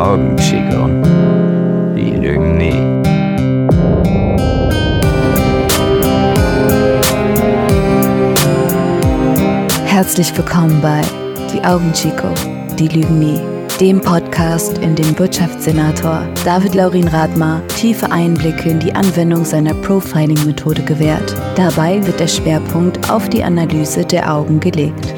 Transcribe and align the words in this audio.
Augenchickern, 0.00 1.02
die 1.94 2.12
lügen 2.12 2.56
nie. 2.56 2.72
Herzlich 9.84 10.34
willkommen 10.38 10.80
bei 10.80 11.02
Die 11.52 11.62
Augen 11.62 11.92
Chico, 11.92 12.28
die 12.78 12.88
lügen 12.88 13.18
nie, 13.18 13.42
dem 13.78 14.00
Podcast, 14.00 14.78
in 14.78 14.94
dem 14.94 15.18
Wirtschaftssenator 15.18 16.26
David 16.46 16.74
Laurin 16.74 17.08
Radmar 17.08 17.60
tiefe 17.68 18.10
Einblicke 18.10 18.70
in 18.70 18.80
die 18.80 18.94
Anwendung 18.94 19.44
seiner 19.44 19.74
Profiling-Methode 19.74 20.82
gewährt. 20.82 21.36
Dabei 21.56 22.04
wird 22.06 22.18
der 22.18 22.28
Schwerpunkt 22.28 23.10
auf 23.10 23.28
die 23.28 23.44
Analyse 23.44 24.06
der 24.06 24.32
Augen 24.32 24.60
gelegt. 24.60 25.14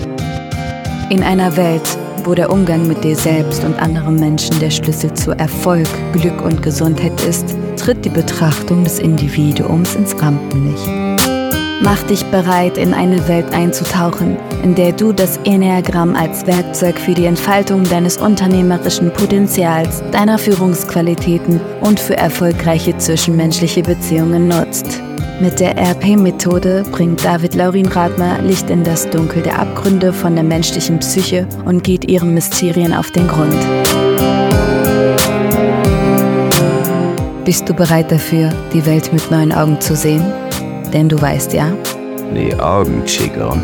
In 1.09 1.23
einer 1.23 1.57
Welt, 1.57 1.97
wo 2.25 2.35
der 2.35 2.51
Umgang 2.51 2.87
mit 2.87 3.03
dir 3.05 3.17
selbst 3.17 3.65
und 3.65 3.79
anderen 3.79 4.17
Menschen 4.17 4.59
der 4.61 4.71
Schlüssel 4.71 5.13
zu 5.15 5.33
Erfolg, 5.33 5.89
Glück 6.13 6.45
und 6.45 6.63
Gesundheit 6.63 7.21
ist, 7.23 7.57
tritt 7.77 8.05
die 8.05 8.11
Betrachtung 8.11 8.85
des 8.85 8.99
Individuums 8.99 9.95
ins 9.95 10.21
Rampenlicht. 10.21 10.89
Mach 11.85 12.01
dich 12.05 12.25
bereit, 12.27 12.79
in 12.79 12.95
eine 12.95 13.27
Welt 13.27 13.53
einzutauchen, 13.53 14.37
in 14.63 14.77
der 14.77 14.93
du 14.93 15.13
das 15.13 15.39
Enneagramm 15.45 16.15
als 16.15 16.47
Werkzeug 16.47 16.97
für 16.97 17.13
die 17.13 17.27
Entfaltung 17.27 17.83
deines 17.83 18.19
unternehmerischen 18.19 19.13
Potenzials, 19.13 20.01
deiner 20.13 20.39
Führungsqualitäten 20.39 21.61
und 21.81 21.99
für 21.99 22.17
erfolgreiche 22.17 22.97
zwischenmenschliche 22.99 23.83
Beziehungen 23.83 24.47
nutzt. 24.47 25.02
Mit 25.41 25.59
der 25.59 25.77
RP-Methode 25.77 26.85
bringt 26.93 27.25
David 27.25 27.55
Laurin 27.55 27.87
Radmer 27.87 28.41
Licht 28.43 28.71
in 28.71 28.85
das 28.85 29.11
Dunkel 29.11 29.43
der 29.43 29.59
Abgründe 29.59 30.13
von 30.13 30.35
der 30.35 30.45
menschlichen 30.45 31.01
Psyche 31.01 31.49
und 31.65 31.83
geht 31.83 32.09
ihren 32.09 32.33
Mysterien 32.33 32.95
auf 32.95 33.11
den 33.11 33.27
Grund. 33.27 33.57
Bist 37.45 37.69
du 37.69 37.75
bereit 37.75 38.13
dafür, 38.13 38.51
die 38.73 38.87
Welt 38.87 39.13
mit 39.13 39.31
neuen 39.31 39.53
Augen 39.53 39.81
zu 39.81 39.97
sehen? 39.97 40.25
Denn 40.93 41.09
du 41.09 41.21
weißt 41.21 41.53
ja, 41.55 41.73
Die 42.35 42.55
Augenchickern, 42.55 43.61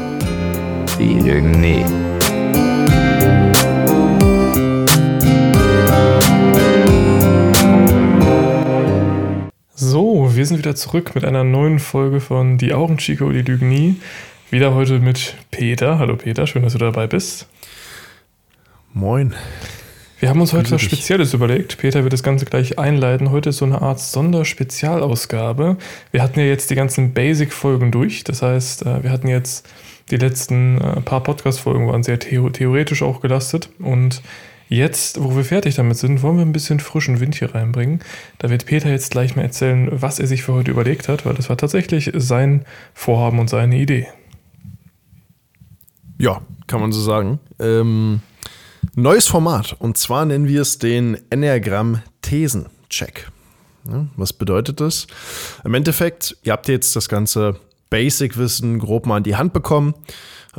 die 0.98 1.14
lügen 1.20 1.60
nie. 1.60 1.84
Wir 10.38 10.46
sind 10.46 10.58
wieder 10.58 10.76
zurück 10.76 11.16
mit 11.16 11.24
einer 11.24 11.42
neuen 11.42 11.80
Folge 11.80 12.20
von 12.20 12.58
Die 12.58 12.72
Augen 12.72 12.98
Chico, 12.98 13.32
die 13.32 13.42
lügen 13.42 13.68
nie. 13.68 13.96
Wieder 14.52 14.72
heute 14.72 15.00
mit 15.00 15.34
Peter. 15.50 15.98
Hallo 15.98 16.14
Peter, 16.14 16.46
schön, 16.46 16.62
dass 16.62 16.74
du 16.74 16.78
dabei 16.78 17.08
bist. 17.08 17.48
Moin. 18.92 19.34
Wir 20.20 20.28
haben 20.28 20.40
uns 20.40 20.52
heute 20.52 20.70
was. 20.70 20.82
Spezielles 20.82 21.34
überlegt. 21.34 21.78
Peter 21.78 22.04
wird 22.04 22.12
das 22.12 22.22
Ganze 22.22 22.44
gleich 22.44 22.78
einleiten. 22.78 23.32
Heute 23.32 23.48
ist 23.48 23.56
so 23.56 23.64
eine 23.64 23.82
Art 23.82 23.98
Sonderspezialausgabe. 23.98 25.76
Wir 26.12 26.22
hatten 26.22 26.38
ja 26.38 26.46
jetzt 26.46 26.70
die 26.70 26.76
ganzen 26.76 27.14
Basic-Folgen 27.14 27.90
durch. 27.90 28.22
Das 28.22 28.40
heißt, 28.40 28.86
äh, 28.86 29.02
wir 29.02 29.10
hatten 29.10 29.26
jetzt 29.26 29.68
die 30.12 30.18
letzten 30.18 30.80
äh, 30.80 31.00
paar 31.00 31.24
Podcast-Folgen 31.24 31.88
waren 31.88 32.04
sehr 32.04 32.20
theo 32.20 32.48
theoretisch 32.48 33.02
auch 33.02 33.20
gelastet. 33.20 33.70
Und 33.80 34.22
jetzt, 34.68 35.22
wo 35.22 35.36
wir 35.36 35.44
fertig 35.44 35.74
damit 35.74 35.96
sind, 35.96 36.22
wollen 36.22 36.36
wir 36.36 36.44
ein 36.44 36.52
bisschen 36.52 36.78
frischen 36.80 37.20
Wind 37.20 37.34
hier 37.34 37.54
reinbringen. 37.54 38.00
Da 38.38 38.50
wird 38.50 38.66
Peter 38.66 38.90
jetzt 38.90 39.10
gleich 39.10 39.36
mal 39.36 39.42
erzählen, 39.42 39.88
was 39.90 40.20
er 40.20 40.26
sich 40.26 40.42
für 40.42 40.54
heute 40.54 40.70
überlegt 40.70 41.08
hat, 41.08 41.26
weil 41.26 41.34
das 41.34 41.48
war 41.48 41.56
tatsächlich 41.56 42.12
sein 42.14 42.64
Vorhaben 42.94 43.38
und 43.38 43.50
seine 43.50 43.78
Idee. 43.78 44.08
Ja, 46.18 46.42
kann 46.66 46.80
man 46.80 46.92
so 46.92 47.00
sagen. 47.00 47.38
Ähm, 47.58 48.20
neues 48.94 49.26
Format. 49.26 49.76
Und 49.78 49.98
zwar 49.98 50.24
nennen 50.24 50.48
wir 50.48 50.62
es 50.62 50.78
den 50.78 51.18
Enneagramm-Thesen-Check. 51.30 53.30
Was 54.16 54.34
bedeutet 54.34 54.80
das? 54.80 55.06
Im 55.64 55.74
Endeffekt, 55.74 56.36
ihr 56.42 56.52
habt 56.52 56.68
jetzt 56.68 56.94
das 56.94 57.08
ganze 57.08 57.58
Basic-Wissen 57.88 58.78
grob 58.78 59.06
mal 59.06 59.16
in 59.18 59.22
die 59.22 59.36
Hand 59.36 59.54
bekommen. 59.54 59.94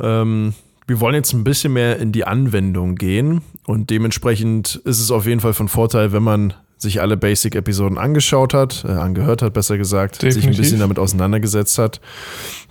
Ähm, 0.00 0.54
wir 0.90 0.98
wollen 0.98 1.14
jetzt 1.14 1.32
ein 1.32 1.44
bisschen 1.44 1.72
mehr 1.72 2.00
in 2.00 2.10
die 2.10 2.24
Anwendung 2.24 2.96
gehen. 2.96 3.42
Und 3.64 3.90
dementsprechend 3.90 4.74
ist 4.84 4.98
es 4.98 5.12
auf 5.12 5.24
jeden 5.24 5.38
Fall 5.38 5.54
von 5.54 5.68
Vorteil, 5.68 6.10
wenn 6.10 6.24
man 6.24 6.52
sich 6.78 7.00
alle 7.00 7.16
Basic-Episoden 7.16 7.96
angeschaut 7.96 8.54
hat, 8.54 8.84
äh, 8.84 8.90
angehört 8.90 9.40
hat, 9.40 9.52
besser 9.52 9.78
gesagt, 9.78 10.16
sich 10.16 10.24
ein 10.24 10.34
Definitiv. 10.34 10.60
bisschen 10.62 10.80
damit 10.80 10.98
auseinandergesetzt 10.98 11.78
hat, 11.78 12.00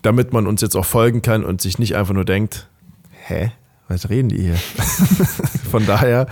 damit 0.01 0.33
man 0.33 0.47
uns 0.47 0.59
jetzt 0.59 0.75
auch 0.75 0.83
folgen 0.83 1.21
kann 1.21 1.45
und 1.45 1.61
sich 1.61 1.79
nicht 1.79 1.95
einfach 1.95 2.13
nur 2.13 2.25
denkt, 2.25 2.67
hä, 3.25 3.53
was 3.87 4.09
reden 4.09 4.27
die 4.27 4.41
hier? 4.41 4.55
Von 5.71 5.85
daher, 5.85 6.27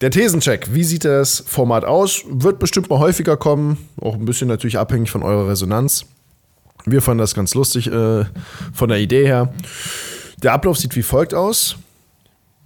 der 0.00 0.10
Thesencheck, 0.10 0.74
wie 0.74 0.82
sieht 0.82 1.04
das 1.04 1.44
Format 1.46 1.84
aus? 1.84 2.24
Wird 2.28 2.58
bestimmt 2.58 2.90
mal 2.90 2.98
häufiger 2.98 3.36
kommen, 3.36 3.78
auch 4.00 4.14
ein 4.14 4.24
bisschen 4.24 4.48
natürlich 4.48 4.76
abhängig 4.76 5.12
von 5.12 5.22
eurer 5.22 5.48
Resonanz. 5.48 6.04
Wir 6.84 7.00
fanden 7.00 7.20
das 7.20 7.34
ganz 7.36 7.54
lustig 7.54 7.86
äh, 7.86 8.24
von 8.72 8.88
der 8.88 8.98
Idee 8.98 9.24
her. 9.24 9.52
Der 10.42 10.52
Ablauf 10.52 10.76
sieht 10.76 10.94
wie 10.96 11.02
folgt 11.02 11.32
aus. 11.32 11.76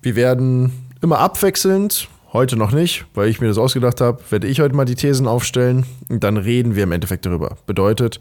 Wir 0.03 0.17
werden 0.17 0.73
immer 1.03 1.19
abwechselnd, 1.19 2.09
heute 2.33 2.57
noch 2.57 2.73
nicht, 2.73 3.07
weil 3.15 3.29
ich 3.29 3.41
mir 3.41 3.47
das 3.49 3.59
ausgedacht 3.59 4.01
habe, 4.01 4.21
werde 4.31 4.49
ich 4.49 4.61
heute 4.61 4.75
mal 4.75 4.85
die 4.85 4.97
Thesen 4.97 5.29
aufstellen 5.29 5.87
und 6.09 6.25
dann 6.25 6.37
reden 6.37 6.75
wir 6.75 6.83
im 6.83 6.93
Endeffekt 6.93 7.27
darüber. 7.27 7.57
Bedeutet, 7.67 8.19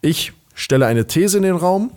ich 0.00 0.32
stelle 0.54 0.86
eine 0.86 1.06
These 1.06 1.38
in 1.38 1.42
den 1.42 1.56
Raum, 1.56 1.90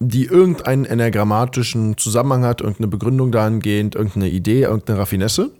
die 0.00 0.24
irgendeinen 0.24 0.86
enneagrammatischen 0.86 1.96
Zusammenhang 1.98 2.44
hat, 2.44 2.60
irgendeine 2.60 2.88
Begründung 2.88 3.30
dahingehend, 3.30 3.94
irgendeine 3.94 4.28
Idee, 4.28 4.62
irgendeine 4.62 5.00
Raffinesse. 5.00 5.50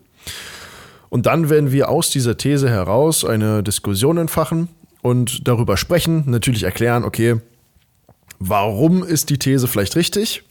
Und 1.11 1.27
dann 1.27 1.51
werden 1.51 1.71
wir 1.71 1.91
aus 1.91 2.11
dieser 2.11 2.37
These 2.37 2.69
heraus 2.71 3.25
eine 3.25 3.62
Diskussion 3.62 4.17
entfachen 4.17 4.69
und 5.03 5.47
darüber 5.47 5.77
sprechen, 5.77 6.25
natürlich 6.27 6.62
erklären, 6.62 7.05
okay, 7.05 7.41
warum 8.39 9.03
ist 9.05 9.31
die 9.31 9.39
These 9.39 9.69
vielleicht 9.69 9.97
richtig? 9.97 10.45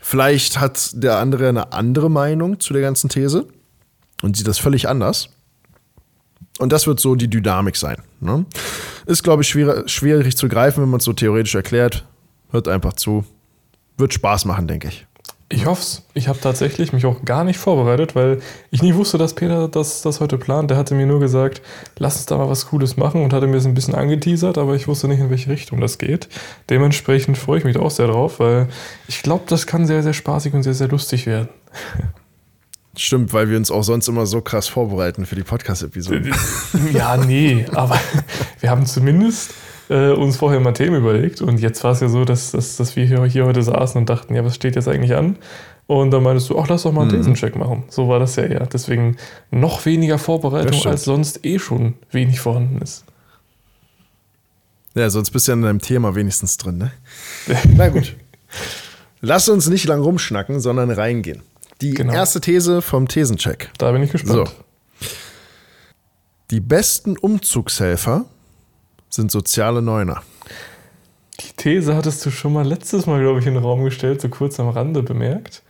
Vielleicht 0.00 0.58
hat 0.58 0.90
der 0.94 1.18
andere 1.18 1.48
eine 1.48 1.72
andere 1.72 2.10
Meinung 2.10 2.58
zu 2.58 2.72
der 2.72 2.82
ganzen 2.82 3.08
These 3.08 3.46
und 4.22 4.36
sieht 4.36 4.48
das 4.48 4.58
völlig 4.58 4.88
anders. 4.88 5.28
Und 6.58 6.72
das 6.72 6.86
wird 6.86 7.00
so 7.00 7.14
die 7.14 7.28
Dynamik 7.28 7.76
sein. 7.76 7.96
Ne? 8.20 8.44
Ist, 9.06 9.22
glaube 9.22 9.42
ich, 9.42 9.48
schwer, 9.48 9.88
schwierig 9.88 10.36
zu 10.36 10.48
greifen, 10.48 10.82
wenn 10.82 10.90
man 10.90 10.98
es 10.98 11.04
so 11.04 11.12
theoretisch 11.12 11.54
erklärt. 11.54 12.04
Hört 12.50 12.68
einfach 12.68 12.92
zu. 12.94 13.24
Wird 13.96 14.12
Spaß 14.12 14.44
machen, 14.44 14.66
denke 14.66 14.88
ich. 14.88 15.06
Ich 15.52 15.66
hoff's. 15.66 16.02
Ich 16.14 16.28
habe 16.28 16.40
tatsächlich 16.40 16.94
mich 16.94 17.04
auch 17.04 17.26
gar 17.26 17.44
nicht 17.44 17.58
vorbereitet, 17.58 18.14
weil 18.14 18.40
ich 18.70 18.82
nie 18.82 18.94
wusste, 18.94 19.18
dass 19.18 19.34
Peter 19.34 19.68
das, 19.68 20.00
das 20.00 20.18
heute 20.20 20.38
plant. 20.38 20.70
Der 20.70 20.78
hatte 20.78 20.94
mir 20.94 21.04
nur 21.04 21.20
gesagt, 21.20 21.60
lass 21.98 22.16
uns 22.16 22.26
da 22.26 22.38
mal 22.38 22.48
was 22.48 22.68
Cooles 22.68 22.96
machen 22.96 23.22
und 23.22 23.34
hatte 23.34 23.46
mir 23.46 23.56
das 23.56 23.66
ein 23.66 23.74
bisschen 23.74 23.94
angeteasert, 23.94 24.56
aber 24.56 24.74
ich 24.74 24.88
wusste 24.88 25.08
nicht, 25.08 25.20
in 25.20 25.28
welche 25.28 25.50
Richtung 25.50 25.78
das 25.78 25.98
geht. 25.98 26.28
Dementsprechend 26.70 27.36
freue 27.36 27.58
ich 27.58 27.64
mich 27.64 27.76
auch 27.76 27.90
sehr 27.90 28.06
drauf, 28.06 28.40
weil 28.40 28.68
ich 29.08 29.22
glaube, 29.22 29.44
das 29.46 29.66
kann 29.66 29.86
sehr, 29.86 30.02
sehr 30.02 30.14
spaßig 30.14 30.54
und 30.54 30.62
sehr, 30.62 30.74
sehr 30.74 30.88
lustig 30.88 31.26
werden. 31.26 31.50
Stimmt, 32.96 33.34
weil 33.34 33.50
wir 33.50 33.58
uns 33.58 33.70
auch 33.70 33.82
sonst 33.82 34.08
immer 34.08 34.24
so 34.24 34.40
krass 34.40 34.68
vorbereiten 34.68 35.26
für 35.26 35.34
die 35.34 35.42
Podcast-Episoden. 35.42 36.34
Ja, 36.94 37.18
nee, 37.18 37.66
aber 37.74 38.00
wir 38.60 38.70
haben 38.70 38.86
zumindest 38.86 39.52
äh, 39.92 40.10
uns 40.12 40.36
vorher 40.38 40.58
mal 40.60 40.72
Themen 40.72 40.96
überlegt 40.96 41.42
und 41.42 41.60
jetzt 41.60 41.84
war 41.84 41.92
es 41.92 42.00
ja 42.00 42.08
so, 42.08 42.24
dass, 42.24 42.52
dass, 42.52 42.76
dass 42.76 42.96
wir 42.96 43.04
hier, 43.04 43.22
hier 43.24 43.44
heute 43.44 43.62
saßen 43.62 44.00
und 44.00 44.08
dachten, 44.08 44.34
ja, 44.34 44.44
was 44.44 44.54
steht 44.54 44.74
jetzt 44.76 44.88
eigentlich 44.88 45.14
an? 45.14 45.36
Und 45.86 46.10
dann 46.12 46.22
meintest 46.22 46.48
du, 46.48 46.58
ach, 46.58 46.68
lass 46.68 46.84
doch 46.84 46.92
mal 46.92 47.02
einen 47.02 47.10
Thesencheck 47.10 47.56
machen. 47.56 47.84
So 47.88 48.08
war 48.08 48.18
das 48.18 48.36
ja 48.36 48.44
eher. 48.44 48.66
Deswegen 48.66 49.16
noch 49.50 49.84
weniger 49.84 50.16
Vorbereitung, 50.16 50.80
als 50.86 51.04
sonst 51.04 51.44
eh 51.44 51.58
schon 51.58 51.94
wenig 52.10 52.40
vorhanden 52.40 52.80
ist. 52.80 53.04
Ja, 54.94 55.10
sonst 55.10 55.30
bist 55.30 55.48
du 55.48 55.52
ja 55.52 55.56
in 55.56 55.62
deinem 55.62 55.80
Thema 55.80 56.14
wenigstens 56.14 56.56
drin, 56.56 56.78
ne? 56.78 56.92
Na 57.76 57.88
gut. 57.88 58.14
Lass 59.20 59.48
uns 59.48 59.68
nicht 59.68 59.86
lang 59.86 60.00
rumschnacken, 60.00 60.60
sondern 60.60 60.90
reingehen. 60.90 61.42
Die 61.80 61.94
Genau. 61.94 62.12
erste 62.12 62.40
These 62.40 62.80
vom 62.80 63.08
Thesencheck. 63.08 63.70
Da 63.78 63.90
bin 63.92 64.02
ich 64.02 64.12
gespannt. 64.12 64.48
So. 64.48 65.06
Die 66.50 66.60
besten 66.60 67.18
Umzugshelfer 67.18 68.24
sind 69.14 69.30
soziale 69.30 69.82
Neuner. 69.82 70.22
Die 71.40 71.52
These 71.56 71.94
hattest 71.94 72.24
du 72.24 72.30
schon 72.30 72.52
mal 72.52 72.66
letztes 72.66 73.06
Mal, 73.06 73.20
glaube 73.20 73.40
ich, 73.40 73.46
in 73.46 73.54
den 73.54 73.62
Raum 73.62 73.84
gestellt, 73.84 74.20
so 74.20 74.28
kurz 74.28 74.58
am 74.58 74.68
Rande 74.68 75.02
bemerkt, 75.02 75.62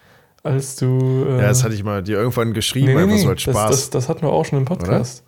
als 0.43 0.77
du. 0.77 1.25
Äh, 1.29 1.37
Ja, 1.41 1.49
das 1.49 1.65
hatte 1.65 1.75
ich 1.75 1.85
mal 1.85 2.03
dir 2.03 2.19
irgendwann 2.19 2.53
geschrieben, 2.53 2.87
nee, 2.87 2.95
nee, 2.95 3.03
einfach 3.03 3.19
so 3.19 3.29
als 3.31 3.45
das, 3.45 3.55
Spaß. 3.55 3.71
das, 3.71 3.91
das 3.91 4.09
hatten 4.09 4.23
wir 4.23 4.31
auch 4.31 4.45
schon 4.45 4.59
im 4.59 4.65
Podcast. 4.65 5.25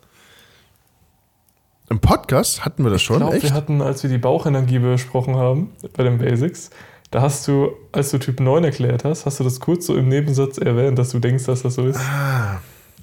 Im 1.89 1.99
Podcast 1.99 2.65
hatten 2.65 2.83
wir 2.83 2.89
das 2.89 3.01
schon, 3.01 3.17
Ich 3.17 3.27
glaube, 3.27 3.43
wir 3.43 3.53
hatten, 3.53 3.81
als 3.81 4.01
wir 4.01 4.09
die 4.09 4.17
Bauchenergie 4.17 4.79
besprochen 4.79 5.35
haben, 5.35 5.73
bei 5.95 6.03
den 6.03 6.17
Basics, 6.17 6.71
da 7.11 7.21
hast 7.21 7.47
du, 7.47 7.73
als 7.91 8.09
du 8.09 8.17
Typ 8.17 8.39
9 8.39 8.63
erklärt 8.63 9.03
hast, 9.03 9.25
hast 9.27 9.39
du 9.39 9.43
das 9.43 9.59
kurz 9.59 9.85
so 9.85 9.95
im 9.95 10.07
Nebensatz 10.09 10.57
erwähnt, 10.57 10.97
dass 10.97 11.09
du 11.11 11.19
denkst, 11.19 11.45
dass 11.45 11.61
das 11.61 11.75
so 11.75 11.85
ist. 11.85 11.99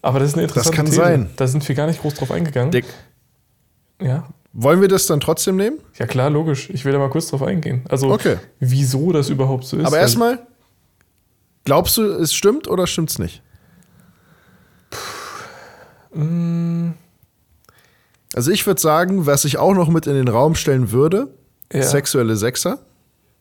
Aber 0.02 0.18
das 0.18 0.30
ist 0.30 0.34
eine 0.34 0.42
interessante 0.42 0.76
kann 0.76 0.86
These. 0.86 0.96
sein. 0.96 1.30
Da 1.36 1.46
sind 1.46 1.66
wir 1.68 1.74
gar 1.76 1.86
nicht 1.86 2.00
groß 2.00 2.14
drauf 2.14 2.32
eingegangen. 2.32 2.72
Dick. 2.72 2.86
ja. 4.00 4.24
Wollen 4.54 4.80
wir 4.82 4.88
das 4.88 5.06
dann 5.06 5.20
trotzdem 5.20 5.56
nehmen? 5.56 5.78
ja, 5.98 6.06
klar, 6.06 6.28
logisch. 6.30 6.68
Ich 6.70 6.84
will 6.84 6.92
da 6.92 6.98
mal 6.98 7.08
kurz 7.10 7.28
drauf 7.28 7.42
eingehen. 7.42 7.82
Also, 7.88 8.10
Okay. 8.12 8.36
wieso 8.60 9.10
das 9.12 9.28
überhaupt 9.30 9.64
so 9.64 9.78
ist. 9.78 9.86
Aber 9.86 9.98
erstmal, 9.98 10.46
glaubst 11.64 11.96
du, 11.96 12.02
es 12.02 12.34
stimmt 12.34 12.68
oder 12.68 12.86
stimmt's 12.86 13.18
nicht? 13.18 13.42
Mm, 16.14 16.90
Also 18.34 18.50
ich 18.50 18.66
würde 18.66 18.80
sagen, 18.80 19.26
was 19.26 19.44
ich 19.44 19.58
auch 19.58 19.74
noch 19.74 19.88
mit 19.88 20.06
in 20.06 20.14
den 20.14 20.28
Raum 20.28 20.54
stellen 20.54 20.90
würde, 20.90 21.28
Ja. 21.72 21.82
sexuelle 21.82 22.36
Sechser. 22.36 22.78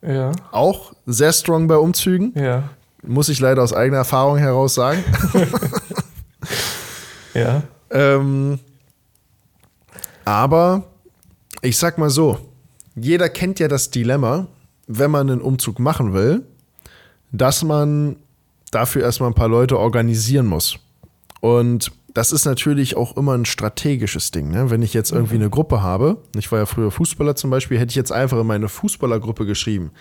ja, 0.02 0.32
Auch 0.52 0.94
sehr 1.06 1.32
strong 1.34 1.68
bei 1.68 1.78
Umzügen. 1.78 2.34
ja, 2.36 2.70
Muss 3.04 3.30
ich 3.30 3.40
leider 3.40 3.64
aus 3.64 3.74
eigener 3.74 3.98
Erfahrung 4.00 4.38
heraus 4.38 4.76
sagen. 4.76 5.04
ja. 7.34 7.64
ähm, 7.90 8.60
aber 10.26 10.84
ich 11.62 11.78
sag 11.78 11.98
mal 11.98 12.10
so, 12.10 12.40
jeder 12.96 13.30
kennt 13.30 13.60
ja 13.60 13.68
das 13.68 13.90
Dilemma, 13.92 14.48
wenn 14.88 15.12
man 15.12 15.30
einen 15.30 15.42
Umzug 15.42 15.80
machen 15.80 16.14
will, 16.14 16.44
dass 17.32 17.64
man 17.64 18.18
dafür 18.72 19.04
erstmal 19.04 19.30
ein 19.30 19.36
paar 19.36 19.48
Leute 19.48 19.78
organisieren 19.80 20.48
muss. 20.48 20.80
Und 21.40 21.92
das 22.14 22.32
ist 22.32 22.46
natürlich 22.46 22.98
auch 22.98 23.16
immer 23.16 23.38
ein 23.38 23.46
strategisches 23.46 24.32
Ding. 24.32 24.50
Ne? 24.50 24.70
Wenn 24.70 24.82
ich 24.82 24.94
jetzt 24.94 25.12
irgendwie 25.12 25.36
eine 25.36 25.50
Gruppe 25.50 25.82
habe, 25.82 26.18
ich 26.36 26.52
war 26.52 26.60
ja 26.60 26.66
früher 26.66 26.92
Fußballer 26.92 27.36
zum 27.36 27.50
Beispiel, 27.50 27.80
hätte 27.80 27.92
ich 27.92 27.96
jetzt 27.96 28.12
einfach 28.12 28.40
in 28.40 28.48
meine 28.48 28.68
Fußballergruppe 28.68 29.46
geschrieben, 29.46 29.92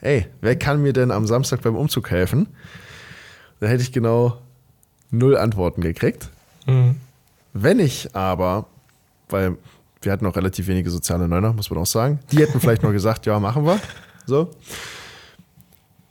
ey, 0.00 0.26
wer 0.40 0.56
kann 0.56 0.82
mir 0.82 0.92
denn 0.92 1.10
am 1.10 1.26
Samstag 1.26 1.62
beim 1.62 1.76
Umzug 1.76 2.10
helfen? 2.10 2.48
Da 3.58 3.66
hätte 3.66 3.82
ich 3.82 3.90
genau 3.90 4.38
null 5.10 5.36
Antworten 5.36 5.80
gekriegt. 5.80 6.30
Mhm. 6.66 6.96
Wenn 7.52 7.80
ich 7.80 8.14
aber, 8.14 8.66
weil 9.28 9.56
wir 10.02 10.12
hatten 10.12 10.26
auch 10.26 10.36
relativ 10.36 10.66
wenige 10.66 10.90
soziale 10.90 11.28
Neuner, 11.28 11.52
muss 11.52 11.70
man 11.70 11.78
auch 11.80 11.86
sagen, 11.86 12.20
die 12.30 12.38
hätten 12.38 12.60
vielleicht 12.60 12.82
nur 12.82 12.92
gesagt, 12.92 13.26
ja, 13.26 13.40
machen 13.40 13.64
wir. 13.64 13.80
So. 14.26 14.50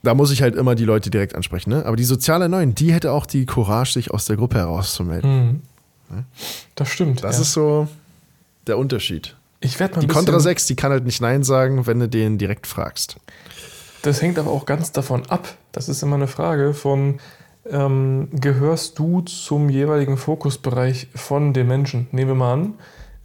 Da 0.02 0.14
muss 0.14 0.30
ich 0.30 0.40
halt 0.40 0.54
immer 0.54 0.74
die 0.74 0.84
Leute 0.84 1.10
direkt 1.10 1.34
ansprechen. 1.34 1.70
Ne? 1.70 1.84
Aber 1.84 1.96
die 1.96 2.04
soziale 2.04 2.48
Neun, 2.48 2.74
die 2.74 2.92
hätte 2.92 3.12
auch 3.12 3.26
die 3.26 3.44
Courage, 3.44 3.92
sich 3.92 4.10
aus 4.10 4.24
der 4.24 4.36
Gruppe 4.36 4.58
herauszumelden. 4.58 5.62
Mhm. 6.10 6.24
Das 6.74 6.88
stimmt. 6.88 7.24
Das 7.24 7.36
ja. 7.36 7.42
ist 7.42 7.52
so 7.52 7.88
der 8.66 8.78
Unterschied. 8.78 9.36
ich 9.60 9.78
mal 9.78 9.88
Die 9.88 10.06
Contra 10.06 10.38
6, 10.38 10.66
die 10.66 10.76
kann 10.76 10.92
halt 10.92 11.04
nicht 11.04 11.20
Nein 11.20 11.42
sagen, 11.42 11.86
wenn 11.86 11.98
du 11.98 12.08
den 12.08 12.38
direkt 12.38 12.66
fragst. 12.66 13.16
Das 14.02 14.22
hängt 14.22 14.38
aber 14.38 14.50
auch 14.50 14.66
ganz 14.66 14.92
davon 14.92 15.26
ab. 15.26 15.48
Das 15.72 15.88
ist 15.88 16.02
immer 16.02 16.16
eine 16.16 16.28
Frage 16.28 16.74
von, 16.74 17.18
ähm, 17.68 18.28
gehörst 18.32 18.98
du 18.98 19.22
zum 19.22 19.68
jeweiligen 19.68 20.16
Fokusbereich 20.16 21.08
von 21.14 21.52
dem 21.52 21.66
Menschen? 21.66 22.06
Nehmen 22.12 22.30
wir 22.30 22.34
mal 22.36 22.52
an, 22.52 22.74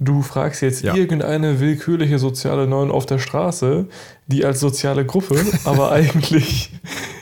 du 0.03 0.23
fragst 0.23 0.61
jetzt 0.63 0.81
Ja. 0.83 0.95
irgendeine 0.95 1.59
willkürliche 1.59 2.17
soziale 2.19 2.65
Neun 2.67 2.89
auf 2.91 3.05
der 3.05 3.19
Straße, 3.19 3.85
die 4.27 4.43
als 4.43 4.59
soziale 4.59 5.05
Gruppe 5.05 5.35
aber 5.63 5.91
eigentlich 5.91 6.71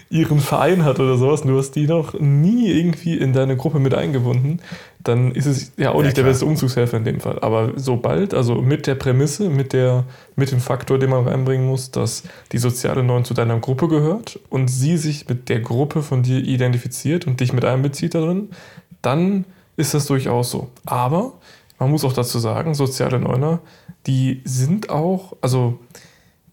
ihren 0.09 0.39
Verein 0.39 0.85
hat 0.85 0.99
oder 0.99 1.17
sowas, 1.17 1.41
und 1.41 1.49
du 1.49 1.57
hast 1.59 1.71
die 1.75 1.85
noch 1.85 2.19
nie 2.19 2.71
irgendwie 2.71 3.15
in 3.15 3.31
deine 3.33 3.55
Gruppe 3.57 3.77
mit 3.79 3.93
eingebunden, 3.93 4.59
dann 5.03 5.31
ist 5.33 5.45
es 5.45 5.71
ja 5.77 5.91
auch 5.91 5.99
Ja, 5.99 6.05
nicht 6.05 6.17
der 6.17 6.23
klar. 6.23 6.31
beste 6.31 6.45
Umzugshelfer 6.45 6.97
in 6.97 7.03
dem 7.03 7.19
Fall. 7.19 7.37
Aber 7.41 7.73
sobald, 7.75 8.33
also 8.33 8.55
mit 8.55 8.87
der 8.87 8.95
Prämisse, 8.95 9.49
mit, 9.51 9.71
der, 9.73 10.05
mit 10.35 10.51
dem 10.51 10.61
Faktor, 10.61 10.97
den 10.97 11.11
man 11.11 11.27
reinbringen 11.27 11.67
muss, 11.67 11.91
dass 11.91 12.23
die 12.53 12.57
soziale 12.57 13.03
Neun 13.03 13.23
zu 13.23 13.35
deiner 13.35 13.59
Gruppe 13.59 13.87
gehört 13.87 14.39
und 14.49 14.69
sie 14.69 14.97
sich 14.97 15.27
mit 15.29 15.47
der 15.47 15.59
Gruppe 15.59 16.01
von 16.01 16.23
dir 16.23 16.39
identifiziert 16.39 17.27
und 17.27 17.39
dich 17.39 17.53
mit 17.53 17.63
einbezieht 17.65 18.15
darin, 18.15 18.49
dann 19.03 19.45
ist 19.77 19.93
das 19.93 20.07
durchaus 20.07 20.49
so. 20.49 20.69
Aber 20.85 21.33
man 21.79 21.89
muss 21.89 22.03
auch 22.03 22.13
dazu 22.13 22.39
sagen, 22.39 22.73
soziale 22.73 23.19
Neuner, 23.19 23.59
die 24.05 24.41
sind 24.43 24.89
auch, 24.89 25.33
also 25.41 25.79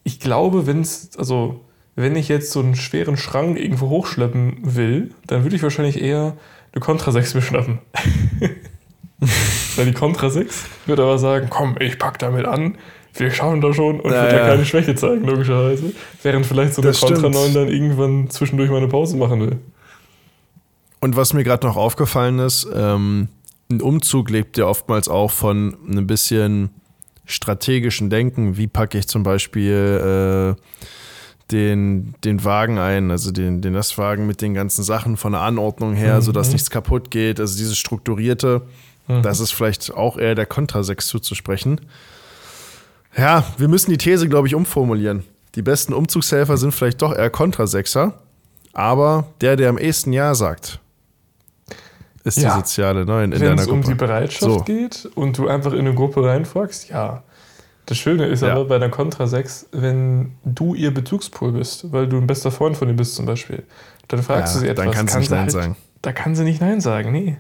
ich 0.05 0.21
glaube, 0.21 0.67
wenn 0.67 0.81
es, 0.81 1.11
also 1.19 1.61
wenn 1.97 2.15
ich 2.15 2.29
jetzt 2.29 2.53
so 2.53 2.61
einen 2.61 2.77
schweren 2.77 3.17
Schrank 3.17 3.59
irgendwo 3.59 3.89
hochschleppen 3.89 4.59
will, 4.63 5.15
dann 5.27 5.43
würde 5.43 5.57
ich 5.57 5.63
wahrscheinlich 5.63 6.01
eher 6.01 6.37
eine 6.73 6.81
Contra 6.81 7.11
6 7.11 7.35
beschnappen. 7.35 7.79
Weil 9.77 9.87
die 9.87 9.93
Contra 9.93 10.31
6 10.31 10.65
wird 10.87 11.01
aber 11.01 11.19
sagen, 11.19 11.49
komm, 11.51 11.77
ich 11.81 11.99
pack 11.99 12.19
damit 12.19 12.47
an, 12.47 12.77
wir 13.15 13.31
schauen 13.31 13.63
da 13.63 13.73
schon 13.73 13.99
und 14.01 14.13
Ja, 14.13 14.23
wird 14.23 14.33
ja 14.33 14.39
ja. 14.41 14.47
keine 14.49 14.67
Schwäche 14.67 14.95
zeigen, 14.95 15.25
logischerweise. 15.25 15.93
Während 16.23 16.45
vielleicht 16.47 16.75
so 16.75 16.83
eine 16.83 16.91
Das 16.91 17.01
Contra 17.01 17.19
stimmt. 17.19 17.35
9 17.35 17.55
dann 17.55 17.69
irgendwann 17.69 18.31
zwischendurch 18.31 18.71
mal 18.71 18.77
eine 18.77 18.89
Pause 18.89 19.17
machen 19.17 19.41
will. 19.41 19.59
Und 21.01 21.17
was 21.17 21.33
mir 21.33 21.45
gerade 21.45 21.67
noch 21.67 21.77
aufgefallen 21.77 22.39
ist, 22.39 22.69
ähm, 22.75 23.29
ein 23.71 23.81
Umzug 23.81 24.31
lebt 24.31 24.57
ja 24.59 24.67
oftmals 24.67 25.09
auch 25.09 25.31
von 25.31 25.77
einem 25.89 26.07
bisschen 26.07 26.71
strategischen 27.25 28.11
Denken. 28.11 28.57
Wie 28.57 28.67
packe 28.69 28.99
ich 28.99 29.09
zum 29.09 29.23
Beispiel 29.25 30.57
äh, 30.57 30.63
den, 31.51 32.15
den 32.25 32.45
Wagen 32.45 32.79
ein, 32.79 33.11
also 33.11 33.31
den, 33.31 33.61
den 33.63 33.75
Lastwagen 33.75 34.27
mit 34.27 34.41
den 34.43 34.55
ganzen 34.55 34.83
Sachen 34.85 35.17
von 35.17 35.33
der 35.33 35.41
Anordnung 35.43 35.95
her, 35.95 36.17
Mhm. 36.17 36.23
sodass 36.23 36.53
nichts 36.53 36.71
kaputt 36.71 37.11
geht. 37.11 37.41
Also 37.41 37.57
dieses 37.57 37.77
Strukturierte, 37.79 38.63
Mhm. 39.09 39.23
das 39.23 39.41
ist 39.41 39.53
vielleicht 39.53 39.93
auch 39.95 40.17
eher 40.19 40.35
der 40.35 40.47
Kontra 40.47 40.83
6 40.83 41.07
zuzusprechen. 41.09 41.81
Ja, 43.17 43.45
wir 43.59 43.69
müssen 43.69 43.91
die 43.91 43.99
These, 43.99 44.29
glaube 44.29 44.47
ich, 44.49 44.55
umformulieren. 44.55 45.23
Die 45.55 45.63
besten 45.63 45.95
Umzugshelfer 45.95 46.57
sind 46.59 46.73
vielleicht 46.73 47.01
doch 47.03 47.15
eher 47.15 47.31
Kontra 47.31 47.65
6er, 47.65 48.13
aber 48.73 49.27
der, 49.41 49.57
der 49.57 49.71
am 49.71 49.79
ehesten 49.79 50.13
Ja 50.13 50.35
sagt, 50.35 50.81
ist 52.27 52.39
Ja. 52.39 52.51
die 52.51 52.57
soziale 52.57 53.05
Neun 53.07 53.33
in 53.33 53.41
Wenn 53.41 53.49
deiner 53.49 53.63
es 53.63 53.69
um 53.69 53.81
Gruppe. 53.81 53.89
die 53.95 53.99
Bereitschaft 53.99 54.41
So. 54.53 54.61
geht 54.61 55.09
und 55.15 55.39
du 55.39 55.49
einfach 55.49 55.73
in 55.73 55.81
eine 55.81 55.95
Gruppe 55.95 56.25
reinfragst, 56.25 56.89
ja. 56.91 57.23
Das 57.87 57.97
Schöne 57.99 58.27
ist 58.27 58.43
Ja. 58.43 58.53
aber 58.53 58.65
bei 58.65 58.79
der 58.79 58.91
Contra 58.91 59.27
6, 59.29 59.69
wenn 59.73 60.33
du 60.45 60.75
ihr 60.75 60.93
Bezugspol 60.93 61.53
bist, 61.53 61.93
weil 61.93 62.09
du 62.09 62.17
ein 62.19 62.27
bester 62.27 62.51
Freund 62.51 62.77
von 62.77 62.89
ihr 62.89 62.97
bist 62.97 63.15
zum 63.15 63.27
Beispiel, 63.27 63.63
dann 64.09 64.23
fragst 64.23 64.55
Ja, 64.55 64.61
du 64.61 64.67
sie 64.67 64.71
etwas. 64.73 64.85
dann 64.85 64.95
kann 64.95 65.09
sie 65.09 65.19
nicht 65.19 65.31
Nein 65.31 65.41
halt, 65.41 65.51
sagen. 65.53 65.77
Da 66.03 66.13
kann 66.13 66.35
sie 66.35 66.45
nicht 66.45 66.61
Nein 66.61 66.81
sagen, 66.81 67.13
nee. 67.13 67.37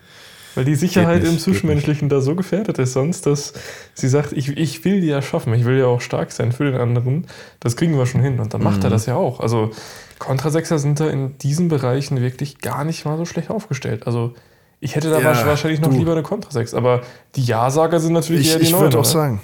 Weil 0.54 0.64
die 0.64 0.74
Sicherheit 0.76 1.22
nicht, 1.22 1.32
im 1.32 1.38
Zwischenmenschlichen 1.38 2.08
da 2.08 2.20
so 2.22 2.34
gefährdet 2.34 2.78
ist 2.78 2.94
sonst, 2.94 3.26
dass 3.26 3.52
sie 3.92 4.08
sagt, 4.08 4.32
ich, 4.32 4.56
ich 4.56 4.84
will 4.86 5.02
die 5.02 5.08
ja 5.08 5.20
schaffen, 5.20 5.52
ich 5.52 5.64
will 5.66 5.76
ja 5.78 5.84
auch 5.86 6.00
stark 6.00 6.32
sein 6.32 6.50
für 6.52 6.64
den 6.64 6.80
anderen, 6.80 7.26
das 7.60 7.76
kriegen 7.76 7.98
wir 7.98 8.06
schon 8.06 8.22
hin. 8.22 8.38
Und 8.40 8.54
dann 8.54 8.62
macht 8.62 8.78
Mhm. 8.78 8.84
er 8.84 8.90
das 8.90 9.04
ja 9.04 9.16
auch. 9.16 9.40
Also 9.40 9.70
Contra 10.18 10.48
6er 10.48 10.78
sind 10.78 10.98
da 11.00 11.08
in 11.10 11.36
diesen 11.38 11.68
Bereichen 11.68 12.22
wirklich 12.22 12.60
gar 12.60 12.84
nicht 12.84 13.04
mal 13.04 13.18
so 13.18 13.26
schlecht 13.26 13.50
aufgestellt. 13.50 14.06
Also 14.06 14.32
ich 14.81 14.94
hätte 14.94 15.11
da 15.11 15.20
Ja, 15.20 15.46
wahrscheinlich 15.46 15.81
noch 15.81 15.90
du. 15.90 15.96
lieber 15.99 16.12
eine 16.12 16.23
Contra 16.23 16.50
6, 16.50 16.75
aber 16.75 17.02
die 17.34 17.44
Ja-Sager 17.44 18.00
sind 18.00 18.12
natürlich 18.12 18.46
Ich, 18.46 18.52
eher 18.52 18.58
die 18.58 18.64
ich 18.67 18.78
würde 18.78 18.99
auch 18.99 19.05
ne? 19.05 19.08
sagen. 19.08 19.40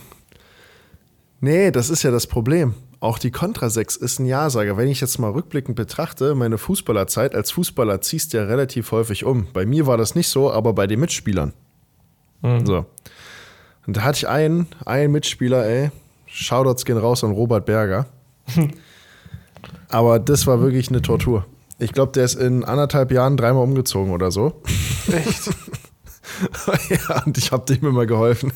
Nee, 1.40 1.70
das 1.70 1.90
ist 1.90 2.02
ja 2.02 2.10
das 2.10 2.26
Problem. 2.26 2.74
Auch 3.00 3.18
die 3.18 3.32
Contra 3.32 3.68
6 3.68 3.96
ist 3.96 4.20
ein 4.20 4.26
Ja-Sager. 4.26 4.76
Wenn 4.76 4.86
ich 4.88 5.00
jetzt 5.00 5.18
mal 5.18 5.32
rückblickend 5.32 5.74
betrachte, 5.74 6.36
meine 6.36 6.56
Fußballerzeit, 6.56 7.34
als 7.34 7.50
Fußballer 7.50 8.00
ziehst 8.00 8.32
du 8.32 8.36
ja 8.38 8.44
relativ 8.44 8.92
häufig 8.92 9.24
um. 9.24 9.48
Bei 9.52 9.66
mir 9.66 9.86
war 9.88 9.96
das 9.96 10.14
nicht 10.14 10.28
so, 10.28 10.52
aber 10.52 10.72
bei 10.72 10.86
den 10.86 11.00
Mitspielern. 11.00 11.52
Mhm. 12.42 12.64
So. 12.64 12.86
Und 13.88 13.96
da 13.96 14.02
hatte 14.02 14.18
ich 14.18 14.28
einen, 14.28 14.68
einen 14.86 15.10
Mitspieler, 15.12 15.66
ey, 15.66 15.90
Shoutouts 16.26 16.84
gehen 16.84 16.96
raus 16.96 17.24
an 17.24 17.32
Robert 17.32 17.66
Berger. 17.66 18.06
aber 19.88 20.20
das 20.20 20.46
war 20.46 20.60
wirklich 20.60 20.88
eine 20.88 21.02
Tortur. 21.02 21.44
Ich 21.78 21.92
glaube, 21.92 22.12
der 22.12 22.24
ist 22.24 22.34
in 22.34 22.64
anderthalb 22.64 23.10
Jahren 23.10 23.36
dreimal 23.36 23.64
umgezogen 23.64 24.12
oder 24.12 24.30
so. 24.30 24.62
Echt? 25.10 25.50
ja, 26.90 27.22
und 27.24 27.36
ich 27.38 27.52
habe 27.52 27.74
dem 27.74 27.86
immer 27.86 28.06
geholfen. 28.06 28.52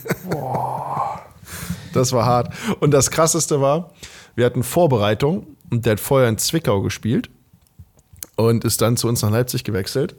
Das 1.92 2.12
war 2.12 2.24
hart. 2.24 2.54
Und 2.80 2.92
das 2.92 3.10
Krasseste 3.10 3.60
war, 3.60 3.92
wir 4.34 4.44
hatten 4.44 4.62
Vorbereitung 4.62 5.46
und 5.70 5.86
der 5.86 5.92
hat 5.92 6.00
vorher 6.00 6.28
in 6.28 6.38
Zwickau 6.38 6.82
gespielt 6.82 7.30
und 8.36 8.64
ist 8.64 8.82
dann 8.82 8.96
zu 8.96 9.08
uns 9.08 9.22
nach 9.22 9.30
Leipzig 9.30 9.64
gewechselt. 9.64 10.14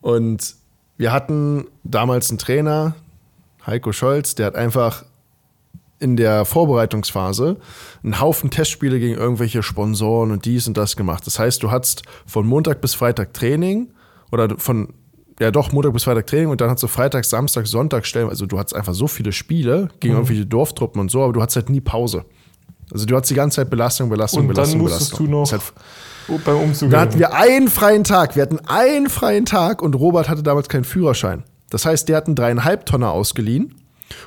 Und 0.00 0.56
wir 0.96 1.12
hatten 1.12 1.66
damals 1.82 2.30
einen 2.30 2.38
Trainer, 2.38 2.94
Heiko 3.66 3.92
Scholz, 3.92 4.34
der 4.34 4.46
hat 4.46 4.56
einfach 4.56 5.04
in 6.04 6.16
der 6.16 6.44
Vorbereitungsphase 6.44 7.56
einen 8.02 8.20
Haufen 8.20 8.50
Testspiele 8.50 9.00
gegen 9.00 9.14
irgendwelche 9.14 9.62
Sponsoren 9.62 10.30
und 10.30 10.44
dies 10.44 10.68
und 10.68 10.76
das 10.76 10.96
gemacht. 10.96 11.26
Das 11.26 11.38
heißt, 11.38 11.62
du 11.62 11.70
hattest 11.70 12.02
von 12.26 12.46
Montag 12.46 12.80
bis 12.82 12.94
Freitag 12.94 13.32
Training 13.32 13.88
oder 14.30 14.56
von, 14.58 14.92
ja 15.40 15.50
doch, 15.50 15.72
Montag 15.72 15.94
bis 15.94 16.04
Freitag 16.04 16.26
Training 16.26 16.50
und 16.50 16.60
dann 16.60 16.68
hattest 16.68 16.82
du 16.82 16.88
Freitag, 16.88 17.24
Samstag, 17.24 17.66
Sonntag 17.66 18.04
stellen. 18.06 18.28
Also 18.28 18.44
du 18.44 18.58
hattest 18.58 18.76
einfach 18.76 18.94
so 18.94 19.06
viele 19.08 19.32
Spiele 19.32 19.88
gegen 19.98 20.14
irgendwelche 20.14 20.44
Dorftruppen 20.46 21.00
und 21.00 21.10
so, 21.10 21.22
aber 21.22 21.32
du 21.32 21.40
hattest 21.40 21.56
halt 21.56 21.70
nie 21.70 21.80
Pause. 21.80 22.26
Also 22.92 23.06
du 23.06 23.16
hattest 23.16 23.30
die 23.30 23.34
ganze 23.34 23.56
Zeit 23.56 23.70
Belastung, 23.70 24.10
Belastung, 24.10 24.42
Und 24.42 24.48
Belastung, 24.48 24.78
dann 24.78 24.82
musstest 24.82 25.16
Belastung. 25.16 25.26
du 25.26 25.32
noch 25.32 25.52
halt 25.52 26.44
beim 26.44 26.56
Umzug. 26.56 26.90
da 26.90 27.00
hatten 27.00 27.18
wir 27.18 27.34
einen 27.34 27.68
freien 27.68 28.04
Tag. 28.04 28.36
Wir 28.36 28.42
hatten 28.42 28.60
einen 28.66 29.08
freien 29.08 29.46
Tag 29.46 29.82
und 29.82 29.94
Robert 29.94 30.28
hatte 30.28 30.42
damals 30.42 30.68
keinen 30.68 30.84
Führerschein. 30.84 31.44
Das 31.70 31.86
heißt, 31.86 32.08
der 32.08 32.18
hat 32.18 32.26
einen 32.26 32.36
dreieinhalb 32.36 32.86
Tonner 32.86 33.10
ausgeliehen. 33.10 33.74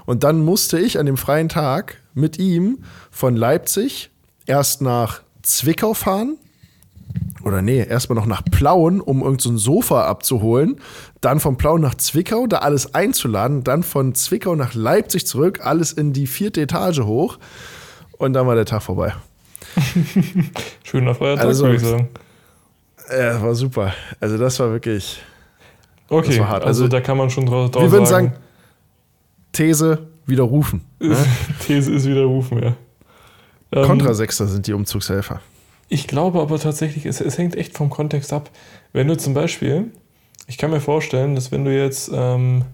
Und 0.06 0.24
dann 0.24 0.44
musste 0.44 0.80
ich 0.80 1.00
an 1.00 1.06
dem 1.06 1.18
freien 1.18 1.50
Tag 1.50 1.98
mit 2.14 2.40
ihm 2.40 2.80
von 3.12 3.36
Leipzig 3.36 4.10
erst 4.46 4.82
nach 4.82 5.22
Zwickau 5.44 5.94
fahren. 5.94 6.38
Oder 7.44 7.62
nee, 7.62 7.86
erstmal 7.86 8.18
noch 8.18 8.26
nach 8.26 8.44
Plauen, 8.44 9.00
um 9.00 9.20
irgendein 9.22 9.40
so 9.40 9.50
ein 9.52 9.58
Sofa 9.58 10.06
abzuholen. 10.06 10.80
Dann 11.22 11.40
von 11.40 11.58
Plauen 11.58 11.82
nach 11.82 11.96
Zwickau, 11.96 12.48
da 12.48 12.58
alles 12.60 12.94
einzuladen. 12.94 13.64
Dann 13.64 13.84
von 13.84 14.14
Zwickau 14.16 14.56
nach 14.56 14.74
Leipzig 14.74 15.26
zurück, 15.26 15.62
alles 15.64 15.94
in 15.94 16.12
die 16.14 16.28
vierte 16.28 16.62
Etage 16.62 17.00
hoch. 17.02 17.38
Und 18.18 18.34
dann 18.34 18.48
war 18.48 18.56
der 18.56 18.66
Tag 18.66 18.84
vorbei. 18.84 19.14
Schöner 20.84 21.16
Feiertag, 21.16 21.46
Also- 21.46 21.66
würde 21.66 21.76
ich 21.76 21.82
sagen. 21.84 22.10
Ja, 23.10 23.42
war 23.42 23.56
super. 23.56 23.94
Also 24.20 24.38
das 24.38 24.60
war 24.60 24.72
wirklich. 24.72 25.22
Okay, 26.10 26.40
war 26.40 26.50
hart. 26.50 26.64
also, 26.66 26.84
Also, 26.84 26.88
da 26.90 27.00
kann 27.02 27.18
man 27.18 27.30
schon 27.30 27.46
draus 27.46 27.72
wir 27.74 27.92
würden 27.92 28.06
sagen, 28.06 28.28
sagen, 28.28 28.40
These 29.58 30.08
widerrufen. 30.28 30.82
Ne? 31.00 31.18
These 31.66 31.92
ist 31.92 32.06
widerrufen, 32.08 32.62
ja. 32.62 32.76
Ähm, 33.72 33.86
Kontrasechser 33.86 34.48
sind 34.48 34.68
die 34.68 34.74
Umzugshelfer. 34.74 35.42
Ich 35.90 36.08
glaube 36.08 36.42
aber 36.42 36.60
tatsächlich, 36.60 37.06
es, 37.06 37.22
es 37.22 37.38
hängt 37.38 37.56
echt 37.56 37.76
vom 37.76 37.90
Kontext 37.90 38.34
ab. 38.34 38.52
Wenn 38.94 39.08
du 39.08 39.18
zum 39.18 39.34
Beispiel, 39.34 39.92
ich 40.46 40.58
kann 40.58 40.70
mir 40.70 40.80
vorstellen, 40.80 41.34
dass 41.34 41.52
wenn 41.52 41.66
du 41.66 41.76
jetzt 41.76 42.12
ähm, 42.14 42.66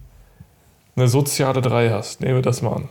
eine 0.96 1.08
soziale 1.08 1.62
3 1.62 1.90
hast, 1.90 2.22
nehmen 2.22 2.36
wir 2.36 2.42
das 2.42 2.62
mal 2.62 2.74
an. 2.74 2.90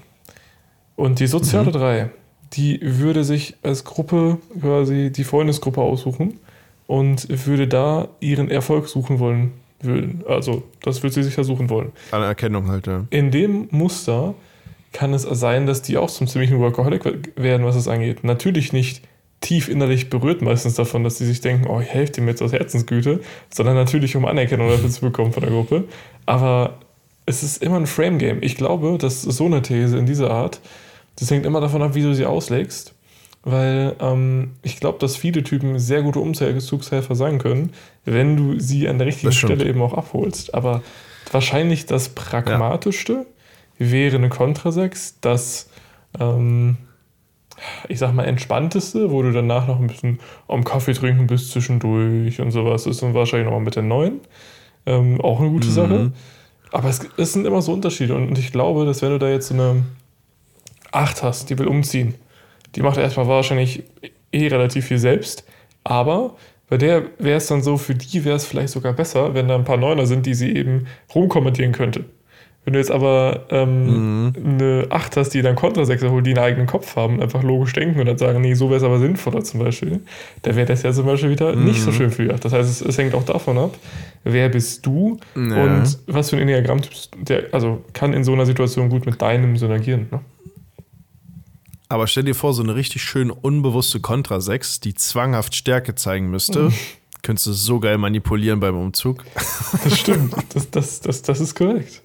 Und 0.97 1.21
die 1.21 1.27
soziale 1.27 1.71
3, 1.71 2.11
die 2.55 2.79
würde 2.83 3.25
sich 3.25 3.57
als 3.63 3.85
Gruppe 3.85 4.39
quasi 4.61 5.11
die 5.11 5.25
Freundesgruppe 5.25 5.81
aussuchen 5.81 6.39
und 6.87 7.27
würde 7.47 7.69
da 7.69 8.09
ihren 8.21 8.51
Erfolg 8.51 8.89
suchen 8.89 9.19
wollen. 9.19 9.53
Würden. 9.83 10.23
Also, 10.29 10.62
das 10.83 11.03
würde 11.03 11.15
sie 11.15 11.23
sich 11.23 11.35
suchen 11.35 11.71
wollen. 11.71 11.93
Anerkennung 12.11 12.69
halt, 12.69 12.87
ja. 12.87 13.05
In 13.11 13.31
dem 13.31 13.69
Muster 13.71 14.35
kann 14.93 15.15
es 15.15 15.23
sein, 15.23 15.67
dass 15.67 15.83
die 15.83 15.97
auch 15.97 16.11
zum 16.11 16.27
ziemlichen 16.27 16.59
Workaholic 16.59 17.33
werden, 17.37 17.65
was 17.67 17.77
es 17.77 17.89
angeht. 17.89 18.25
Natürlich 18.25 18.73
nicht 18.73 19.03
tief 19.41 19.69
innerlich 19.69 20.09
berührt 20.09 20.41
meistens 20.41 20.75
davon, 20.75 21.05
dass 21.05 21.19
sie 21.19 21.27
sich 21.27 21.41
denken, 21.41 21.67
oh, 21.67 21.81
ich 21.81 21.89
helfe 21.89 22.12
dir 22.12 22.23
mit 22.23 22.41
aus 22.41 22.53
Herzensgüte, 22.53 23.21
sondern 23.51 23.75
natürlich, 23.75 24.17
um 24.17 24.25
Anerkennung 24.25 24.69
dafür 24.69 24.91
zu 24.91 25.01
bekommen 25.01 25.33
von 25.33 25.43
der 25.43 25.51
Gruppe. 25.51 25.85
Aber 26.27 26.79
es 27.27 27.43
ist 27.43 27.62
immer 27.62 27.77
ein 27.77 27.87
Frame-Game. 27.87 28.39
Ich 28.43 28.57
glaube, 28.57 28.99
dass 28.99 29.23
so 29.23 29.47
eine 29.47 29.62
These 29.62 29.99
in 29.99 30.07
dieser 30.07 30.31
Art, 30.31 30.61
das 31.19 31.31
hängt 31.31 31.45
immer 31.45 31.61
davon 31.61 31.83
ab, 31.83 31.95
wie 31.95 32.03
du 32.03 32.15
sie 32.15 32.25
auslegst. 32.25 32.95
Weil 33.45 33.97
ähm, 34.01 34.53
ich 34.63 34.79
glaube, 34.79 34.99
dass 34.99 35.17
viele 35.17 35.43
Typen 35.43 35.79
sehr 35.79 36.03
gute 36.03 36.21
Umzugshelfer 36.21 37.15
sein 37.17 37.39
können, 37.39 37.73
wenn 38.05 38.37
du 38.37 38.59
sie 38.61 38.89
an 38.89 38.99
der 38.99 39.09
richtigen. 39.09 39.33
Stelle 39.33 39.67
eben 39.67 39.83
auch 39.83 39.95
abholst. 39.95 40.55
Aber 40.55 40.83
wahrscheinlich 41.33 41.87
das 41.87 42.11
Pragmatischste 42.11 43.27
wäre 43.79 44.17
eine 44.17 44.29
Contra 44.29 44.71
6, 44.71 45.19
das, 45.21 45.69
ähm, 46.21 46.77
ich 47.89 47.99
sag 47.99 48.15
mal, 48.15 48.25
entspannteste, 48.25 49.11
wo 49.11 49.23
du 49.23 49.33
danach 49.33 49.67
noch 49.67 49.81
ein 49.81 49.89
bisschen 49.89 50.21
am 50.47 50.63
Kaffee 50.63 50.93
trinken 50.93 51.27
bist 51.27 51.51
zwischendurch 51.51 52.41
und 52.41 52.53
sowas, 52.53 52.87
ist 52.87 53.03
dann 53.03 53.15
wahrscheinlich 53.15 53.47
nochmal 53.47 53.63
mit 53.63 53.75
der 53.75 53.83
neuen. 53.83 54.21
Ähm, 54.87 55.21
auch 55.21 55.41
eine 55.41 55.51
gute 55.51 55.71
Sache. 55.71 56.13
Aber 56.73 56.89
es, 56.89 57.01
es 57.17 57.33
sind 57.33 57.47
immer 57.47 57.61
so 57.61 57.73
Unterschiede 57.73 58.15
und 58.15 58.39
ich 58.39 58.51
glaube, 58.51 58.87
dass 58.87 59.03
wenn 59.03 59.11
du 59.11 59.19
da 59.19 59.29
jetzt 59.29 59.49
so 59.49 59.55
eine 59.55 59.85
8 60.91 61.23
hast, 61.23 61.51
die 61.51 61.59
will 61.59 61.67
umziehen, 61.67 62.15
die 62.75 62.83
macht 62.83 62.99
erstmal 62.99 63.29
wahrscheinlich 63.29 63.83
eh 64.33 64.47
relativ 64.49 64.87
viel 64.87 64.99
selbst, 64.99 65.45
aber 65.85 66.37
bei 66.69 66.79
der 66.79 67.02
wäre 67.19 67.37
es 67.37 67.47
dann 67.49 67.62
so, 67.62 67.76
für 67.76 67.95
die 67.95 68.25
wäre 68.25 68.37
es 68.37 68.47
vielleicht 68.47 68.71
sogar 68.71 68.95
besser, 68.95 69.35
wenn 69.35 69.47
da 69.49 69.55
ein 69.57 69.64
paar 69.64 69.76
Neuner 69.76 70.07
sind, 70.07 70.25
die 70.25 70.33
sie 70.35 70.57
eben 70.57 70.87
rumkommentieren 71.14 71.73
könnte. 71.73 72.05
Wenn 72.64 72.75
du 72.75 72.79
jetzt 72.79 72.93
aber 72.93 73.47
ähm, 73.50 74.33
eine 74.37 74.87
8 74.88 75.17
hast, 75.17 75.31
die 75.31 75.43
dann 75.43 75.57
Kontrasechser 75.57 76.12
holt, 76.12 76.25
die 76.25 76.31
einen 76.31 76.38
eigenen 76.38 76.67
Kopf 76.69 76.95
haben, 76.95 77.21
einfach 77.21 77.43
logisch 77.43 77.73
denken 77.73 77.99
und 77.99 78.07
dann 78.07 78.19
sagen, 78.19 78.41
nee, 78.41 78.55
so 78.55 78.69
wäre 78.69 78.76
es 78.76 78.85
aber 78.85 79.00
sinnvoller 79.00 79.43
zum 79.43 79.59
Beispiel, 79.61 79.99
da 80.43 80.55
wäre 80.55 80.67
das 80.67 80.85
ja 80.85 80.93
zum 80.93 81.05
Beispiel 81.05 81.31
wieder 81.31 81.57
nicht 81.57 81.83
so 81.83 81.91
schön 81.91 82.11
für 82.12 82.25
die 82.25 82.31
8. 82.33 82.45
Das 82.45 82.52
heißt, 82.52 82.71
es, 82.71 82.81
es 82.81 82.97
hängt 82.99 83.14
auch 83.17 83.25
davon 83.25 83.59
ab, 83.59 83.76
wer 84.23 84.49
bist 84.49 84.87
du 84.87 85.19
Ja. 85.35 85.64
und 85.64 85.99
was 86.07 86.31
für 86.31 86.37
ein 86.37 86.43
Enneagrammtyp, 86.43 86.93
der, 87.19 87.43
also 87.50 87.83
kann 87.95 88.12
in 88.14 88.23
so 88.23 88.33
einer 88.33 88.47
Situation 88.47 88.88
gut 88.88 89.07
mit 89.07 89.21
deinem 89.21 89.57
synergieren. 89.57 90.07
Ne? 90.12 90.21
Aber 91.93 92.07
stell 92.07 92.23
dir 92.23 92.35
vor, 92.35 92.55
so 92.55 92.63
eine 92.63 92.75
richtig 92.75 93.03
schön 93.03 93.31
unbewusste 93.31 94.01
Kontra 94.01 94.41
6, 94.41 94.81
die 94.81 94.95
zwanghaft 94.95 95.55
Stärke 95.55 95.95
zeigen 95.95 96.31
müsste, 96.31 96.73
könntest 97.23 97.47
du 97.49 97.53
so 97.53 97.81
geil 97.81 97.99
manipulieren 97.99 98.61
beim 98.61 98.77
Umzug. 98.77 99.23
Das 99.85 99.99
stimmt, 99.99 100.35
das, 100.55 100.71
das, 100.71 101.01
das, 101.01 101.21
das 101.21 101.41
ist 101.41 101.55
korrekt. 101.55 102.01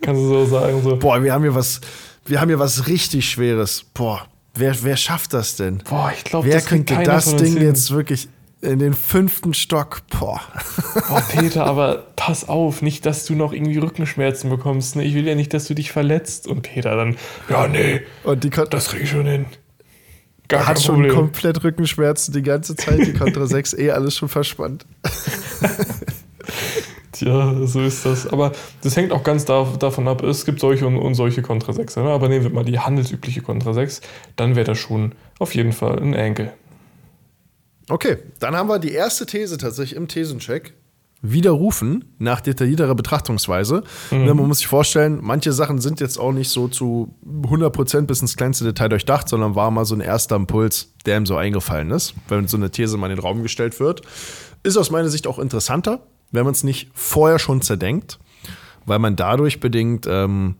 Kannst 0.00 0.22
du 0.22 0.28
so 0.28 0.46
sagen, 0.46 0.82
so, 0.82 0.96
Boah, 0.96 1.22
wir 1.22 1.34
haben 1.34 1.42
hier 1.42 1.54
was, 1.54 1.82
wir 2.24 2.40
haben 2.40 2.48
hier 2.48 2.58
was 2.58 2.86
richtig 2.86 3.28
Schweres. 3.28 3.84
Boah, 3.92 4.26
wer, 4.54 4.74
wer 4.82 4.96
schafft 4.96 5.34
das 5.34 5.56
denn? 5.56 5.82
boah, 5.88 6.10
ich 6.16 6.24
glaube, 6.24 6.48
wer 6.48 6.62
könnte 6.62 6.94
das 7.04 7.36
Ding 7.36 7.60
jetzt 7.60 7.90
wirklich 7.90 8.28
in 8.64 8.78
den 8.78 8.94
fünften 8.94 9.54
Stock? 9.54 10.02
Boah. 10.08 10.40
Boah, 11.08 11.22
Peter, 11.28 11.66
aber 11.66 12.06
pass 12.16 12.48
auf, 12.48 12.82
nicht, 12.82 13.06
dass 13.06 13.26
du 13.26 13.34
noch 13.34 13.52
irgendwie 13.52 13.78
Rückenschmerzen 13.78 14.50
bekommst. 14.50 14.96
Ne? 14.96 15.04
Ich 15.04 15.14
will 15.14 15.26
ja 15.26 15.34
nicht, 15.34 15.54
dass 15.54 15.66
du 15.66 15.74
dich 15.74 15.92
verletzt. 15.92 16.46
Und 16.46 16.62
Peter 16.62 16.96
dann, 16.96 17.16
ja, 17.48 17.68
nee, 17.68 18.02
Und 18.24 18.44
die 18.44 18.50
Kon 18.50 18.66
das 18.70 18.88
krieg 18.88 19.02
ich 19.02 19.10
schon 19.10 19.26
hin. 19.26 19.46
Gar 20.48 20.66
hat 20.66 20.80
schon 20.80 20.96
Problem. 20.96 21.14
komplett 21.14 21.64
Rückenschmerzen 21.64 22.34
die 22.34 22.42
ganze 22.42 22.76
Zeit, 22.76 23.06
die 23.06 23.14
Kontra 23.14 23.46
6, 23.46 23.74
eh 23.74 23.92
alles 23.92 24.16
schon 24.16 24.28
verspannt. 24.28 24.84
Tja, 27.12 27.54
so 27.64 27.80
ist 27.80 28.04
das. 28.04 28.26
Aber 28.26 28.52
das 28.82 28.96
hängt 28.96 29.12
auch 29.12 29.22
ganz 29.22 29.44
da, 29.44 29.66
davon 29.78 30.08
ab. 30.08 30.22
Es 30.22 30.44
gibt 30.44 30.60
solche 30.60 30.86
und, 30.86 30.98
und 30.98 31.14
solche 31.14 31.42
Contra 31.42 31.72
6. 31.72 31.96
Ne? 31.96 32.02
Aber 32.04 32.28
nehmen 32.28 32.44
wir 32.44 32.50
mal 32.50 32.64
die 32.64 32.78
handelsübliche 32.78 33.40
Contra 33.40 33.72
6. 33.72 34.00
Dann 34.36 34.56
wäre 34.56 34.66
das 34.66 34.78
schon 34.78 35.12
auf 35.38 35.54
jeden 35.54 35.72
Fall 35.72 35.98
ein 36.00 36.12
Enkel. 36.12 36.52
Okay, 37.88 38.18
dann 38.38 38.56
haben 38.56 38.68
wir 38.68 38.78
die 38.78 38.92
erste 38.92 39.26
These 39.26 39.58
tatsächlich 39.58 39.96
im 39.96 40.08
Thesencheck. 40.08 40.74
Widerrufen 41.26 42.04
nach 42.18 42.42
detaillierterer 42.42 42.94
Betrachtungsweise. 42.94 43.82
Ne, 44.10 44.34
man 44.34 44.46
muss 44.46 44.58
sich 44.58 44.66
vorstellen, 44.66 45.20
manche 45.22 45.54
Sachen 45.54 45.80
sind 45.80 45.98
jetzt 46.00 46.18
auch 46.18 46.32
nicht 46.32 46.50
so 46.50 46.68
zu 46.68 47.14
100% 47.26 48.02
bis 48.02 48.20
ins 48.20 48.36
kleinste 48.36 48.64
Detail 48.64 48.88
durchdacht, 48.88 49.30
sondern 49.30 49.54
war 49.54 49.70
mal 49.70 49.86
so 49.86 49.94
ein 49.94 50.02
erster 50.02 50.36
Impuls, 50.36 50.92
der 51.06 51.16
ihm 51.16 51.24
so 51.24 51.36
eingefallen 51.36 51.90
ist, 51.92 52.14
wenn 52.28 52.46
so 52.46 52.58
eine 52.58 52.70
These 52.70 52.98
mal 52.98 53.10
in 53.10 53.16
den 53.16 53.22
Raum 53.24 53.42
gestellt 53.42 53.80
wird. 53.80 54.02
Ist 54.62 54.76
aus 54.76 54.90
meiner 54.90 55.08
Sicht 55.08 55.26
auch 55.26 55.38
interessanter, 55.38 56.00
wenn 56.30 56.44
man 56.44 56.52
es 56.52 56.62
nicht 56.62 56.90
vorher 56.92 57.38
schon 57.38 57.62
zerdenkt, 57.62 58.18
weil 58.84 58.98
man 58.98 59.16
dadurch 59.16 59.60
bedingt 59.60 60.06
ähm, 60.06 60.56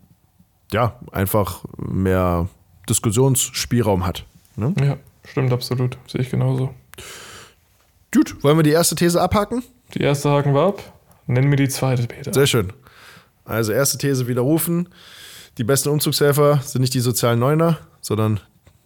ja, 0.73 0.99
einfach 1.13 1.63
mehr 1.77 2.49
Diskussionsspielraum 2.89 4.07
hat. 4.07 4.25
Ne? 4.57 4.75
Ja, 4.81 4.97
stimmt 5.25 5.53
absolut. 5.53 5.99
Sehe 6.07 6.23
ich 6.23 6.31
genauso. 6.31 6.75
Gut, 8.13 8.43
wollen 8.43 8.57
wir 8.59 8.63
die 8.63 8.71
erste 8.71 8.95
These 8.95 9.21
abhaken? 9.21 9.63
Die 9.95 10.01
erste 10.01 10.31
haken 10.31 10.55
wir 10.55 10.63
ab. 10.63 10.93
Nenn 11.27 11.49
mir 11.49 11.57
die 11.57 11.69
zweite, 11.69 12.07
Peter. 12.07 12.33
Sehr 12.33 12.47
schön. 12.47 12.73
Also 13.45 13.73
erste 13.73 13.99
These 13.99 14.27
widerrufen. 14.29 14.89
Die 15.59 15.65
besten 15.65 15.89
Umzugshelfer 15.89 16.61
sind 16.65 16.81
nicht 16.83 16.95
die 16.95 17.01
sozialen 17.01 17.39
Neuner, 17.39 17.79
sondern 18.01 18.41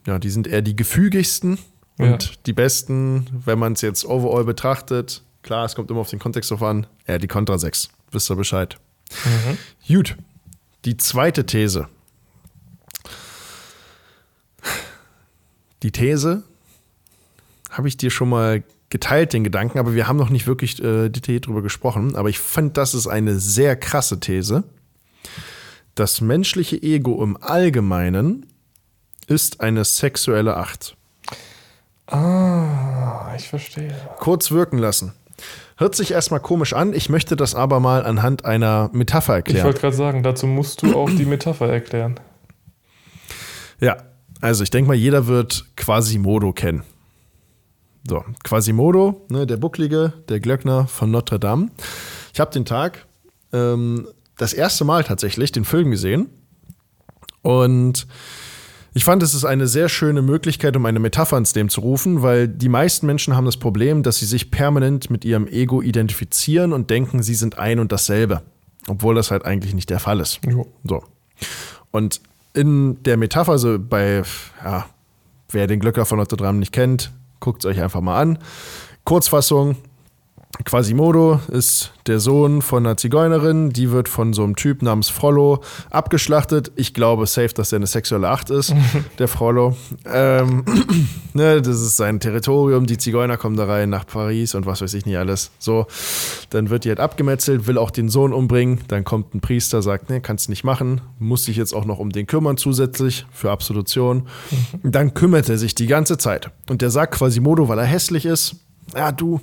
ja, 0.06 0.18
die 0.18 0.30
sind 0.30 0.46
eher 0.46 0.62
die 0.62 0.76
gefügigsten 0.76 1.58
Ja. 1.98 2.12
und 2.12 2.46
die 2.46 2.52
besten, 2.52 3.26
wenn 3.44 3.58
man 3.58 3.72
es 3.74 3.80
jetzt 3.82 4.04
overall 4.04 4.44
betrachtet. 4.44 5.22
Klar, 5.42 5.64
es 5.64 5.74
kommt 5.74 5.90
immer 5.90 6.00
auf 6.00 6.10
den 6.10 6.18
Kontext 6.18 6.50
drauf 6.50 6.62
an. 6.62 6.86
Eher 7.06 7.18
die 7.18 7.28
Kontra 7.28 7.58
6. 7.58 7.88
Wisst 8.12 8.30
ihr 8.30 8.36
Bescheid. 8.36 8.78
Gut. 9.86 10.16
Die 10.84 10.96
zweite 10.96 11.46
These. 11.46 11.88
Die 15.82 15.92
These 15.92 16.42
habe 17.70 17.88
ich 17.88 17.96
dir 17.96 18.10
schon 18.10 18.28
mal 18.28 18.62
geteilt, 18.90 19.32
den 19.32 19.44
Gedanken, 19.44 19.78
aber 19.78 19.94
wir 19.94 20.08
haben 20.08 20.16
noch 20.16 20.30
nicht 20.30 20.46
wirklich 20.46 20.82
äh, 20.82 21.08
detailliert 21.08 21.46
drüber 21.46 21.62
gesprochen. 21.62 22.16
Aber 22.16 22.28
ich 22.28 22.38
fand, 22.38 22.76
das 22.76 22.94
ist 22.94 23.06
eine 23.06 23.38
sehr 23.38 23.76
krasse 23.76 24.18
These. 24.20 24.64
Das 25.94 26.20
menschliche 26.20 26.80
Ego 26.82 27.22
im 27.22 27.36
Allgemeinen 27.42 28.46
ist 29.26 29.60
eine 29.60 29.84
sexuelle 29.84 30.56
Acht. 30.56 30.96
Ah, 32.06 33.34
ich 33.36 33.48
verstehe. 33.48 33.94
Kurz 34.18 34.50
wirken 34.50 34.78
lassen. 34.78 35.12
Hört 35.76 35.94
sich 35.94 36.10
erstmal 36.10 36.40
komisch 36.40 36.72
an, 36.72 36.92
ich 36.92 37.08
möchte 37.08 37.36
das 37.36 37.54
aber 37.54 37.78
mal 37.78 38.04
anhand 38.04 38.44
einer 38.44 38.90
Metapher 38.92 39.34
Ich 39.34 39.36
erklären. 39.46 39.66
wollte 39.66 39.80
gerade 39.80 39.94
sagen, 39.96 40.22
dazu 40.22 40.46
musst 40.46 40.82
du 40.82 40.96
auch 40.96 41.10
die 41.10 41.26
Metapher 41.26 41.68
erklären. 41.68 42.18
Ja, 43.80 43.98
also 44.40 44.64
ich 44.64 44.70
denke 44.70 44.88
mal, 44.88 44.94
jeder 44.94 45.26
wird 45.26 45.66
Quasimodo 45.76 46.52
kennen. 46.52 46.82
So, 48.06 48.24
Quasimodo, 48.44 49.26
ne, 49.28 49.46
der 49.46 49.56
Bucklige, 49.56 50.12
der 50.28 50.40
Glöckner 50.40 50.86
von 50.86 51.10
Notre 51.10 51.38
Dame. 51.38 51.70
Ich 52.32 52.40
habe 52.40 52.50
den 52.52 52.64
Tag 52.64 53.06
ähm, 53.52 54.08
das 54.36 54.52
erste 54.52 54.84
Mal 54.84 55.04
tatsächlich 55.04 55.52
den 55.52 55.64
Film 55.64 55.90
gesehen 55.90 56.28
und 57.42 58.06
ich 58.94 59.04
fand, 59.04 59.22
es 59.22 59.34
ist 59.34 59.44
eine 59.44 59.66
sehr 59.66 59.88
schöne 59.88 60.22
Möglichkeit, 60.22 60.76
um 60.76 60.84
eine 60.86 60.98
Metapher 60.98 61.36
ins 61.36 61.54
Leben 61.54 61.68
zu 61.68 61.80
rufen, 61.82 62.22
weil 62.22 62.48
die 62.48 62.68
meisten 62.68 63.06
Menschen 63.06 63.36
haben 63.36 63.44
das 63.44 63.56
Problem, 63.56 64.02
dass 64.02 64.18
sie 64.18 64.26
sich 64.26 64.50
permanent 64.50 65.10
mit 65.10 65.24
ihrem 65.24 65.46
Ego 65.46 65.82
identifizieren 65.82 66.72
und 66.72 66.90
denken, 66.90 67.22
sie 67.22 67.34
sind 67.34 67.58
ein 67.58 67.78
und 67.78 67.92
dasselbe, 67.92 68.42
obwohl 68.88 69.14
das 69.14 69.30
halt 69.30 69.44
eigentlich 69.44 69.74
nicht 69.74 69.90
der 69.90 70.00
Fall 70.00 70.20
ist. 70.20 70.40
Jo. 70.44 70.66
So. 70.84 71.04
Und 71.90 72.20
in 72.54 73.02
der 73.04 73.16
Metapher, 73.16 73.52
also 73.52 73.78
bei, 73.78 74.22
ja, 74.64 74.86
wer 75.50 75.66
den 75.66 75.80
Glöcker 75.80 76.04
von 76.04 76.18
Notre 76.18 76.36
Dame 76.36 76.58
nicht 76.58 76.72
kennt, 76.72 77.12
guckt 77.40 77.64
es 77.64 77.70
euch 77.70 77.82
einfach 77.82 78.00
mal 78.00 78.20
an. 78.20 78.38
Kurzfassung: 79.04 79.76
Quasimodo 80.64 81.40
ist 81.48 81.92
der 82.06 82.20
Sohn 82.20 82.62
von 82.62 82.84
einer 82.84 82.96
Zigeunerin, 82.96 83.70
die 83.70 83.90
wird 83.90 84.08
von 84.08 84.32
so 84.32 84.42
einem 84.42 84.56
Typ 84.56 84.82
namens 84.82 85.08
Frollo 85.08 85.62
abgeschlachtet. 85.90 86.72
Ich 86.74 86.94
glaube 86.94 87.26
safe, 87.26 87.54
dass 87.54 87.72
er 87.72 87.76
eine 87.76 87.86
sexuelle 87.86 88.28
Acht 88.28 88.50
ist, 88.50 88.74
der 89.18 89.28
Frollo. 89.28 89.76
Ähm, 90.04 90.64
ne, 91.34 91.62
das 91.62 91.80
ist 91.80 91.96
sein 91.96 92.18
Territorium, 92.20 92.86
die 92.86 92.98
Zigeuner 92.98 93.36
kommen 93.36 93.56
da 93.56 93.66
rein 93.66 93.90
nach 93.90 94.06
Paris 94.06 94.54
und 94.54 94.66
was 94.66 94.80
weiß 94.80 94.94
ich 94.94 95.06
nicht 95.06 95.16
alles. 95.16 95.50
So, 95.58 95.86
dann 96.50 96.70
wird 96.70 96.84
die 96.84 96.88
halt 96.88 97.00
abgemetzelt, 97.00 97.66
will 97.66 97.78
auch 97.78 97.90
den 97.90 98.08
Sohn 98.08 98.32
umbringen. 98.32 98.80
Dann 98.88 99.04
kommt 99.04 99.34
ein 99.34 99.40
Priester, 99.40 99.82
sagt, 99.82 100.10
ne, 100.10 100.20
kannst 100.20 100.48
nicht 100.48 100.64
machen, 100.64 101.00
muss 101.18 101.44
sich 101.44 101.56
jetzt 101.56 101.74
auch 101.74 101.84
noch 101.84 101.98
um 101.98 102.10
den 102.10 102.26
kümmern 102.26 102.56
zusätzlich 102.56 103.26
für 103.32 103.50
Absolution. 103.50 104.26
Dann 104.82 105.14
kümmert 105.14 105.48
er 105.48 105.58
sich 105.58 105.74
die 105.74 105.86
ganze 105.86 106.18
Zeit. 106.18 106.50
Und 106.68 106.82
der 106.82 106.90
sagt 106.90 107.14
Quasimodo, 107.14 107.68
weil 107.68 107.78
er 107.78 107.84
hässlich 107.84 108.26
ist, 108.26 108.56
ja 108.94 109.12
du, 109.12 109.40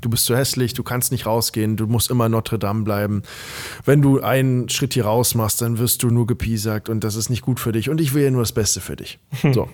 du 0.00 0.08
bist 0.10 0.24
zu 0.24 0.36
hässlich, 0.36 0.74
du 0.74 0.82
kannst 0.82 1.12
nicht 1.12 1.26
rausgehen, 1.26 1.76
du 1.76 1.86
musst 1.86 2.10
immer 2.10 2.28
Notre 2.28 2.58
Dame 2.58 2.84
bleiben. 2.84 3.22
Wenn 3.84 4.02
du 4.02 4.20
einen 4.20 4.68
Schritt 4.68 4.94
hier 4.94 5.04
raus 5.04 5.34
machst, 5.34 5.60
dann 5.62 5.78
wirst 5.78 6.02
du 6.02 6.08
nur 6.08 6.26
gepiesackt 6.26 6.88
und 6.88 7.04
das 7.04 7.16
ist 7.16 7.28
nicht 7.30 7.42
gut 7.42 7.60
für 7.60 7.72
dich 7.72 7.90
und 7.90 8.00
ich 8.00 8.14
will 8.14 8.24
ja 8.24 8.30
nur 8.30 8.42
das 8.42 8.52
Beste 8.52 8.80
für 8.80 8.96
dich. 8.96 9.18
So. 9.52 9.68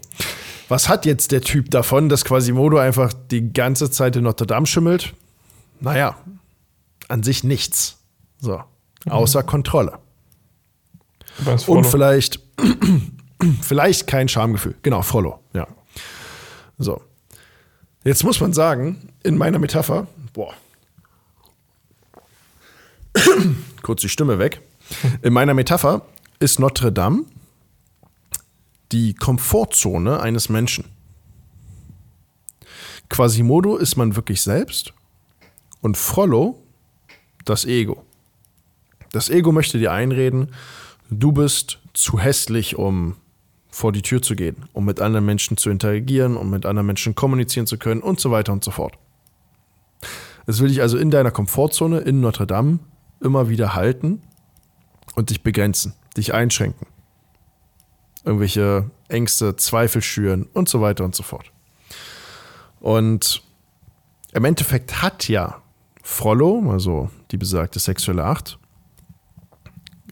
Was 0.68 0.88
hat 0.88 1.04
jetzt 1.06 1.32
der 1.32 1.42
Typ 1.42 1.70
davon, 1.70 2.08
dass 2.08 2.24
Quasimodo 2.24 2.78
einfach 2.78 3.12
die 3.12 3.52
ganze 3.52 3.90
Zeit 3.90 4.16
in 4.16 4.24
Notre 4.24 4.46
Dame 4.46 4.66
schimmelt? 4.66 5.14
Naja, 5.80 6.16
an 7.08 7.22
sich 7.22 7.44
nichts. 7.44 7.98
So. 8.38 8.62
Außer 9.08 9.42
Kontrolle. 9.42 9.98
Was 11.38 11.68
Und 11.68 11.84
Frollo? 11.84 11.88
vielleicht, 11.90 12.40
vielleicht 13.60 14.06
kein 14.06 14.28
Schamgefühl. 14.28 14.76
Genau, 14.82 15.02
Follow, 15.02 15.40
ja. 15.52 15.66
So. 16.78 17.00
Jetzt 18.04 18.22
muss 18.22 18.38
man 18.40 18.52
sagen, 18.52 19.08
in 19.22 19.38
meiner 19.38 19.58
Metapher, 19.58 20.06
boah, 20.34 20.54
kurz 23.82 24.02
die 24.02 24.10
Stimme 24.10 24.38
weg. 24.38 24.60
In 25.22 25.32
meiner 25.32 25.54
Metapher 25.54 26.02
ist 26.38 26.58
Notre 26.58 26.92
Dame 26.92 27.24
die 28.92 29.14
Komfortzone 29.14 30.20
eines 30.20 30.50
Menschen. 30.50 30.84
Quasimodo 33.08 33.76
ist 33.76 33.96
man 33.96 34.16
wirklich 34.16 34.42
selbst 34.42 34.92
und 35.80 35.96
Frollo 35.96 36.62
das 37.44 37.64
Ego. 37.64 38.04
Das 39.12 39.30
Ego 39.30 39.50
möchte 39.50 39.78
dir 39.78 39.92
einreden, 39.92 40.54
du 41.08 41.32
bist 41.32 41.78
zu 41.94 42.18
hässlich, 42.18 42.76
um 42.76 43.16
vor 43.74 43.90
die 43.90 44.02
Tür 44.02 44.22
zu 44.22 44.36
gehen, 44.36 44.66
um 44.72 44.84
mit 44.84 45.00
anderen 45.00 45.26
Menschen 45.26 45.56
zu 45.56 45.68
interagieren, 45.68 46.36
um 46.36 46.48
mit 46.48 46.64
anderen 46.64 46.86
Menschen 46.86 47.16
kommunizieren 47.16 47.66
zu 47.66 47.76
können 47.76 48.02
und 48.02 48.20
so 48.20 48.30
weiter 48.30 48.52
und 48.52 48.62
so 48.62 48.70
fort. 48.70 48.96
Es 50.46 50.60
will 50.60 50.68
dich 50.68 50.80
also 50.80 50.96
in 50.96 51.10
deiner 51.10 51.32
Komfortzone 51.32 51.98
in 51.98 52.20
Notre 52.20 52.46
Dame 52.46 52.78
immer 53.20 53.48
wieder 53.48 53.74
halten 53.74 54.22
und 55.16 55.30
dich 55.30 55.42
begrenzen, 55.42 55.94
dich 56.16 56.32
einschränken. 56.32 56.86
Irgendwelche 58.22 58.90
Ängste, 59.08 59.56
Zweifel 59.56 60.02
schüren 60.02 60.46
und 60.52 60.68
so 60.68 60.80
weiter 60.80 61.04
und 61.04 61.16
so 61.16 61.24
fort. 61.24 61.50
Und 62.78 63.42
im 64.34 64.44
Endeffekt 64.44 65.02
hat 65.02 65.26
ja 65.26 65.60
Frollo, 66.00 66.70
also 66.70 67.10
die 67.32 67.38
besagte 67.38 67.80
sexuelle 67.80 68.24
Acht, 68.24 68.56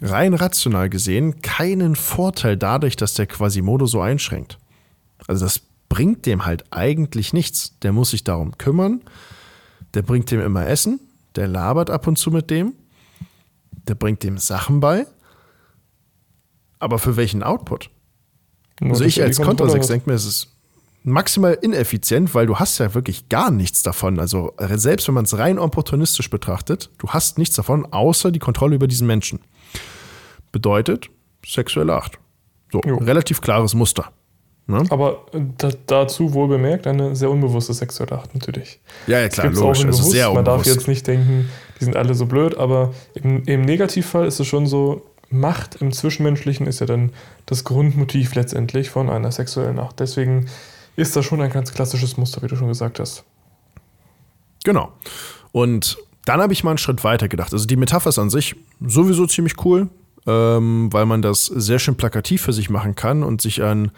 rein 0.03 0.35
rational 0.35 0.91
gesehen 0.91 1.41
keinen 1.43 1.97
Vorteil 1.97 2.57
dadurch, 2.57 2.97
dass 2.97 3.15
der 3.15 3.27
Quasimodo 3.27 3.87
so 3.87 4.01
einschränkt. 4.01 4.59
Also 5.27 5.45
das 5.45 5.61
bringt 5.89 6.27
dem 6.27 6.45
halt 6.45 6.65
eigentlich 6.71 7.33
nichts. 7.33 7.79
Der 7.83 7.93
muss 7.93 8.11
sich 8.11 8.25
darum 8.25 8.59
kümmern, 8.59 9.03
der 9.95 10.03
bringt 10.03 10.31
dem 10.31 10.41
immer 10.41 10.67
Essen, 10.67 11.01
der 11.37 11.47
labert 11.49 11.91
ab 11.91 12.07
und 12.07 12.19
zu 12.19 12.31
mit 12.31 12.51
dem, 12.51 12.73
der 13.89 13.95
bringt 13.95 14.23
dem 14.23 14.39
Sachen 14.39 14.81
bei. 14.81 15.07
Aber 16.79 16.99
für 16.99 17.17
welchen 17.17 17.43
Output? 17.43 17.91
Nur 18.81 18.91
Also 18.93 19.05
ich 19.05 19.23
als 19.23 19.39
was- 19.39 19.87
denke 19.87 20.11
mir, 20.11 20.17
es 20.17 20.25
ist 20.25 20.49
maximal 21.05 21.55
ineffizient, 21.61 22.35
weil 22.35 22.47
du 22.47 22.57
hast 22.57 22.79
ja 22.79 22.95
wirklich 22.95 23.29
gar 23.29 23.51
nichts 23.51 23.83
davon. 23.83 24.19
Also 24.19 24.55
selbst 24.75 25.07
wenn 25.09 25.15
man 25.15 25.25
es 25.25 25.37
rein 25.39 25.59
opportunistisch 25.59 26.31
betrachtet, 26.31 26.91
du 26.99 27.09
hast 27.09 27.39
nichts 27.39 27.55
davon, 27.57 27.87
außer 27.93 28.33
die 28.33 28.39
Kontrolle 28.39 28.75
über 28.77 28.89
diesen 28.89 29.07
Menschen. 29.07 29.41
Bedeutet 30.53 31.09
sexuelle 31.45 31.95
Acht. 31.95 32.19
So, 32.71 32.81
Jo. 32.87 32.97
relativ 32.99 33.41
klares 33.41 33.75
Muster. 33.75 34.13
Ne? 34.67 34.85
Aber 34.91 35.27
äh, 35.33 35.41
da, 35.59 35.71
dazu 35.87 36.33
wohl 36.35 36.47
bemerkt 36.49 36.87
eine 36.87 37.17
sehr 37.17 37.31
unbewusste 37.31 37.75
sexuelle 37.75 38.13
Acht 38.13 38.35
natürlich. 38.35 38.81
Ja, 39.07 39.19
ja, 39.19 39.29
klar, 39.29 39.49
logisch. 39.51 39.81
in 39.81 39.87
Also 39.89 39.99
bewusst. 39.99 40.11
sehr 40.13 40.33
Man 40.33 40.45
darf 40.45 40.59
unbewusst. 40.59 40.77
jetzt 40.77 40.89
nicht 40.89 41.07
denken, 41.07 41.49
die 41.81 41.85
sind 41.85 41.97
alle 41.97 42.15
so 42.15 42.27
blöd, 42.27 42.57
aber 42.57 42.95
im, 43.15 43.43
im 43.45 43.63
Negativfall 43.63 44.27
ist 44.27 44.39
es 44.41 44.47
schon 44.47 44.67
so, 44.67 45.07
Macht 45.35 45.77
im 45.77 45.93
Zwischenmenschlichen 45.93 46.67
ist 46.67 46.81
ja 46.81 46.87
dann 46.87 47.11
das 47.47 47.65
Grundmotiv 47.65 48.35
letztendlich 48.35 48.91
von 48.91 49.09
einer 49.09 49.33
sexuellen 49.33 49.79
Acht. 49.79 49.99
Deswegen 49.99 50.47
ist 50.95 51.17
das 51.17 51.25
schon 51.25 51.41
ein 51.41 51.51
ganz 51.51 51.73
klassisches 51.73 52.19
Muster, 52.19 52.43
wie 52.43 52.49
du 52.49 52.57
schon 52.57 52.69
gesagt 52.69 53.01
hast. 53.01 53.25
Genau. 54.63 54.93
Und 55.51 55.97
dann 56.27 56.41
habe 56.41 56.53
ich 56.53 56.65
mal 56.65 56.73
einen 56.73 56.79
Schritt 56.79 57.03
weiter 57.03 57.29
gedacht. 57.29 57.53
Also 57.53 57.67
die 57.67 57.77
Metapher 57.77 58.11
ist 58.11 58.19
an 58.19 58.29
sich 58.31 58.55
sowieso 58.87 59.27
ziemlich 59.27 59.55
cool, 59.65 59.89
ähm, 60.27 60.93
weil 60.93 61.07
man 61.07 61.23
das 61.23 61.47
sehr 61.47 61.79
schön 61.79 61.97
plakativ 61.97 62.43
für 62.43 62.53
sich 62.53 62.71
machen 62.71 62.95
kann 62.95 63.23
und 63.23 63.41
sich 63.41 63.63
an, 63.63 63.91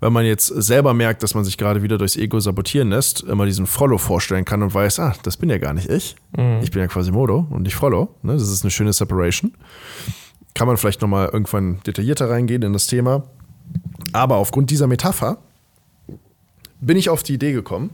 wenn 0.00 0.12
man 0.12 0.24
jetzt 0.24 0.46
selber 0.46 0.94
merkt, 0.94 1.22
dass 1.22 1.34
man 1.34 1.44
sich 1.44 1.58
gerade 1.58 1.82
wieder 1.82 1.98
durchs 1.98 2.16
Ego 2.16 2.40
sabotieren 2.40 2.90
lässt, 2.90 3.22
immer 3.22 3.46
diesen 3.46 3.66
Frollo 3.66 3.98
vorstellen 3.98 4.44
kann 4.44 4.62
und 4.62 4.72
weiß, 4.72 4.98
ah, 5.00 5.14
das 5.22 5.36
bin 5.36 5.50
ja 5.50 5.58
gar 5.58 5.74
nicht 5.74 5.88
ich. 5.88 6.16
Ich 6.62 6.70
bin 6.70 6.80
ja 6.80 6.88
Quasimodo 6.88 7.46
und 7.50 7.62
nicht 7.62 7.74
Frollo. 7.74 8.14
Ne? 8.22 8.32
Das 8.32 8.48
ist 8.48 8.64
eine 8.64 8.70
schöne 8.70 8.92
Separation. 8.92 9.52
Kann 10.54 10.66
man 10.66 10.76
vielleicht 10.76 11.02
nochmal 11.02 11.28
irgendwann 11.32 11.80
detaillierter 11.86 12.30
reingehen 12.30 12.62
in 12.62 12.72
das 12.72 12.86
Thema. 12.86 13.24
Aber 14.12 14.36
aufgrund 14.36 14.70
dieser 14.70 14.86
Metapher 14.86 15.38
bin 16.80 16.96
ich 16.96 17.10
auf 17.10 17.22
die 17.22 17.34
Idee 17.34 17.52
gekommen, 17.52 17.90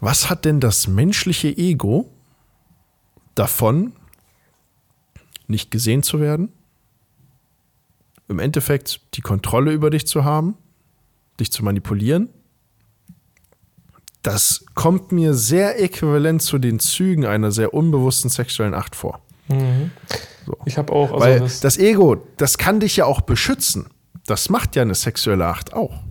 was 0.00 0.30
hat 0.30 0.44
denn 0.44 0.60
das 0.60 0.86
menschliche 0.86 1.48
Ego 1.48 2.08
davon, 3.34 3.92
nicht 5.48 5.70
gesehen 5.70 6.02
zu 6.02 6.20
werden? 6.20 6.52
Im 8.28 8.38
Endeffekt 8.38 9.00
die 9.14 9.20
Kontrolle 9.20 9.72
über 9.72 9.90
dich 9.90 10.06
zu 10.06 10.24
haben, 10.24 10.56
dich 11.40 11.50
zu 11.50 11.64
manipulieren? 11.64 12.28
Das 14.22 14.66
kommt 14.74 15.12
mir 15.12 15.32
sehr 15.34 15.82
äquivalent 15.82 16.42
zu 16.42 16.58
den 16.58 16.80
Zügen 16.80 17.24
einer 17.24 17.50
sehr 17.50 17.72
unbewussten 17.72 18.30
sexuellen 18.30 18.74
Acht 18.74 18.94
vor. 18.94 19.20
Ich 20.66 20.76
habe 20.76 20.92
auch, 20.92 21.12
also 21.12 21.24
Weil 21.24 21.40
das, 21.40 21.60
das, 21.60 21.78
Ego, 21.78 22.16
das 22.36 22.58
kann 22.58 22.80
dich 22.80 22.96
ja 22.96 23.06
auch 23.06 23.22
beschützen. 23.22 23.88
Das 24.26 24.50
macht 24.50 24.76
ja 24.76 24.82
eine 24.82 24.94
sexuelle 24.94 25.46
Acht 25.46 25.72
auch. 25.72 26.02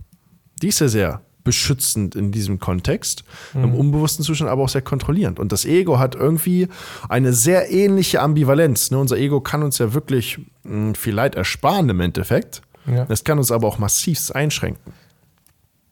Die 0.60 0.68
ist 0.68 0.80
ja 0.80 0.88
sehr 0.88 1.22
beschützend 1.48 2.14
in 2.14 2.30
diesem 2.30 2.58
Kontext, 2.58 3.24
im 3.54 3.74
unbewussten 3.74 4.22
Zustand, 4.22 4.50
aber 4.50 4.64
auch 4.64 4.68
sehr 4.68 4.82
kontrollierend. 4.82 5.40
Und 5.40 5.50
das 5.50 5.64
Ego 5.64 5.98
hat 5.98 6.14
irgendwie 6.14 6.68
eine 7.08 7.32
sehr 7.32 7.70
ähnliche 7.70 8.20
Ambivalenz. 8.20 8.90
Ne? 8.90 8.98
Unser 8.98 9.16
Ego 9.16 9.40
kann 9.40 9.62
uns 9.62 9.78
ja 9.78 9.94
wirklich 9.94 10.40
mh, 10.64 10.92
viel 10.92 11.14
Leid 11.14 11.36
ersparen 11.36 11.88
im 11.88 12.00
Endeffekt. 12.00 12.60
Ja. 12.84 13.06
Es 13.08 13.24
kann 13.24 13.38
uns 13.38 13.50
aber 13.50 13.66
auch 13.66 13.78
massivst 13.78 14.34
einschränken. 14.36 14.92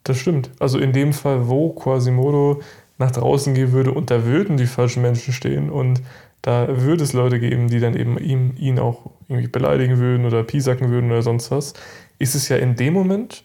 Das 0.03 0.19
stimmt. 0.19 0.51
Also 0.59 0.77
in 0.77 0.93
dem 0.93 1.11
Fall, 1.11 1.47
wo 1.47 1.71
Quasimodo 1.71 2.61
nach 2.99 3.09
draußen 3.09 3.55
gehen 3.55 3.71
würde 3.71 3.91
und 3.91 4.11
da 4.11 4.25
würden 4.25 4.57
die 4.57 4.67
falschen 4.67 5.01
Menschen 5.01 5.33
stehen 5.33 5.71
und 5.71 6.03
da 6.43 6.67
würde 6.83 7.03
es 7.03 7.13
Leute 7.13 7.39
geben, 7.39 7.67
die 7.67 7.79
dann 7.79 7.95
eben 7.95 8.19
ihm, 8.19 8.53
ihn 8.59 8.77
auch 8.77 9.09
irgendwie 9.27 9.47
beleidigen 9.47 9.97
würden 9.97 10.27
oder 10.27 10.43
piesacken 10.43 10.91
würden 10.91 11.09
oder 11.09 11.23
sonst 11.23 11.49
was, 11.49 11.73
ist 12.19 12.35
es 12.35 12.47
ja 12.47 12.57
in 12.57 12.75
dem 12.75 12.93
Moment 12.93 13.43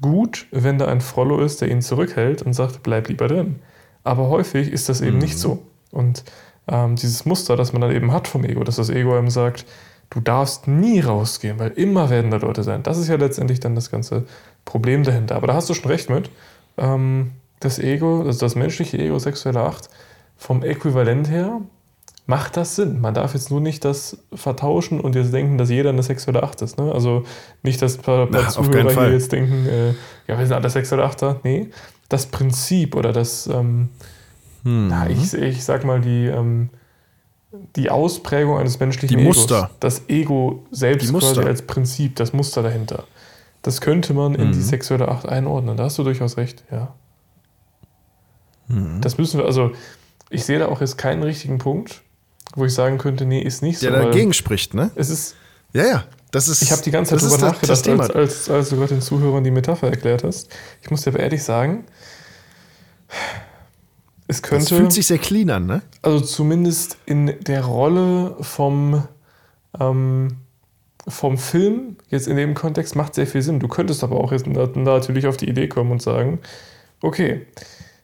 gut, 0.00 0.46
wenn 0.50 0.78
da 0.78 0.86
ein 0.86 1.00
Frollo 1.00 1.40
ist, 1.40 1.60
der 1.60 1.70
ihn 1.70 1.82
zurückhält 1.82 2.42
und 2.42 2.52
sagt, 2.52 2.82
bleib 2.82 3.08
lieber 3.08 3.28
drin. 3.28 3.56
Aber 4.04 4.28
häufig 4.28 4.72
ist 4.72 4.88
das 4.88 5.00
eben 5.00 5.18
nicht 5.18 5.38
so. 5.38 5.62
Und 5.90 6.24
ähm, 6.68 6.96
dieses 6.96 7.26
Muster, 7.26 7.56
das 7.56 7.72
man 7.72 7.82
dann 7.82 7.92
eben 7.92 8.12
hat 8.12 8.28
vom 8.28 8.44
Ego, 8.44 8.64
dass 8.64 8.76
das 8.76 8.90
Ego 8.90 9.16
einem 9.16 9.30
sagt, 9.30 9.66
du 10.08 10.20
darfst 10.20 10.68
nie 10.68 11.00
rausgehen, 11.00 11.58
weil 11.58 11.70
immer 11.70 12.10
werden 12.10 12.30
da 12.30 12.38
Leute 12.38 12.62
sein. 12.62 12.82
Das 12.82 12.98
ist 12.98 13.08
ja 13.08 13.16
letztendlich 13.16 13.60
dann 13.60 13.74
das 13.74 13.90
ganze 13.90 14.26
Problem 14.64 15.02
dahinter. 15.02 15.36
Aber 15.36 15.48
da 15.48 15.54
hast 15.54 15.68
du 15.68 15.74
schon 15.74 15.90
recht 15.90 16.10
mit. 16.10 16.30
Ähm, 16.78 17.32
das 17.60 17.78
Ego, 17.78 18.22
also 18.22 18.40
das 18.40 18.54
menschliche 18.54 18.98
Ego, 18.98 19.18
sexuelle 19.18 19.60
Acht, 19.60 19.90
vom 20.36 20.62
Äquivalent 20.62 21.30
her 21.30 21.60
macht 22.30 22.56
das 22.56 22.76
Sinn. 22.76 23.00
Man 23.00 23.12
darf 23.12 23.34
jetzt 23.34 23.50
nur 23.50 23.60
nicht 23.60 23.84
das 23.84 24.16
vertauschen 24.32 25.00
und 25.00 25.14
jetzt 25.14 25.32
denken, 25.34 25.58
dass 25.58 25.68
jeder 25.68 25.90
eine 25.90 26.02
sexuelle 26.02 26.42
Acht 26.42 26.62
ist. 26.62 26.78
Ne? 26.78 26.90
Also 26.92 27.24
nicht, 27.62 27.82
dass 27.82 27.98
ein 27.98 28.02
paar, 28.02 28.26
paar 28.26 28.42
Na, 28.44 28.48
Zuhörer 28.48 28.90
hier 28.90 29.12
jetzt 29.12 29.32
denken, 29.32 29.66
äh, 29.66 29.88
ja, 30.26 30.38
wir 30.38 30.46
sind 30.46 30.54
alle 30.54 30.70
sexuelle 30.70 31.04
Achter. 31.04 31.40
Nee, 31.42 31.68
das 32.08 32.26
Prinzip 32.26 32.96
oder 32.96 33.12
das, 33.12 33.46
ähm, 33.48 33.90
na, 34.62 35.08
ich, 35.10 35.34
ich 35.34 35.64
sag 35.64 35.84
mal, 35.84 36.00
die, 36.00 36.26
ähm, 36.26 36.70
die 37.76 37.90
Ausprägung 37.90 38.58
eines 38.58 38.78
menschlichen 38.78 39.16
Die 39.18 39.22
Egos. 39.24 39.36
Muster. 39.38 39.70
Das 39.80 40.08
Ego 40.08 40.64
selbst 40.70 41.12
quasi 41.12 41.40
als 41.40 41.62
Prinzip, 41.62 42.16
das 42.16 42.32
Muster 42.32 42.62
dahinter. 42.62 43.04
Das 43.62 43.80
könnte 43.80 44.14
man 44.14 44.34
in 44.36 44.48
Mhm. 44.48 44.52
die 44.52 44.62
sexuelle 44.62 45.08
Acht 45.08 45.28
einordnen. 45.28 45.76
Da 45.76 45.84
hast 45.84 45.98
du 45.98 46.04
durchaus 46.04 46.36
recht, 46.36 46.64
ja. 46.70 46.94
Das 49.00 49.18
müssen 49.18 49.38
wir, 49.40 49.46
also 49.46 49.72
ich 50.30 50.44
sehe 50.44 50.60
da 50.60 50.68
auch 50.68 50.80
jetzt 50.80 50.96
keinen 50.96 51.24
richtigen 51.24 51.58
Punkt, 51.58 52.02
wo 52.56 52.64
ich 52.64 52.74
sagen 52.74 52.98
könnte, 52.98 53.24
nee, 53.24 53.40
ist 53.40 53.62
nicht 53.62 53.78
so. 53.78 53.90
Der 53.90 54.02
dagegen 54.04 54.32
spricht, 54.32 54.74
ne? 54.74 54.90
Es 54.94 55.10
ist, 55.10 55.34
Ja, 55.72 55.84
ja. 55.86 56.04
Das 56.32 56.46
ist, 56.46 56.62
ich 56.62 56.70
habe 56.70 56.80
die 56.82 56.92
ganze 56.92 57.16
Zeit 57.16 57.28
drüber 57.28 57.38
nachgedacht, 57.48 57.88
als, 57.88 58.10
als, 58.14 58.48
als 58.50 58.68
du 58.68 58.76
gerade 58.76 58.94
den 58.94 59.02
Zuhörern 59.02 59.42
die 59.42 59.50
Metapher 59.50 59.88
erklärt 59.88 60.22
hast. 60.22 60.48
Ich 60.80 60.88
muss 60.90 61.02
dir 61.02 61.10
aber 61.10 61.18
ehrlich 61.20 61.42
sagen, 61.42 61.84
es 64.28 64.40
Das 64.40 64.42
könnte, 64.42 64.76
fühlt 64.76 64.92
sich 64.92 65.06
sehr 65.08 65.18
clean 65.18 65.50
an, 65.50 65.66
ne? 65.66 65.82
also 66.02 66.20
zumindest 66.20 66.98
in 67.04 67.34
der 67.40 67.64
Rolle 67.64 68.36
vom, 68.40 69.02
ähm, 69.80 70.36
vom 71.08 71.36
Film, 71.36 71.96
jetzt 72.10 72.28
in 72.28 72.36
dem 72.36 72.54
Kontext, 72.54 72.94
macht 72.94 73.14
sehr 73.16 73.26
viel 73.26 73.42
Sinn. 73.42 73.58
Du 73.58 73.66
könntest 73.66 74.04
aber 74.04 74.20
auch 74.20 74.30
jetzt 74.30 74.46
na- 74.46 74.68
natürlich 74.76 75.26
auf 75.26 75.36
die 75.36 75.48
Idee 75.48 75.66
kommen 75.66 75.90
und 75.90 76.00
sagen, 76.02 76.38
okay, 77.02 77.46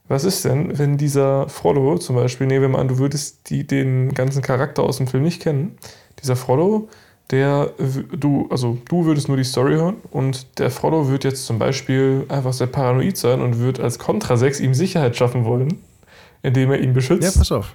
was 0.08 0.24
ist 0.24 0.44
denn, 0.44 0.78
wenn 0.78 0.96
dieser 0.96 1.48
Frodo 1.48 1.98
zum 1.98 2.16
Beispiel, 2.16 2.46
nehmen 2.46 2.62
wir 2.62 2.68
mal 2.68 2.80
an, 2.80 2.88
du 2.88 2.98
würdest 2.98 3.50
die, 3.50 3.66
den 3.66 4.14
ganzen 4.14 4.42
Charakter 4.42 4.82
aus 4.82 4.98
dem 4.98 5.06
Film 5.08 5.24
nicht 5.24 5.42
kennen, 5.42 5.76
dieser 6.22 6.36
Frodo, 6.36 6.88
der 7.30 7.72
du, 8.12 8.46
also 8.50 8.78
du 8.88 9.04
würdest 9.04 9.26
nur 9.28 9.36
die 9.36 9.44
Story 9.44 9.74
hören 9.74 9.96
und 10.12 10.58
der 10.60 10.70
Frodo 10.70 11.08
wird 11.08 11.24
jetzt 11.24 11.44
zum 11.46 11.58
Beispiel 11.58 12.24
einfach 12.28 12.52
sehr 12.52 12.68
paranoid 12.68 13.16
sein 13.16 13.40
und 13.40 13.58
wird 13.58 13.80
als 13.80 13.98
Contra 13.98 14.36
6 14.36 14.60
ihm 14.60 14.74
Sicherheit 14.74 15.16
schaffen 15.16 15.44
wollen, 15.44 15.82
indem 16.42 16.70
er 16.70 16.78
ihn 16.78 16.88
Ja, 16.90 16.92
beschützt. 16.92 17.36
pass 17.36 17.50
auf. 17.50 17.74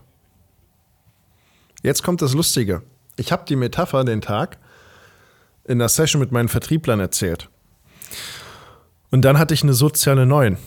Jetzt 1.83 2.03
kommt 2.03 2.21
das 2.21 2.33
Lustige. 2.33 2.81
Ich 3.17 3.31
habe 3.31 3.43
die 3.47 3.55
Metapher 3.57 4.05
den 4.05 4.21
Tag 4.21 4.57
in 5.65 5.79
der 5.79 5.89
Session 5.89 6.21
mit 6.21 6.31
meinen 6.31 6.47
Vertrieblern 6.47 6.99
erzählt. 6.99 7.49
Und 9.11 9.23
dann 9.23 9.37
hatte 9.37 9.53
ich 9.53 9.63
eine 9.63 9.73
soziale 9.73 10.25
Neun, 10.25 10.57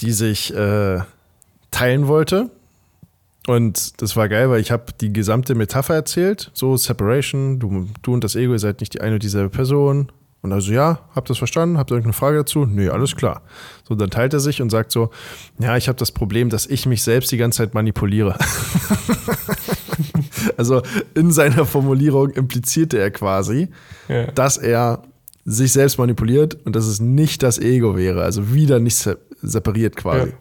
die 0.00 0.12
sich 0.12 0.54
äh, 0.54 1.00
teilen 1.70 2.08
wollte. 2.08 2.50
Und 3.46 4.00
das 4.00 4.16
war 4.16 4.28
geil, 4.28 4.48
weil 4.48 4.60
ich 4.60 4.70
habe 4.70 4.86
die 5.00 5.12
gesamte 5.12 5.54
Metapher 5.54 5.94
erzählt. 5.94 6.50
So, 6.54 6.76
Separation, 6.76 7.58
du, 7.58 7.88
du 8.02 8.14
und 8.14 8.24
das 8.24 8.36
Ego, 8.36 8.52
ihr 8.54 8.58
seid 8.58 8.80
nicht 8.80 8.94
die 8.94 9.00
eine 9.02 9.14
und 9.14 9.22
dieselbe 9.22 9.50
Person. 9.50 10.10
Und 10.40 10.52
also, 10.52 10.72
ja, 10.72 11.00
habt 11.14 11.28
ihr 11.28 11.32
das 11.32 11.38
verstanden? 11.38 11.78
Habt 11.78 11.90
ihr 11.90 11.94
irgendeine 11.94 12.12
Frage 12.14 12.38
dazu? 12.38 12.64
Nee, 12.66 12.88
alles 12.88 13.16
klar. 13.16 13.42
So, 13.88 13.94
dann 13.94 14.10
teilt 14.10 14.32
er 14.34 14.40
sich 14.40 14.60
und 14.62 14.70
sagt 14.70 14.92
so, 14.92 15.10
ja, 15.58 15.76
ich 15.76 15.88
habe 15.88 15.98
das 15.98 16.12
Problem, 16.12 16.48
dass 16.50 16.66
ich 16.66 16.84
mich 16.86 17.02
selbst 17.02 17.32
die 17.32 17.36
ganze 17.38 17.58
Zeit 17.58 17.74
manipuliere. 17.74 18.36
also 20.56 20.82
in 21.14 21.30
seiner 21.32 21.66
Formulierung 21.66 22.30
implizierte 22.30 22.98
er 22.98 23.10
quasi, 23.10 23.68
Ja. 24.08 24.26
dass 24.32 24.56
er 24.56 25.02
sich 25.44 25.72
selbst 25.72 25.98
manipuliert 25.98 26.58
und 26.64 26.74
dass 26.74 26.86
es 26.86 27.00
nicht 27.00 27.42
das 27.42 27.58
Ego 27.58 27.96
wäre, 27.96 28.22
also 28.22 28.52
wieder 28.52 28.80
nicht 28.80 28.96
se 28.96 29.18
separiert 29.42 29.96
quasi. 29.96 30.30
Ja. 30.30 30.36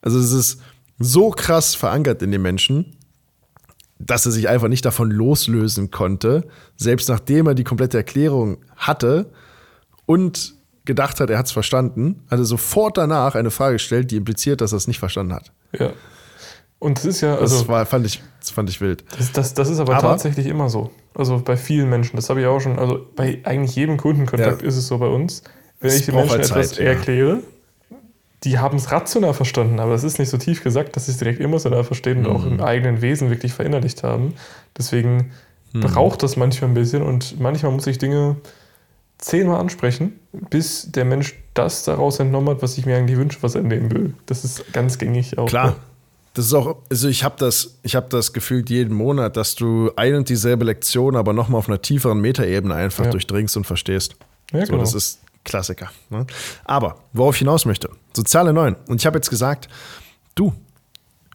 Also 0.00 0.18
es 0.18 0.32
ist 0.32 0.60
so 0.98 1.30
krass 1.30 1.74
verankert 1.76 2.20
in 2.22 2.32
den 2.32 2.42
Menschen, 2.42 2.96
dass 4.00 4.26
er 4.26 4.32
sich 4.32 4.48
einfach 4.48 4.66
nicht 4.66 4.84
davon 4.84 5.10
loslösen 5.10 5.92
konnte, 5.92 6.44
selbst 6.76 7.08
nachdem 7.08 7.46
er 7.46 7.54
die 7.54 7.64
komplette 7.64 7.96
Erklärung 7.96 8.58
hatte 8.76 9.30
und 10.06 10.54
gedacht 10.84 11.20
hat, 11.20 11.30
er 11.30 11.38
hat 11.38 11.46
es 11.46 11.52
verstanden, 11.52 12.24
hat 12.28 12.40
er 12.40 12.44
sofort 12.44 12.98
danach 12.98 13.36
eine 13.36 13.52
Frage 13.52 13.74
gestellt, 13.74 14.10
die 14.10 14.16
impliziert, 14.16 14.60
dass 14.60 14.72
er 14.72 14.78
es 14.78 14.88
nicht 14.88 14.98
verstanden 14.98 15.32
hat. 15.32 15.52
Ja. 15.78 15.92
Und 16.82 16.98
das 16.98 17.04
ist 17.04 17.20
ja, 17.20 17.36
Das, 17.36 17.52
also 17.52 17.68
war, 17.68 17.86
fand, 17.86 18.04
ich, 18.06 18.20
das 18.40 18.50
fand 18.50 18.68
ich 18.68 18.80
wild. 18.80 19.04
das, 19.16 19.30
das, 19.30 19.54
das 19.54 19.68
ist 19.70 19.78
aber, 19.78 19.94
Aber- 19.94 20.08
tatsächlich 20.08 20.46
immer 20.46 20.68
so. 20.68 20.90
Also 21.14 21.40
bei 21.44 21.56
vielen 21.56 21.88
Menschen. 21.88 22.16
Das 22.16 22.28
habe 22.28 22.40
ich 22.40 22.46
auch 22.46 22.58
schon, 22.60 22.76
also 22.78 23.06
bei 23.14 23.38
eigentlich 23.44 23.76
jedem 23.76 23.98
Kundenkontakt 23.98 24.62
Ja. 24.62 24.68
ist 24.68 24.76
es 24.76 24.88
so 24.88 24.98
bei 24.98 25.06
uns. 25.06 25.42
Wenn 25.80 25.90
Es 25.90 26.00
ich 26.00 26.06
den 26.06 26.14
Menschen 26.16 26.30
halt 26.32 26.44
etwas 26.44 26.70
Zeit, 26.70 26.78
ja. 26.78 26.84
erkläre, 26.86 27.38
die 28.44 28.58
haben 28.58 28.76
es 28.78 28.90
rational 28.90 29.32
verstanden, 29.34 29.78
aber 29.78 29.92
das 29.92 30.02
ist 30.02 30.18
nicht 30.18 30.28
so 30.30 30.38
tief 30.38 30.64
gesagt, 30.64 30.96
dass 30.96 31.06
sie 31.06 31.12
es 31.12 31.18
direkt 31.18 31.40
emotional 31.40 31.84
verstehen 31.84 32.26
und 32.26 32.34
auch 32.34 32.44
Mhm. 32.44 32.52
im 32.54 32.60
eigenen 32.60 33.00
Wesen 33.00 33.30
wirklich 33.30 33.52
verinnerlicht 33.52 34.02
haben. 34.02 34.34
Deswegen 34.76 35.30
Mhm. 35.72 35.80
braucht 35.82 36.24
das 36.24 36.36
manchmal 36.36 36.70
ein 36.70 36.74
bisschen 36.74 37.02
und 37.02 37.38
manchmal 37.40 37.70
muss 37.70 37.86
ich 37.86 37.98
Dinge 37.98 38.36
zehnmal 39.18 39.60
ansprechen, 39.60 40.18
bis 40.50 40.90
der 40.90 41.04
Mensch 41.04 41.34
das 41.54 41.84
daraus 41.84 42.18
entnommen 42.18 42.48
hat, 42.48 42.62
was 42.62 42.76
ich 42.76 42.86
mir 42.86 42.96
eigentlich 42.96 43.16
wünsche, 43.18 43.38
was 43.42 43.54
er 43.54 43.60
entnehmen 43.60 43.92
will. 43.92 44.14
Das 44.26 44.44
ist 44.44 44.72
ganz 44.72 44.98
gängig 44.98 45.38
auch. 45.38 45.46
Klar. 45.46 45.76
Das 46.34 46.46
ist 46.46 46.54
auch, 46.54 46.78
also 46.90 47.08
ich 47.08 47.24
habe 47.24 47.36
das, 47.38 47.76
ich 47.82 47.94
habe 47.94 48.08
das 48.08 48.32
gefühlt 48.32 48.70
jeden 48.70 48.94
Monat, 48.94 49.36
dass 49.36 49.54
du 49.54 49.90
ein 49.96 50.14
und 50.14 50.28
dieselbe 50.30 50.64
Lektion, 50.64 51.14
aber 51.14 51.32
nochmal 51.34 51.58
auf 51.58 51.68
einer 51.68 51.82
tieferen 51.82 52.20
Metaebene 52.20 52.74
einfach 52.74 53.04
Ja. 53.04 53.10
durchdringst 53.10 53.56
und 53.58 53.64
verstehst. 53.66 54.16
Ja, 54.52 54.60
so, 54.64 54.72
genau. 54.72 54.78
das 54.82 54.94
ist 54.94 55.20
Klassiker. 55.44 55.90
Ne? 56.08 56.26
Aber 56.64 56.96
worauf 57.12 57.34
ich 57.34 57.40
hinaus 57.40 57.66
möchte, 57.66 57.90
soziale 58.16 58.52
Neun. 58.52 58.76
Und 58.88 59.00
ich 59.00 59.06
habe 59.06 59.18
jetzt 59.18 59.28
gesagt, 59.28 59.68
du, 60.34 60.54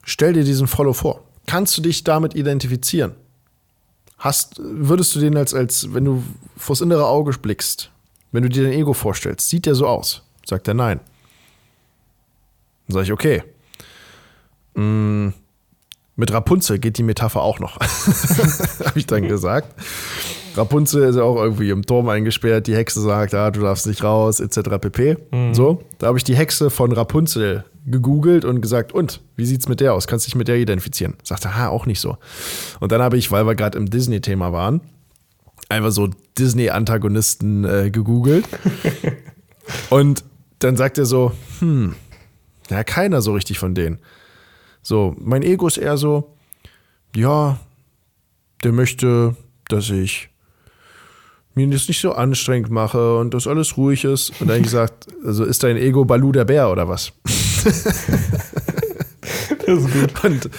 stell 0.03 0.33
dir 0.33 0.43
diesen 0.43 0.65
Follow 0.67 0.93
vor. 0.93 1.23
Kannst 1.45 1.77
du 1.77 1.81
dich 1.81 2.03
damit 2.03 2.33
identifizieren? 2.35 3.13
Hast, 4.17 4.55
würdest 4.59 5.13
du 5.15 5.19
den 5.19 5.37
als, 5.37 5.53
als, 5.53 5.93
wenn 5.93 6.05
du 6.05 6.23
vors 6.57 6.81
innere 6.81 7.05
Auge 7.05 7.37
blickst, 7.37 7.91
wenn 8.31 8.41
du 8.41 8.49
dir 8.49 8.63
dein 8.63 8.73
Ego 8.73 8.93
vorstellst, 8.93 9.47
sieht 9.49 9.67
der 9.67 9.75
so 9.75 9.85
aus? 9.87 10.23
Sagt 10.43 10.67
er 10.67 10.73
nein. 10.73 10.99
Dann 12.87 12.93
sage 12.95 13.03
ich, 13.05 13.11
okay. 13.11 13.43
Mm, 14.77 15.33
Mit 16.15 16.31
Rapunzel 16.31 16.79
geht 16.79 16.97
die 16.97 17.03
Metapher 17.03 17.41
auch 17.41 17.59
noch. 17.59 17.79
Habe 18.85 18.97
ich 18.99 19.05
dann 19.07 19.27
gesagt. 19.27 19.73
Rapunzel 20.55 21.03
ist 21.09 21.15
ja 21.15 21.23
auch 21.23 21.37
irgendwie 21.37 21.69
im 21.69 21.85
Turm 21.85 22.09
eingesperrt. 22.09 22.67
Die 22.67 22.75
Hexe 22.75 23.01
sagt, 23.01 23.33
ah, 23.33 23.51
du 23.51 23.61
darfst 23.61 23.85
nicht 23.85 24.03
raus, 24.03 24.39
etc. 24.39 24.61
pp. 24.81 25.17
So, 25.53 25.83
da 25.99 26.07
habe 26.07 26.17
ich 26.17 26.23
die 26.23 26.35
Hexe 26.35 26.71
von 26.71 26.91
Rapunzel 26.91 27.63
gegoogelt 27.85 28.43
und 28.43 28.61
gesagt, 28.61 28.91
und, 28.91 29.21
wie 29.35 29.45
sieht's 29.45 29.69
mit 29.69 29.79
der 29.79 29.93
aus? 29.93 30.07
Kannst 30.07 30.25
dich 30.25 30.35
mit 30.35 30.47
der 30.47 30.57
identifizieren? 30.57 31.15
Sagte, 31.23 31.55
ha, 31.55 31.69
auch 31.69 31.85
nicht 31.85 31.99
so. 31.99 32.17
Und 32.79 32.91
dann 32.91 33.01
habe 33.01 33.17
ich, 33.17 33.31
weil 33.31 33.45
wir 33.45 33.55
gerade 33.55 33.77
im 33.77 33.89
Disney-Thema 33.89 34.51
waren, 34.51 34.81
einfach 35.69 35.91
so 35.91 36.09
Disney-Antagonisten 36.37 37.63
äh, 37.63 37.89
gegoogelt. 37.91 38.45
und 39.89 40.23
dann 40.59 40.75
sagt 40.75 40.97
er 40.97 41.05
so, 41.05 41.31
hm, 41.59 41.95
ja, 42.69 42.83
keiner 42.83 43.21
so 43.21 43.33
richtig 43.33 43.59
von 43.59 43.75
denen. 43.75 43.99
So, 44.81 45.15
mein 45.19 45.43
Ego 45.43 45.67
ist 45.67 45.77
eher 45.77 45.97
so, 45.97 46.35
ja, 47.15 47.59
der 48.63 48.71
möchte, 48.71 49.35
dass 49.67 49.89
ich 49.89 50.29
mir 51.55 51.67
das 51.67 51.87
nicht 51.87 51.99
so 51.99 52.13
anstrengend 52.13 52.69
mache 52.69 53.17
und 53.17 53.33
dass 53.33 53.47
alles 53.47 53.77
ruhig 53.77 54.03
ist. 54.03 54.39
Und 54.39 54.47
dann 54.47 54.61
gesagt, 54.61 55.07
also 55.25 55.43
ist 55.43 55.63
dein 55.63 55.77
Ego 55.77 56.05
Balu 56.05 56.31
der 56.31 56.45
Bär 56.45 56.71
oder 56.71 56.87
was? 56.87 57.11
Das 59.65 59.79
ist 59.79 59.91
gut. 59.91 60.23
Und 60.23 60.49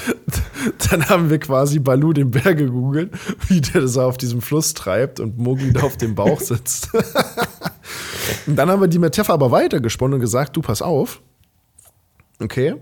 dann 0.90 1.08
haben 1.08 1.30
wir 1.30 1.38
quasi 1.38 1.78
Balu 1.78 2.12
den 2.12 2.30
Bär 2.30 2.54
gegoogelt, 2.54 3.10
wie 3.48 3.62
der 3.62 3.80
das 3.80 3.96
auf 3.96 4.18
diesem 4.18 4.42
Fluss 4.42 4.74
treibt 4.74 5.18
und 5.18 5.38
Mowgli 5.38 5.72
da 5.72 5.80
auf 5.80 5.96
dem 5.96 6.14
Bauch 6.14 6.40
sitzt. 6.40 6.90
und 8.46 8.56
dann 8.56 8.68
haben 8.68 8.82
wir 8.82 8.88
die 8.88 8.98
Metapher 8.98 9.32
aber 9.32 9.50
weitergesponnen 9.50 10.14
und 10.14 10.20
gesagt, 10.20 10.56
du 10.56 10.60
pass 10.60 10.82
auf. 10.82 11.22
Okay. 12.38 12.76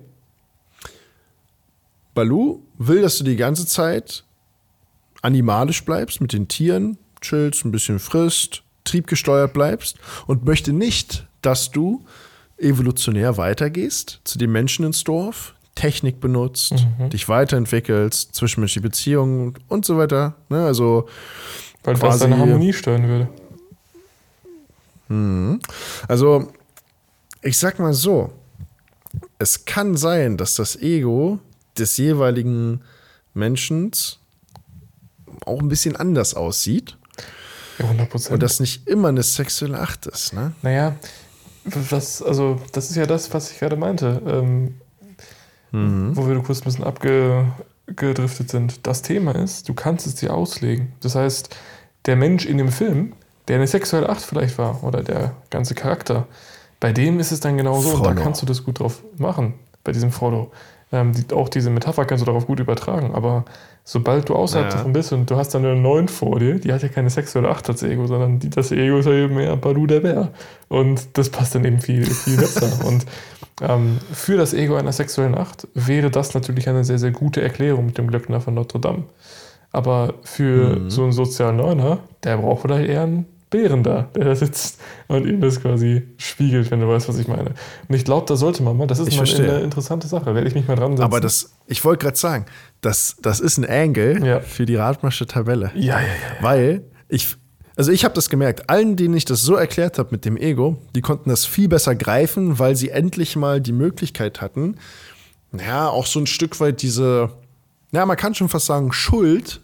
Balu 2.16 2.62
will, 2.78 3.02
dass 3.02 3.18
du 3.18 3.24
die 3.24 3.36
ganze 3.36 3.66
Zeit 3.66 4.24
animalisch 5.22 5.84
bleibst, 5.84 6.20
mit 6.20 6.32
den 6.32 6.48
Tieren 6.48 6.98
chillst, 7.20 7.64
ein 7.64 7.70
bisschen 7.70 8.00
frisst, 8.00 8.62
triebgesteuert 8.82 9.52
bleibst 9.52 9.98
und 10.26 10.44
möchte 10.44 10.72
nicht, 10.72 11.26
dass 11.42 11.70
du 11.70 12.04
evolutionär 12.58 13.36
weitergehst 13.36 14.20
zu 14.24 14.38
den 14.38 14.50
Menschen 14.50 14.84
ins 14.84 15.04
Dorf, 15.04 15.54
Technik 15.74 16.20
benutzt, 16.20 16.86
dich 17.12 17.28
weiterentwickelst, 17.28 18.34
zwischenmenschliche 18.34 18.80
Beziehungen 18.80 19.54
und 19.68 19.84
so 19.84 19.98
weiter. 19.98 20.34
Ne? 20.48 20.64
Also, 20.64 21.06
Weil 21.84 21.96
das 21.96 22.18
deine 22.18 22.38
Harmonie 22.38 22.72
stören 22.72 23.06
würde. 23.06 23.28
also, 26.08 26.50
ich 27.42 27.58
sag 27.58 27.78
mal 27.78 27.92
so, 27.92 28.32
es 29.38 29.66
kann 29.66 29.96
sein, 29.96 30.38
dass 30.38 30.54
das 30.54 30.76
Ego 30.76 31.40
des 31.78 31.96
jeweiligen 31.96 32.80
Menschen 33.34 33.92
auch 35.44 35.60
ein 35.60 35.68
bisschen 35.68 35.96
anders 35.96 36.34
aussieht 36.34 36.96
Ja, 37.78 37.84
100 37.86 38.08
Prozent. 38.10 38.34
und 38.34 38.42
das 38.42 38.60
nicht 38.60 38.88
immer 38.88 39.08
eine 39.08 39.22
sexuelle 39.22 39.78
Acht 39.80 40.06
ist. 40.06 40.32
Ne? 40.32 40.52
Naja, 40.62 40.96
was, 41.64 42.22
also, 42.22 42.60
das 42.72 42.90
ist 42.90 42.96
ja 42.96 43.06
das, 43.06 43.32
was 43.34 43.50
ich 43.50 43.58
gerade 43.58 43.76
meinte. 43.76 44.22
Ähm, 44.26 44.74
Wo 45.72 46.26
wir 46.26 46.38
kurz 46.42 46.60
ein 46.60 46.64
bisschen 46.64 46.84
abgedriftet 46.84 48.50
sind. 48.50 48.86
Das 48.86 49.02
Thema 49.02 49.34
ist, 49.34 49.68
du 49.68 49.74
kannst 49.74 50.06
es 50.06 50.14
dir 50.14 50.32
auslegen. 50.32 50.92
Das 51.00 51.14
heißt, 51.16 51.54
der 52.06 52.16
Mensch 52.16 52.46
in 52.46 52.56
dem 52.56 52.70
Film, 52.70 53.12
der 53.48 53.56
eine 53.56 53.66
sexuelle 53.66 54.08
Acht 54.08 54.22
vielleicht 54.22 54.56
war, 54.58 54.82
oder 54.84 55.02
der 55.02 55.34
ganze 55.50 55.74
Charakter, 55.74 56.26
bei 56.80 56.92
dem 56.92 57.20
ist 57.20 57.32
es 57.32 57.40
dann 57.40 57.58
genau 57.58 57.80
so, 57.80 57.96
und 57.96 58.04
da 58.04 58.14
kannst 58.14 58.40
du 58.40 58.46
das 58.46 58.64
gut 58.64 58.78
drauf 58.78 59.02
machen, 59.18 59.54
bei 59.84 59.92
diesem 59.92 60.12
Frodo. 60.12 60.50
Ähm, 60.96 61.12
die, 61.12 61.34
auch 61.34 61.48
diese 61.48 61.68
Metapher 61.70 62.04
kannst 62.06 62.22
du 62.22 62.26
darauf 62.26 62.46
gut 62.46 62.60
übertragen, 62.60 63.14
aber 63.14 63.44
sobald 63.84 64.28
du 64.28 64.34
außerhalb 64.34 64.68
Ja. 64.70 64.76
davon 64.78 64.92
bist 64.92 65.12
und 65.12 65.30
du 65.30 65.36
hast 65.36 65.50
dann 65.54 65.64
eine 65.64 65.76
9 65.76 66.08
vor 66.08 66.38
dir, 66.38 66.58
die 66.58 66.72
hat 66.72 66.82
ja 66.82 66.88
keine 66.88 67.10
6 67.10 67.36
oder 67.36 67.50
8 67.50 67.68
als 67.68 67.82
Ego, 67.82 68.06
sondern 68.06 68.38
die, 68.38 68.48
das 68.50 68.72
Ego 68.72 68.98
ist 68.98 69.06
ja 69.06 69.12
eben 69.12 69.34
mehr 69.34 69.56
Balu 69.56 69.86
der 69.86 70.00
Bär. 70.00 70.30
Und 70.68 71.18
das 71.18 71.28
passt 71.30 71.54
dann 71.54 71.64
eben 71.64 71.80
viel, 71.80 72.04
viel 72.04 72.36
besser. 72.36 72.68
und 72.86 73.04
ähm, 73.60 73.98
für 74.12 74.36
das 74.36 74.54
Ego 74.54 74.76
einer 74.76 74.92
sexuellen 74.92 75.34
8 75.36 75.68
wäre 75.74 76.10
das 76.10 76.34
natürlich 76.34 76.68
eine 76.68 76.84
sehr, 76.84 76.98
sehr 76.98 77.10
gute 77.10 77.42
Erklärung 77.42 77.86
mit 77.86 77.98
dem 77.98 78.06
Glöckner 78.06 78.40
von 78.40 78.54
Notre 78.54 78.80
Dame. 78.80 79.04
Aber 79.72 80.14
für 80.22 80.78
Mhm. 80.78 80.90
so 80.90 81.02
einen 81.02 81.12
sozialen 81.12 81.56
Neuner, 81.56 81.98
der 82.24 82.38
braucht 82.38 82.62
vielleicht 82.62 82.88
eher 82.88 83.02
einen 83.02 83.26
Bären 83.50 83.82
da, 83.84 84.08
der 84.16 84.24
da 84.24 84.34
sitzt 84.34 84.80
und 85.06 85.24
ihm 85.26 85.40
das 85.40 85.60
quasi 85.60 86.02
spiegelt, 86.18 86.70
wenn 86.70 86.80
du 86.80 86.88
weißt, 86.88 87.08
was 87.08 87.18
ich 87.18 87.28
meine. 87.28 87.50
Und 87.88 87.94
ich 87.94 88.04
glaube, 88.04 88.26
da 88.26 88.34
sollte 88.36 88.62
man 88.64 88.76
mal, 88.76 88.86
das 88.88 88.98
ist 88.98 89.08
Ich 89.08 89.16
mal 89.16 89.26
verstehe. 89.26 89.50
eine 89.54 89.60
interessante 89.64 90.08
Sache, 90.08 90.34
werde 90.34 90.48
ich 90.48 90.54
mich 90.54 90.66
mal 90.66 90.74
dran 90.74 90.92
setzen. 90.92 91.04
Aber 91.04 91.20
das, 91.20 91.52
ich 91.66 91.84
wollte 91.84 92.04
gerade 92.04 92.16
sagen, 92.16 92.46
das, 92.80 93.16
das 93.22 93.38
ist 93.40 93.58
ein 93.58 93.64
Angle 93.64 94.26
Ja. 94.26 94.40
für 94.40 94.66
die 94.66 94.74
Radmarsche 94.74 95.26
Tabelle. 95.26 95.70
ja, 95.76 96.00
ja, 96.00 96.06
ja. 96.06 96.08
Weil 96.40 96.82
ich, 97.08 97.36
also 97.76 97.92
ich 97.92 98.04
habe 98.04 98.14
das 98.14 98.28
gemerkt, 98.28 98.68
allen, 98.68 98.96
denen 98.96 99.14
ich 99.14 99.24
das 99.26 99.42
so 99.42 99.54
erklärt 99.54 99.98
habe 99.98 100.08
mit 100.10 100.24
dem 100.24 100.36
Ego, 100.36 100.78
die 100.96 101.00
konnten 101.00 101.30
das 101.30 101.46
viel 101.46 101.68
besser 101.68 101.94
greifen, 101.94 102.58
weil 102.58 102.74
sie 102.74 102.90
endlich 102.90 103.36
mal 103.36 103.60
die 103.60 103.72
Möglichkeit 103.72 104.40
hatten, 104.40 104.76
ja, 105.56 105.88
auch 105.88 106.06
so 106.06 106.18
ein 106.18 106.26
Stück 106.26 106.58
weit 106.58 106.82
diese, 106.82 107.30
ja, 107.92 108.04
man 108.04 108.16
kann 108.16 108.34
schon 108.34 108.48
fast 108.48 108.66
sagen, 108.66 108.92
Schuld 108.92 109.60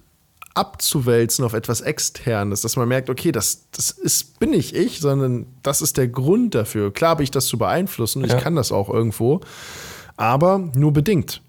abzuwälzen 0.54 1.44
auf 1.44 1.54
etwas 1.54 1.80
Externes, 1.80 2.60
dass 2.60 2.76
man 2.76 2.86
merkt, 2.88 3.08
okay, 3.10 3.32
das, 3.32 3.66
das 3.72 3.90
ist, 3.90 4.38
bin 4.38 4.50
nicht 4.50 4.74
ich, 4.76 5.00
sondern 5.00 5.46
das 5.62 5.80
ist 5.82 5.96
der 5.96 6.08
Grund 6.08 6.54
dafür. 6.54 6.92
Klar 6.92 7.12
habe 7.12 7.22
ich 7.22 7.30
das 7.30 7.46
zu 7.46 7.56
beeinflussen 7.58 8.22
und 8.22 8.28
Ja. 8.30 8.36
ich 8.36 8.42
kann 8.42 8.54
das 8.56 8.70
auch 8.72 8.88
irgendwo, 8.90 9.40
aber 10.16 10.58
nur 10.74 10.92
bedingt. 10.92 11.40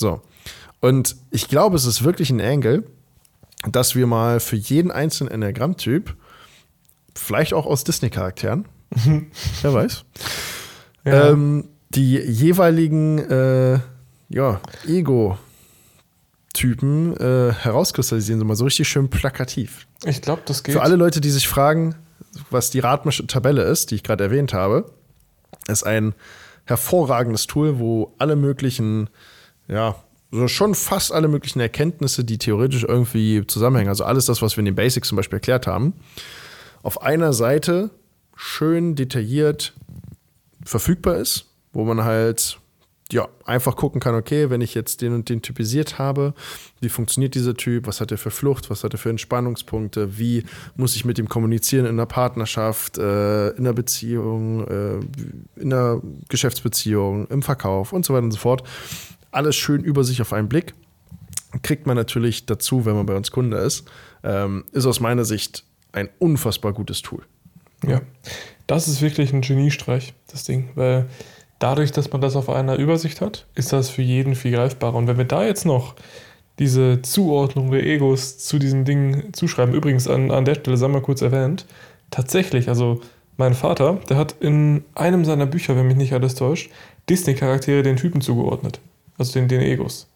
So. 0.00 0.20
Und 0.80 1.16
ich 1.30 1.48
glaube, 1.48 1.76
es 1.76 1.84
ist 1.84 2.02
wirklich 2.04 2.30
ein 2.30 2.40
Angle, 2.40 2.84
dass 3.70 3.94
wir 3.94 4.06
mal 4.06 4.40
für 4.40 4.56
jeden 4.56 4.90
einzelnen 4.90 5.30
Enneagramm-Typ, 5.30 6.16
vielleicht 7.14 7.52
auch 7.54 7.66
aus 7.66 7.84
Disney-Charakteren, 7.84 8.64
wer 9.62 9.74
weiß, 9.74 10.04
Ja. 11.04 11.30
ähm, 11.30 11.68
die 11.90 12.16
jeweiligen 12.16 13.18
äh, 13.18 13.78
ja, 14.30 14.60
Ego-Typen 16.52 17.16
äh, 17.16 17.52
herauskristallisieren, 17.52 18.40
so 18.40 18.44
mal 18.44 18.56
so 18.56 18.64
richtig 18.64 18.88
schön 18.88 19.08
plakativ. 19.08 19.86
ich 20.04 20.22
glaube, 20.22 20.42
das 20.44 20.62
geht. 20.62 20.74
Für 20.74 20.82
alle 20.82 20.96
Leute, 20.96 21.20
die 21.20 21.30
sich 21.30 21.48
fragen, 21.48 21.94
was 22.50 22.70
die 22.70 22.80
Radmische 22.80 23.26
Tabelle 23.26 23.62
ist, 23.62 23.90
die 23.90 23.96
ich 23.96 24.02
gerade 24.02 24.24
erwähnt 24.24 24.52
habe, 24.52 24.90
ist 25.68 25.84
ein 25.84 26.14
hervorragendes 26.64 27.46
Tool, 27.46 27.78
wo 27.78 28.14
alle 28.18 28.36
möglichen, 28.36 29.10
ja, 29.68 29.96
so 30.30 30.48
schon 30.48 30.74
fast 30.74 31.12
alle 31.12 31.28
möglichen 31.28 31.60
Erkenntnisse, 31.60 32.24
die 32.24 32.38
theoretisch 32.38 32.84
irgendwie 32.84 33.46
zusammenhängen, 33.46 33.90
also 33.90 34.04
alles 34.04 34.26
das, 34.26 34.40
was 34.40 34.56
wir 34.56 34.60
in 34.60 34.66
den 34.66 34.74
Basics 34.74 35.08
zum 35.08 35.16
Beispiel 35.16 35.36
erklärt 35.36 35.66
haben, 35.66 35.92
auf 36.82 37.02
einer 37.02 37.32
Seite 37.32 37.90
schön 38.34 38.94
detailliert 38.94 39.74
verfügbar 40.64 41.16
ist, 41.16 41.46
wo 41.72 41.84
man 41.84 42.04
halt 42.04 42.58
ja, 43.12 43.28
einfach 43.44 43.76
gucken 43.76 44.00
kann, 44.00 44.14
okay, 44.14 44.50
wenn 44.50 44.60
ich 44.60 44.74
jetzt 44.74 45.02
den 45.02 45.12
und 45.12 45.28
den 45.28 45.42
typisiert 45.42 45.98
habe, 45.98 46.34
wie 46.80 46.88
funktioniert 46.88 47.34
dieser 47.34 47.54
Typ, 47.54 47.86
was 47.86 48.00
hat 48.00 48.10
er 48.10 48.18
für 48.18 48.30
Flucht, 48.30 48.70
was 48.70 48.84
hat 48.84 48.94
er 48.94 48.98
für 48.98 49.10
Entspannungspunkte, 49.10 50.18
wie 50.18 50.44
muss 50.76 50.96
ich 50.96 51.04
mit 51.04 51.18
ihm 51.18 51.28
kommunizieren 51.28 51.84
in 51.84 51.92
einer 51.92 52.06
Partnerschaft, 52.06 52.98
äh, 52.98 53.50
in 53.50 53.58
einer 53.58 53.74
Beziehung, 53.74 54.66
äh, 54.66 55.60
in 55.60 55.72
einer 55.72 56.00
Geschäftsbeziehung, 56.28 57.26
im 57.28 57.42
Verkauf 57.42 57.92
und 57.92 58.04
so 58.04 58.14
weiter 58.14 58.24
und 58.24 58.32
so 58.32 58.38
fort. 58.38 58.62
Alles 59.30 59.56
schön 59.56 59.84
über 59.84 60.04
sich 60.04 60.20
auf 60.22 60.32
einen 60.32 60.48
Blick. 60.48 60.74
Kriegt 61.62 61.86
man 61.86 61.96
natürlich 61.96 62.46
dazu, 62.46 62.86
wenn 62.86 62.94
man 62.94 63.04
bei 63.06 63.14
uns 63.14 63.30
Kunde 63.30 63.58
ist. 63.58 63.84
Ähm, 64.24 64.64
ist 64.72 64.86
aus 64.86 65.00
meiner 65.00 65.24
Sicht 65.26 65.64
ein 65.92 66.08
unfassbar 66.18 66.72
gutes 66.72 67.02
Tool. 67.02 67.22
Ja, 67.86 68.00
das 68.66 68.88
ist 68.88 69.02
wirklich 69.02 69.32
ein 69.32 69.40
Geniestreich, 69.40 70.14
das 70.28 70.44
Ding, 70.44 70.70
weil 70.76 71.08
dadurch, 71.62 71.92
dass 71.92 72.10
man 72.10 72.20
das 72.20 72.36
auf 72.36 72.48
einer 72.48 72.76
Übersicht 72.76 73.20
hat, 73.20 73.46
ist 73.54 73.72
das 73.72 73.88
für 73.88 74.02
jeden 74.02 74.34
viel 74.34 74.52
greifbarer. 74.52 74.94
Und 74.94 75.06
wenn 75.06 75.18
wir 75.18 75.24
da 75.24 75.44
jetzt 75.44 75.64
noch 75.64 75.94
diese 76.58 77.00
Zuordnung 77.02 77.70
der 77.70 77.84
Egos 77.84 78.38
zu 78.38 78.58
diesen 78.58 78.84
Dingen 78.84 79.32
zuschreiben, 79.32 79.74
übrigens 79.74 80.08
an, 80.08 80.30
an 80.30 80.44
der 80.44 80.56
Stelle, 80.56 80.76
sagen 80.76 80.92
wir 80.92 81.00
kurz 81.00 81.22
erwähnt, 81.22 81.66
tatsächlich, 82.10 82.68
also 82.68 83.00
mein 83.36 83.54
Vater, 83.54 83.98
der 84.08 84.16
hat 84.16 84.34
in 84.40 84.84
einem 84.94 85.24
seiner 85.24 85.46
Bücher, 85.46 85.76
wenn 85.76 85.86
mich 85.86 85.96
nicht 85.96 86.12
alles 86.12 86.34
täuscht, 86.34 86.70
Disney-Charaktere 87.08 87.82
den 87.82 87.96
Typen 87.96 88.20
zugeordnet, 88.20 88.80
also 89.18 89.32
den, 89.32 89.48
den 89.48 89.60
Egos. 89.60 90.08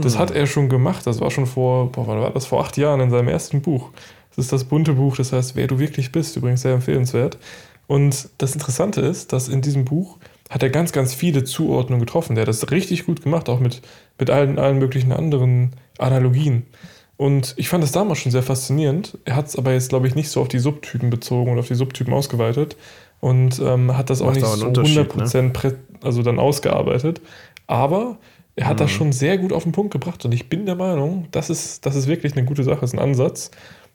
Das 0.00 0.18
hat 0.18 0.30
er 0.32 0.46
schon 0.46 0.68
gemacht. 0.68 1.06
Das 1.06 1.20
war 1.20 1.30
schon 1.30 1.46
vor, 1.46 1.92
boah, 1.92 2.06
wann 2.06 2.20
war 2.20 2.30
das? 2.30 2.46
Vor 2.46 2.60
acht 2.64 2.76
Jahren 2.76 3.00
in 3.00 3.10
seinem 3.10 3.28
ersten 3.28 3.62
Buch. 3.62 3.90
Das 4.30 4.46
ist 4.46 4.52
das 4.52 4.64
bunte 4.64 4.94
Buch, 4.94 5.16
das 5.16 5.32
heißt, 5.32 5.56
wer 5.56 5.66
du 5.66 5.78
wirklich 5.78 6.10
bist, 6.10 6.36
übrigens 6.36 6.62
sehr 6.62 6.74
empfehlenswert. 6.74 7.38
Und 7.86 8.28
das 8.38 8.54
Interessante 8.54 9.00
ist, 9.02 9.32
dass 9.32 9.48
in 9.48 9.60
diesem 9.60 9.84
Buch 9.84 10.18
hat 10.52 10.62
er 10.62 10.68
ganz, 10.68 10.92
ganz 10.92 11.14
viele 11.14 11.44
Zuordnungen 11.44 12.04
getroffen. 12.04 12.34
Der 12.34 12.42
hat 12.42 12.48
das 12.48 12.70
richtig 12.70 13.06
gut 13.06 13.22
gemacht, 13.22 13.48
auch 13.48 13.58
mit, 13.58 13.80
mit 14.18 14.28
allen, 14.28 14.58
allen 14.58 14.78
möglichen 14.78 15.10
anderen 15.10 15.70
Analogien. 15.96 16.66
Und 17.16 17.54
ich 17.56 17.70
fand 17.70 17.82
das 17.82 17.92
damals 17.92 18.18
schon 18.18 18.32
sehr 18.32 18.42
faszinierend. 18.42 19.16
Er 19.24 19.36
hat 19.36 19.46
es 19.46 19.56
aber 19.56 19.72
jetzt, 19.72 19.88
glaube 19.88 20.08
ich, 20.08 20.14
nicht 20.14 20.28
so 20.28 20.42
auf 20.42 20.48
die 20.48 20.58
Subtypen 20.58 21.08
bezogen 21.08 21.50
und 21.50 21.58
auf 21.58 21.68
die 21.68 21.74
Subtypen 21.74 22.12
ausgeweitet 22.12 22.76
und 23.20 23.60
ähm, 23.60 23.96
hat 23.96 24.10
das 24.10 24.20
auch 24.20 24.26
Macht 24.26 24.36
nicht 24.36 24.44
aber 24.44 24.52
einen 24.52 24.60
so 24.60 24.66
Unterschied, 24.66 25.10
100% 25.10 25.52
prä 25.52 25.72
also 26.02 26.22
dann 26.22 26.38
ausgearbeitet. 26.38 27.22
Aber 27.66 28.18
er 28.54 28.66
hat 28.66 28.80
das 28.80 28.90
schon 28.90 29.12
sehr 29.12 29.38
gut 29.38 29.54
auf 29.54 29.62
den 29.62 29.72
Punkt 29.72 29.92
gebracht 29.92 30.22
und 30.26 30.32
ich 30.32 30.50
bin 30.50 30.66
der 30.66 30.74
Meinung, 30.74 31.28
das 31.30 31.48
ist, 31.48 31.86
das 31.86 31.96
ist 31.96 32.08
wirklich 32.08 32.36
eine 32.36 32.44
gute 32.44 32.64
Sache, 32.64 32.84
ist 32.84 32.92
ein 32.92 32.98
Ansatz. 32.98 33.50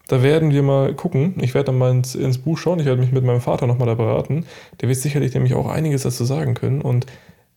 Da 0.07 0.23
werden 0.23 0.51
wir 0.51 0.63
mal 0.63 0.93
gucken. 0.93 1.35
Ich 1.41 1.53
werde 1.53 1.67
dann 1.67 1.77
mal 1.77 1.91
ins, 1.91 2.15
ins 2.15 2.37
Buch 2.37 2.57
schauen. 2.57 2.79
Ich 2.79 2.85
werde 2.85 3.01
mich 3.01 3.11
mit 3.11 3.23
meinem 3.23 3.41
Vater 3.41 3.67
nochmal 3.67 3.87
da 3.87 3.93
beraten. 3.95 4.45
Der 4.81 4.87
wird 4.89 4.97
sicherlich 4.97 5.33
nämlich 5.33 5.53
auch 5.53 5.67
einiges 5.67 6.03
dazu 6.03 6.23
sagen 6.23 6.53
können. 6.53 6.81
Und 6.81 7.05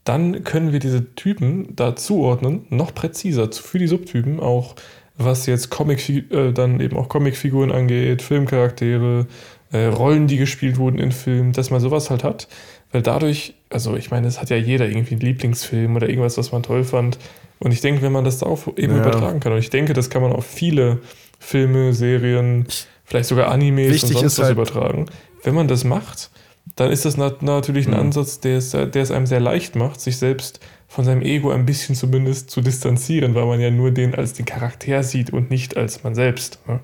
dann 0.04 0.44
können 0.44 0.72
wir 0.72 0.78
diese 0.80 1.14
Typen 1.14 1.68
da 1.76 1.94
zuordnen, 1.94 2.66
noch 2.70 2.94
präziser 2.94 3.50
für 3.52 3.78
die 3.78 3.86
Subtypen, 3.86 4.40
auch 4.40 4.74
was 5.16 5.46
jetzt 5.46 5.70
Comic, 5.70 6.08
äh, 6.08 6.52
dann 6.52 6.80
eben 6.80 6.96
auch 6.96 7.08
Comicfiguren 7.08 7.70
angeht, 7.70 8.22
Filmcharaktere, 8.22 9.26
äh, 9.72 9.84
Rollen, 9.84 10.26
die 10.26 10.38
gespielt 10.38 10.78
wurden 10.78 10.98
in 10.98 11.12
Filmen, 11.12 11.52
dass 11.52 11.70
man 11.70 11.80
sowas 11.80 12.10
halt 12.10 12.24
hat. 12.24 12.48
Weil 12.90 13.02
dadurch, 13.02 13.54
also 13.68 13.94
ich 13.96 14.10
meine, 14.10 14.26
es 14.26 14.40
hat 14.40 14.50
ja 14.50 14.56
jeder 14.56 14.88
irgendwie 14.88 15.12
einen 15.14 15.20
Lieblingsfilm 15.20 15.94
oder 15.94 16.08
irgendwas, 16.08 16.38
was 16.38 16.50
man 16.50 16.62
toll 16.62 16.82
fand. 16.82 17.18
Und 17.60 17.72
ich 17.72 17.82
denke, 17.82 18.02
wenn 18.02 18.10
man 18.12 18.24
das 18.24 18.38
darauf 18.38 18.66
eben 18.76 18.94
Ja. 18.94 19.00
übertragen 19.00 19.38
kann, 19.38 19.52
und 19.52 19.58
ich 19.58 19.70
denke, 19.70 19.92
das 19.92 20.08
kann 20.10 20.22
man 20.22 20.32
auf 20.32 20.46
viele 20.46 20.98
Filme, 21.40 21.92
Serien, 21.94 22.66
vielleicht 23.04 23.28
sogar 23.28 23.50
Animes 23.50 23.90
Wichtig 23.90 24.10
und 24.14 24.20
sonst 24.20 24.38
was 24.38 24.44
halt- 24.46 24.52
übertragen. 24.52 25.06
Wenn 25.42 25.54
man 25.56 25.66
das 25.66 25.82
macht, 25.82 26.30
dann 26.76 26.92
ist 26.92 27.04
das 27.04 27.16
nat 27.16 27.42
natürlich 27.42 27.86
ein 27.88 27.94
Mhm. 27.94 28.00
Ansatz, 28.00 28.38
der 28.40 28.58
es, 28.58 28.70
der 28.70 28.94
es 28.94 29.10
einem 29.10 29.26
sehr 29.26 29.40
leicht 29.40 29.74
macht, 29.74 30.00
sich 30.00 30.18
selbst 30.18 30.60
von 30.86 31.04
seinem 31.04 31.22
Ego 31.22 31.50
ein 31.50 31.66
bisschen 31.66 31.94
zumindest 31.94 32.50
zu 32.50 32.60
distanzieren, 32.60 33.34
weil 33.34 33.46
man 33.46 33.60
ja 33.60 33.70
nur 33.70 33.90
den 33.90 34.14
als 34.14 34.34
den 34.34 34.44
Charakter 34.44 35.02
sieht 35.02 35.30
und 35.32 35.50
nicht 35.50 35.76
als 35.76 36.04
man 36.04 36.14
selbst. 36.14 36.58
Ne? 36.68 36.80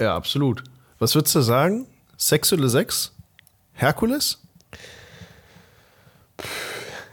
Ja, 0.00 0.16
absolut. 0.16 0.64
Was 0.98 1.14
würdest 1.14 1.34
du 1.34 1.40
sagen? 1.40 1.86
Sexuelle 2.16 2.68
Sex? 2.68 3.12
Herkules? 3.74 4.40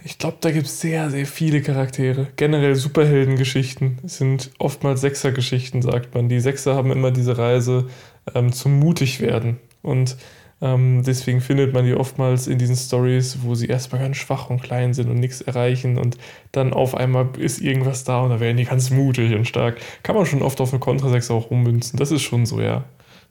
Ich 0.03 0.17
glaube, 0.17 0.37
da 0.41 0.51
gibt 0.51 0.65
es 0.65 0.81
sehr, 0.81 1.09
sehr 1.11 1.25
viele 1.25 1.61
Charaktere. 1.61 2.27
Generell 2.35 2.75
Superheldengeschichten 2.75 3.99
sind 4.03 4.51
oftmals 4.57 5.01
Sechsergeschichten, 5.01 5.81
sagt 5.81 6.15
man. 6.15 6.27
Die 6.27 6.39
Sechser 6.39 6.75
haben 6.75 6.91
immer 6.91 7.11
diese 7.11 7.37
Reise 7.37 7.87
ähm, 8.33 8.51
zum 8.51 8.79
Mutigwerden. 8.79 9.57
Und 9.83 10.17
ähm, 10.59 11.03
deswegen 11.03 11.41
findet 11.41 11.73
man 11.73 11.85
die 11.85 11.93
oftmals 11.93 12.47
in 12.47 12.57
diesen 12.57 12.75
Stories, 12.75 13.39
wo 13.41 13.53
sie 13.53 13.67
erstmal 13.67 14.01
ganz 14.01 14.17
schwach 14.17 14.49
und 14.49 14.63
klein 14.63 14.93
sind 14.93 15.09
und 15.09 15.19
nichts 15.19 15.41
erreichen. 15.41 15.97
Und 15.99 16.17
dann 16.51 16.73
auf 16.73 16.95
einmal 16.95 17.29
ist 17.37 17.61
irgendwas 17.61 18.03
da 18.03 18.21
und 18.21 18.29
da 18.31 18.39
werden 18.39 18.57
die 18.57 18.65
ganz 18.65 18.89
mutig 18.89 19.35
und 19.35 19.47
stark. 19.47 19.77
Kann 20.01 20.15
man 20.15 20.25
schon 20.25 20.41
oft 20.41 20.61
auf 20.61 20.71
eine 20.71 20.79
Kontrasechser 20.79 21.33
auch 21.35 21.51
ummünzen. 21.51 21.97
Das 21.97 22.11
ist 22.11 22.23
schon 22.23 22.45
so, 22.47 22.59
ja. 22.59 22.85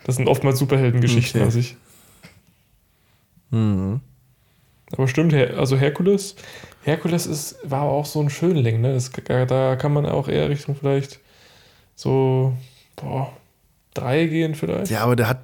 Das 0.05 0.17
sind 0.17 0.29
oftmals 0.29 0.59
Superheldengeschichten 0.59 1.41
Okay. 1.41 1.47
an 1.47 1.51
sich. 1.51 1.77
Mhm. 3.51 4.01
Aber 4.93 5.07
stimmt, 5.09 5.33
also 5.35 5.77
Herkules, 5.77 6.35
Herkules 6.83 7.27
ist, 7.27 7.57
war 7.63 7.83
aber 7.83 7.93
auch 7.93 8.07
so 8.07 8.21
ein 8.21 8.31
Schönling, 8.31 8.81
ne? 8.81 8.93
Das, 8.95 9.11
da 9.27 9.77
kann 9.77 9.93
man 9.93 10.07
auch 10.07 10.29
eher 10.29 10.49
Richtung 10.49 10.75
vielleicht 10.75 11.21
so, 11.95 12.55
boah, 12.97 13.33
drei 13.95 14.27
gehen 14.27 14.55
vielleicht. 14.55 14.91
Ja, 14.91 15.03
aber 15.03 15.15
der 15.17 15.29
hat, 15.29 15.41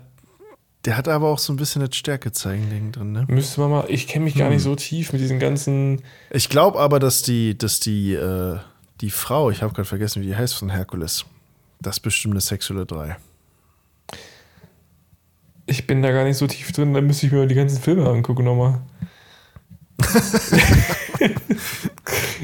der 0.84 0.96
hat 0.96 1.06
aber 1.08 1.28
auch 1.28 1.38
so 1.38 1.52
ein 1.52 1.56
bisschen 1.56 1.84
das 1.84 1.94
Stärkezeigen-Ding 1.94 2.92
drin, 2.92 3.12
ne? 3.12 3.24
Müsste 3.28 3.60
man 3.60 3.70
mal, 3.70 3.84
ich 3.88 4.08
kenne 4.08 4.24
mich 4.24 4.34
gar 4.34 4.48
Hm. 4.48 4.54
nicht 4.54 4.62
so 4.62 4.74
tief 4.74 5.12
mit 5.12 5.20
diesen 5.20 5.38
ganzen, 5.38 6.02
Ich 6.30 6.48
glaube 6.48 6.78
aber, 6.80 6.98
dass 6.98 7.22
die, 7.22 7.56
dass 7.56 7.78
die, 7.80 8.14
äh, 8.14 8.56
die 9.00 9.10
Frau, 9.10 9.50
ich 9.50 9.62
habe 9.62 9.72
gerade 9.74 9.86
vergessen, 9.88 10.22
wie 10.22 10.26
die 10.26 10.36
heißt 10.36 10.54
von 10.54 10.70
Herkules, 10.70 11.24
das 11.80 12.00
bestimmt 12.00 12.32
eine 12.34 12.40
sexuelle 12.40 12.86
3. 12.86 13.16
ich 15.66 15.86
bin 15.86 16.00
da 16.02 16.12
gar 16.12 16.24
nicht 16.24 16.36
so 16.36 16.46
tief 16.46 16.72
drin, 16.72 16.94
da 16.94 17.00
müsste 17.00 17.26
ich 17.26 17.32
mir 17.32 17.38
mal 17.38 17.48
die 17.48 17.54
ganzen 17.54 17.80
Filme 17.82 18.08
angucken 18.08 18.44
nochmal. 18.44 18.80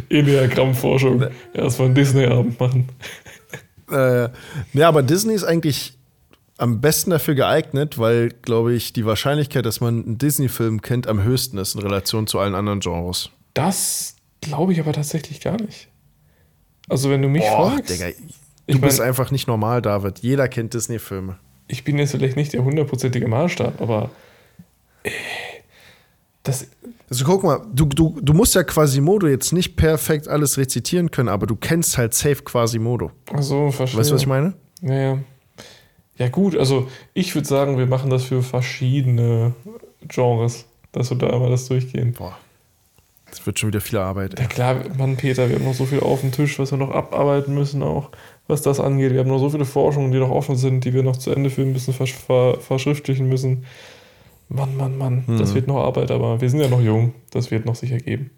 Enneagramm-Forschung. 0.08 1.24
Erstmal 1.54 1.86
einen 1.86 1.94
Disney-Abend 1.94 2.58
machen. 2.60 2.88
Äh, 3.90 4.28
ja, 4.72 4.88
aber 4.88 5.02
Disney 5.02 5.34
ist 5.34 5.44
eigentlich 5.44 5.94
am 6.58 6.80
besten 6.80 7.10
dafür 7.10 7.34
geeignet, 7.34 7.98
weil, 7.98 8.28
glaube 8.42 8.74
ich, 8.74 8.92
die 8.92 9.04
Wahrscheinlichkeit, 9.04 9.66
dass 9.66 9.80
man 9.80 10.04
einen 10.04 10.18
Disney-Film 10.18 10.80
kennt, 10.82 11.06
am 11.06 11.22
höchsten 11.22 11.58
ist 11.58 11.74
in 11.74 11.80
Relation 11.82 12.26
zu 12.26 12.38
allen 12.38 12.54
anderen 12.54 12.80
Genres. 12.80 13.30
Das 13.54 14.16
glaube 14.40 14.72
ich 14.72 14.80
aber 14.80 14.92
tatsächlich 14.92 15.40
gar 15.40 15.60
nicht. 15.60 15.88
Also, 16.88 17.10
wenn 17.10 17.22
du 17.22 17.28
mich 17.28 17.42
Boah, 17.42 17.72
fragst. 17.72 17.90
Digga, 17.90 18.08
du 18.08 18.14
ich 18.66 18.80
bist 18.80 18.98
mein- 18.98 19.08
einfach 19.08 19.30
nicht 19.30 19.46
normal, 19.48 19.82
David. 19.82 20.20
Jeder 20.20 20.48
kennt 20.48 20.74
Disney-Filme. 20.74 21.38
ich 21.68 21.84
bin 21.84 21.98
jetzt 21.98 22.12
vielleicht 22.12 22.36
nicht 22.36 22.52
der 22.52 22.64
hundertprozentige 22.64 23.26
Maßstab, 23.28 23.80
aber 23.80 24.10
äh, 25.04 25.10
das, 26.42 26.66
Also 27.12 27.26
guck 27.26 27.42
mal, 27.42 27.60
du, 27.70 27.84
du, 27.84 28.18
du 28.22 28.32
musst 28.32 28.54
ja 28.54 28.62
Quasimodo 28.62 29.26
jetzt 29.26 29.52
nicht 29.52 29.76
perfekt 29.76 30.28
alles 30.28 30.56
rezitieren 30.56 31.10
können, 31.10 31.28
aber 31.28 31.46
du 31.46 31.56
kennst 31.56 31.98
halt 31.98 32.14
safe 32.14 32.36
Quasimodo. 32.42 33.10
also 33.30 33.70
verstehe. 33.70 34.00
Weißt 34.00 34.08
du, 34.08 34.14
was 34.14 34.22
ich 34.22 34.26
meine? 34.26 34.54
Ja, 34.80 34.94
ja. 34.94 35.18
Ja, 36.16 36.28
gut, 36.30 36.56
also 36.56 36.88
ich 37.12 37.34
würde 37.34 37.46
sagen, 37.46 37.76
wir 37.76 37.84
machen 37.84 38.08
das 38.08 38.24
für 38.24 38.42
verschiedene 38.42 39.52
Genres, 40.08 40.64
dass 40.92 41.10
wir 41.10 41.18
da 41.18 41.38
mal 41.38 41.50
das 41.50 41.68
durchgehen. 41.68 42.14
Boah. 42.14 42.38
Das 43.28 43.44
wird 43.44 43.58
schon 43.58 43.68
wieder 43.68 43.82
viel 43.82 43.98
Arbeit. 43.98 44.38
Ja, 44.38 44.46
Ey. 44.46 44.48
klar, 44.48 44.76
Mann, 44.96 45.18
Peter, 45.18 45.50
wir 45.50 45.56
haben 45.56 45.66
noch 45.66 45.74
so 45.74 45.84
viel 45.84 46.00
auf 46.00 46.22
dem 46.22 46.32
Tisch, 46.32 46.58
was 46.58 46.70
wir 46.70 46.78
noch 46.78 46.92
abarbeiten 46.92 47.52
müssen, 47.52 47.82
auch 47.82 48.08
was 48.46 48.62
das 48.62 48.80
angeht. 48.80 49.12
Wir 49.12 49.20
haben 49.20 49.28
noch 49.28 49.38
so 49.38 49.50
viele 49.50 49.66
Forschungen, 49.66 50.12
die 50.12 50.18
noch 50.18 50.30
offen 50.30 50.56
sind, 50.56 50.86
die 50.86 50.94
wir 50.94 51.02
noch 51.02 51.18
zu 51.18 51.30
Ende 51.30 51.50
führen 51.50 51.74
müssen, 51.74 51.92
versch 51.92 52.14
ver 52.14 52.58
verschriftlichen 52.58 53.28
müssen. 53.28 53.66
Mann, 54.52 54.76
Mann, 54.76 54.98
Mann, 54.98 55.24
das 55.38 55.54
wird 55.54 55.66
noch 55.66 55.82
Arbeit, 55.82 56.10
aber 56.10 56.40
wir 56.40 56.50
sind 56.50 56.60
ja 56.60 56.68
noch 56.68 56.80
jung, 56.80 57.14
das 57.30 57.50
wird 57.50 57.64
noch 57.64 57.74
sich 57.74 57.92
ergeben. 57.92 58.30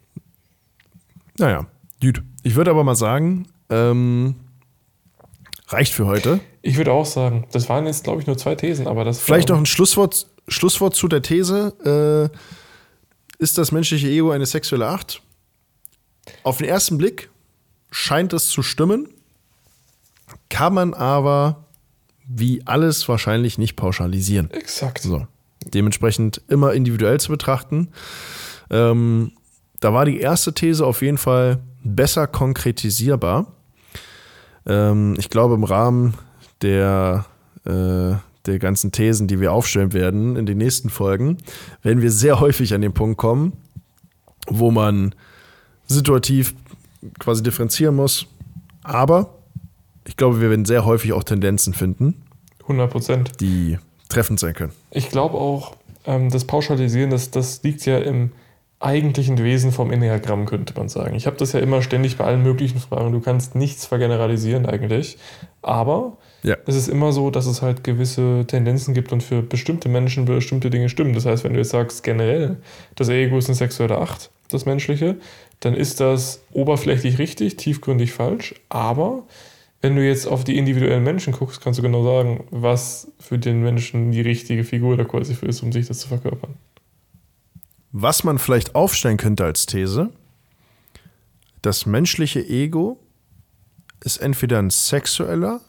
Naja, 1.38 1.66
gut. 2.00 2.22
Ich 2.42 2.55
würde 2.55 2.70
aber 2.70 2.85
mal 2.85 2.94
sagen, 2.94 3.46
ähm, 3.70 4.37
reicht 5.68 5.92
für 5.92 6.07
heute. 6.07 6.40
Ich 6.62 6.77
würde 6.77 6.92
auch 6.92 7.07
sagen, 7.07 7.46
das 7.53 7.68
waren 7.68 7.87
jetzt, 7.87 8.05
glaube 8.05 8.20
ich, 8.20 8.27
nur 8.27 8.38
zwei 8.38 8.55
Thesen, 8.55 8.87
aber 8.87 9.05
das 9.05 9.20
Vielleicht 9.20 9.48
noch 9.48 9.59
ein 9.59 9.66
Schlusswort, 9.66 10.27
Schlusswort 10.48 10.94
zu 10.94 11.09
der 11.09 11.22
These. 11.22 12.31
Äh, 12.33 13.42
ist 13.42 13.59
das 13.59 13.72
menschliche 13.72 14.09
Ego 14.09 14.31
eine 14.31 14.46
sexuelle 14.46 14.87
Acht? 14.87 15.22
Auf 16.42 16.59
den 16.59 16.68
ersten 16.68 16.96
Blick 16.96 17.31
scheint 17.90 18.33
es 18.33 18.48
zu 18.48 18.62
stimmen, 18.62 19.09
kann 20.48 20.74
man 20.74 20.94
aber 20.94 21.64
wie 22.27 22.62
alles 22.66 23.09
wahrscheinlich 23.09 23.59
nicht 23.59 23.77
pauschalisieren. 23.77 24.50
Exakt. 24.50 25.03
So. 25.03 25.27
Dementsprechend 25.72 26.42
immer 26.48 26.72
individuell 26.72 27.20
zu 27.20 27.31
betrachten. 27.31 27.88
Ähm, 28.70 29.33
da 29.81 29.92
war 29.92 30.05
die 30.05 30.20
erste 30.20 30.53
These 30.53 30.85
auf 30.85 31.03
jeden 31.03 31.18
Fall 31.18 31.59
besser 31.83 32.27
konkretisierbar. 32.27 33.46
Ähm, 34.66 35.14
ich 35.18 35.31
glaube, 35.31 35.55
im 35.55 35.64
Rahmen 35.64 36.14
der, 36.62 37.27
äh, 37.64 38.14
der 38.46 38.59
ganzen 38.59 38.92
Thesen, 38.92 39.27
die 39.27 39.40
wir 39.40 39.53
aufstellen 39.53 39.92
werden 39.92 40.37
in 40.37 40.46
den 40.46 40.59
nächsten 40.59 40.90
Folgen, 40.90 41.38
werden 41.83 42.03
wir 42.03 42.11
sehr 42.11 42.40
häufig 42.40 42.74
an 42.74 42.81
den 42.81 42.94
Punkt 42.94 43.18
kommen, 43.18 43.53
wo 44.46 44.70
man 44.70 45.14
situativ 45.87 46.55
quasi 47.18 47.42
differenzieren 47.42 47.96
muss. 47.96 48.27
Aber 48.83 49.38
ich 50.07 50.16
glaube, 50.16 50.40
wir 50.40 50.50
werden 50.50 50.64
sehr 50.64 50.85
häufig 50.85 51.12
auch 51.12 51.24
Tendenzen 51.24 51.74
finden, 51.74 52.22
100 52.62 52.90
Prozent. 52.90 53.33
die 53.40 53.79
treffend 54.09 54.40
sein 54.40 54.55
können. 54.55 54.72
Ich 54.94 55.11
glaube 55.11 55.37
auch, 55.37 55.74
ähm, 56.07 56.30
das 56.30 56.44
Pauschalisieren, 56.46 57.11
das, 57.11 57.30
das 57.30 57.62
liegt 57.62 57.85
ja 57.85 57.98
im 57.98 58.30
eigentlichen 58.80 59.42
Wesen 59.42 59.72
vom 59.72 59.90
Enneagramm, 59.90 60.44
könnte 60.46 60.74
man 60.76 60.88
sagen. 60.88 61.14
Ich 61.14 61.26
habe 61.26 61.37
das 61.37 61.52
ja 61.52 61.61
immer 61.61 61.80
ständig 61.80 62.18
bei 62.18 62.24
allen 62.24 62.42
möglichen 62.42 62.78
Fragen. 62.78 63.12
Du 63.12 63.20
kannst 63.20 63.54
nichts 63.54 63.87
vergeneralisieren 63.87 64.66
eigentlich. 64.66 65.16
Aber 65.62 66.18
Ja. 66.42 66.57
es 66.66 66.76
ist 66.76 66.88
immer 66.88 67.12
so, 67.12 67.30
dass 67.30 67.46
es 67.46 67.62
halt 67.62 67.83
gewisse 67.83 68.44
Tendenzen 68.46 68.92
gibt 68.92 69.11
und 69.12 69.22
für 69.22 69.40
bestimmte 69.42 69.88
Menschen 69.88 70.26
bestimmte 70.26 70.68
Dinge 70.68 70.90
stimmen. 70.90 71.14
Das 71.14 71.24
heißt, 71.24 71.44
wenn 71.44 71.54
du 71.54 71.59
jetzt 71.61 71.70
sagst, 71.70 72.02
generell, 72.02 72.59
das 72.94 73.09
Ego 73.09 73.38
ist 73.38 73.48
eine 73.48 73.54
sexuelle 73.57 73.96
Acht, 73.98 74.30
das 74.50 74.66
menschliche, 74.66 75.16
dann 75.61 75.72
ist 75.74 76.00
das 76.00 76.42
oberflächlich 76.52 77.18
richtig, 77.18 77.57
tiefgründig 77.57 78.12
falsch. 78.12 78.54
Aber 78.68 79.22
wenn 79.85 79.97
du 79.97 80.03
jetzt 80.03 80.27
auf 80.27 80.44
die 80.44 80.57
individuellen 80.57 81.05
Menschen 81.05 81.35
guckst, 81.35 81.61
kannst 81.61 81.79
du 81.79 81.83
genau 81.83 82.03
sagen, 82.03 82.47
was 82.51 83.12
für 83.20 83.38
den 83.38 83.61
Menschen 83.61 84.12
die 84.12 84.23
richtige 84.23 84.64
Figur 84.64 84.97
da 84.97 85.05
quasi 85.05 85.35
für 85.35 85.44
ist, 85.44 85.62
um 85.62 85.73
sich 85.73 85.87
das 85.87 85.99
zu 85.99 86.09
verkörpern. 86.09 86.55
Was 87.92 88.25
man 88.25 88.38
vielleicht 88.38 88.75
aufstellen 88.75 89.18
könnte 89.18 89.44
als 89.44 89.66
These, 89.66 90.09
das 91.61 91.85
menschliche 91.85 92.40
Ego 92.40 92.99
ist 94.03 94.23
entweder 94.23 94.59
ein 94.59 94.70
sexueller 94.70 95.61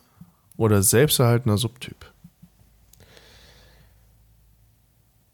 oder 0.56 0.82
selbsterhaltener 0.82 1.58
Subtyp. 1.58 2.10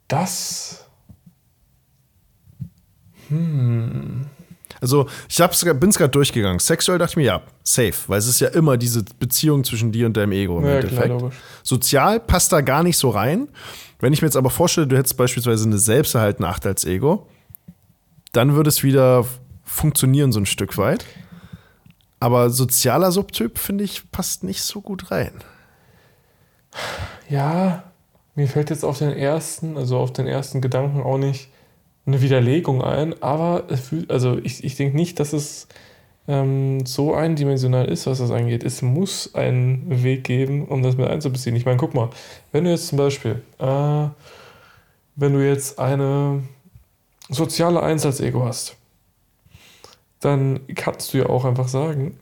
Das. 0.07 0.87
Also, 4.81 5.07
ich 5.29 5.37
bin 5.37 5.89
es 5.89 5.97
gerade 5.97 6.09
durchgegangen. 6.09 6.59
Sexuell 6.59 6.97
dachte 6.97 7.11
ich 7.11 7.17
mir, 7.17 7.23
ja, 7.23 7.41
safe, 7.63 7.93
weil 8.07 8.17
es 8.19 8.27
ist 8.27 8.39
ja 8.41 8.47
immer 8.49 8.77
diese 8.77 9.03
Beziehung 9.19 9.63
zwischen 9.63 9.91
dir 9.91 10.07
und 10.07 10.17
deinem 10.17 10.31
Ego 10.31 10.57
im 10.57 10.65
Ja, 10.65 10.79
klar, 10.79 10.83
Endeffekt. 10.83 11.09
logisch. 11.09 11.35
Sozial 11.63 12.19
passt 12.19 12.51
da 12.51 12.61
gar 12.61 12.81
nicht 12.81 12.97
so 12.97 13.09
rein. 13.11 13.47
Wenn 13.99 14.11
ich 14.11 14.21
mir 14.23 14.27
jetzt 14.27 14.35
aber 14.37 14.49
vorstelle, 14.49 14.87
du 14.87 14.97
hättest 14.97 15.15
beispielsweise 15.17 15.65
eine 15.67 15.77
selbsterhaltene 15.77 16.47
Acht 16.47 16.65
als 16.65 16.83
Ego, 16.85 17.27
dann 18.31 18.55
würde 18.55 18.69
es 18.69 18.81
wieder 18.81 19.25
funktionieren 19.63 20.31
so 20.31 20.39
ein 20.39 20.47
Stück 20.47 20.77
weit. 20.79 21.05
Aber 22.19 22.49
sozialer 22.49 23.11
Subtyp, 23.11 23.59
finde 23.59 23.83
ich, 23.83 24.11
passt 24.11 24.43
nicht 24.43 24.63
so 24.63 24.81
gut 24.81 25.11
rein. 25.11 25.31
Ja, 27.29 27.83
mir 28.35 28.47
fällt 28.47 28.69
jetzt 28.71 28.83
auf 28.83 28.97
den 28.97 29.11
ersten, 29.11 29.77
also 29.77 29.97
auf 29.97 30.11
den 30.13 30.25
ersten 30.25 30.61
Gedanken 30.61 31.01
auch 31.03 31.17
nicht 31.17 31.49
eine 32.11 32.21
Widerlegung 32.21 32.83
ein, 32.83 33.21
aber 33.21 33.65
also 34.07 34.37
ich, 34.43 34.63
ich 34.63 34.75
denke 34.75 34.95
nicht, 34.95 35.19
dass 35.19 35.33
es 35.33 35.67
ähm, 36.27 36.85
so 36.85 37.13
eindimensional 37.13 37.85
ist, 37.85 38.05
was 38.05 38.19
das 38.19 38.31
angeht. 38.31 38.63
Es 38.63 38.81
muss 38.81 39.33
einen 39.33 40.03
Weg 40.03 40.23
geben, 40.23 40.65
um 40.65 40.83
das 40.83 40.97
mit 40.97 41.07
einzubeziehen. 41.07 41.55
Ich 41.55 41.65
meine, 41.65 41.77
guck 41.77 41.93
mal, 41.93 42.09
wenn 42.51 42.65
du 42.65 42.69
jetzt 42.69 42.87
zum 42.87 42.97
Beispiel, 42.97 43.41
äh, 43.59 44.07
wenn 45.15 45.33
du 45.33 45.45
jetzt 45.45 45.79
eine 45.79 46.43
soziale 47.29 47.81
Eins 47.81 48.05
als 48.05 48.19
Ego 48.19 48.45
hast, 48.45 48.75
dann 50.19 50.59
kannst 50.75 51.13
du 51.13 51.19
ja 51.19 51.25
auch 51.27 51.45
einfach 51.45 51.67
sagen, 51.67 52.17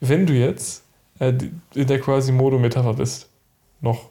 wenn 0.00 0.26
du 0.26 0.34
jetzt 0.34 0.84
äh, 1.18 1.32
in 1.74 1.86
der 1.86 2.00
Quasimodo-Metapher 2.00 2.94
bist, 2.94 3.28
noch, 3.80 4.10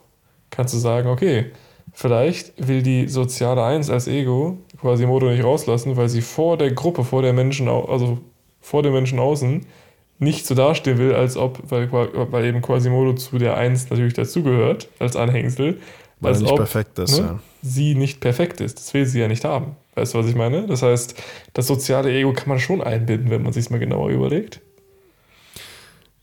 kannst 0.50 0.74
du 0.74 0.78
sagen, 0.78 1.08
okay, 1.08 1.52
vielleicht 1.94 2.52
will 2.68 2.82
die 2.82 3.08
soziale 3.08 3.64
Eins 3.64 3.88
als 3.88 4.06
Ego 4.08 4.58
Quasimodo 4.80 5.30
nicht 5.30 5.42
rauslassen, 5.44 5.96
weil 5.96 6.08
sie 6.10 6.20
vor 6.20 6.58
der 6.58 6.72
Gruppe, 6.72 7.04
vor 7.04 7.22
der 7.22 7.32
Menschen, 7.32 7.68
also 7.68 8.18
vor 8.60 8.82
den 8.82 8.92
Menschen 8.92 9.18
außen, 9.18 9.64
nicht 10.18 10.46
so 10.46 10.54
dastehen 10.54 10.98
will, 10.98 11.14
als 11.14 11.36
ob, 11.36 11.58
weil, 11.70 11.90
weil 11.92 12.44
eben 12.44 12.60
Quasimodo 12.62 13.14
zu 13.14 13.38
der 13.38 13.56
Eins 13.56 13.88
natürlich 13.90 14.14
dazugehört, 14.14 14.88
als 14.98 15.16
Anhängsel, 15.16 15.78
Weil 16.20 16.32
als 16.32 16.38
er 16.38 16.42
nicht 16.42 16.52
ob 16.52 16.58
perfekt 16.58 16.98
ist. 16.98 17.18
ne, 17.18 17.26
Ja. 17.26 17.40
sie 17.62 17.94
nicht 17.94 18.20
perfekt 18.20 18.60
ist. 18.60 18.78
Das 18.78 18.94
will 18.94 19.06
sie 19.06 19.20
ja 19.20 19.28
nicht 19.28 19.44
haben. 19.44 19.76
Weißt 19.96 20.14
du, 20.14 20.18
was 20.18 20.26
ich 20.26 20.34
meine? 20.34 20.66
Das 20.66 20.82
heißt, 20.82 21.20
das 21.52 21.66
soziale 21.66 22.12
Ego 22.12 22.32
kann 22.32 22.48
man 22.48 22.58
schon 22.60 22.80
einbinden, 22.82 23.30
wenn 23.30 23.42
man 23.42 23.52
sich 23.52 23.70
mal 23.70 23.78
genauer 23.78 24.10
überlegt. 24.10 24.60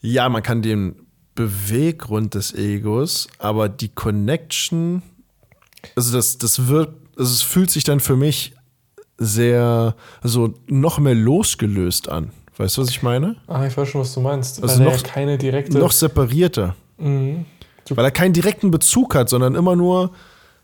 ja, 0.01 0.27
man 0.29 0.43
kann 0.43 0.61
den 0.61 0.95
Beweggrund 1.35 2.33
des 2.33 2.53
Egos, 2.53 3.27
aber 3.39 3.69
die 3.69 3.89
Connection, 3.89 5.01
also 5.95 6.15
das, 6.15 6.37
das 6.37 6.67
wird, 6.67 6.89
also 7.17 7.31
es 7.31 7.41
fühlt 7.41 7.71
sich 7.71 7.83
dann 7.83 7.99
für 7.99 8.15
mich 8.15 8.53
sehr, 9.17 9.95
also 10.21 10.53
noch 10.67 10.99
mehr 10.99 11.15
losgelöst 11.15 12.09
an. 12.09 12.31
Weißt 12.57 12.77
du, 12.77 12.81
was 12.81 12.89
ich 12.89 13.01
meine? 13.03 13.37
Ah, 13.47 13.65
ich 13.65 13.75
weiß 13.77 13.87
schon, 13.89 14.01
was 14.01 14.13
du 14.13 14.19
meinst. 14.21 14.61
Also 14.61 14.83
noch- 14.83 14.91
ja 14.91 14.97
keine 15.03 15.37
direkte. 15.37 15.77
Noch 15.77 15.91
separierter. 15.91 16.75
Mhm. 16.97 17.45
Weil 17.89 18.05
er 18.05 18.11
keinen 18.11 18.33
direkten 18.33 18.71
Bezug 18.71 19.15
hat, 19.15 19.27
sondern 19.29 19.55
immer 19.55 19.75
nur, 19.75 20.11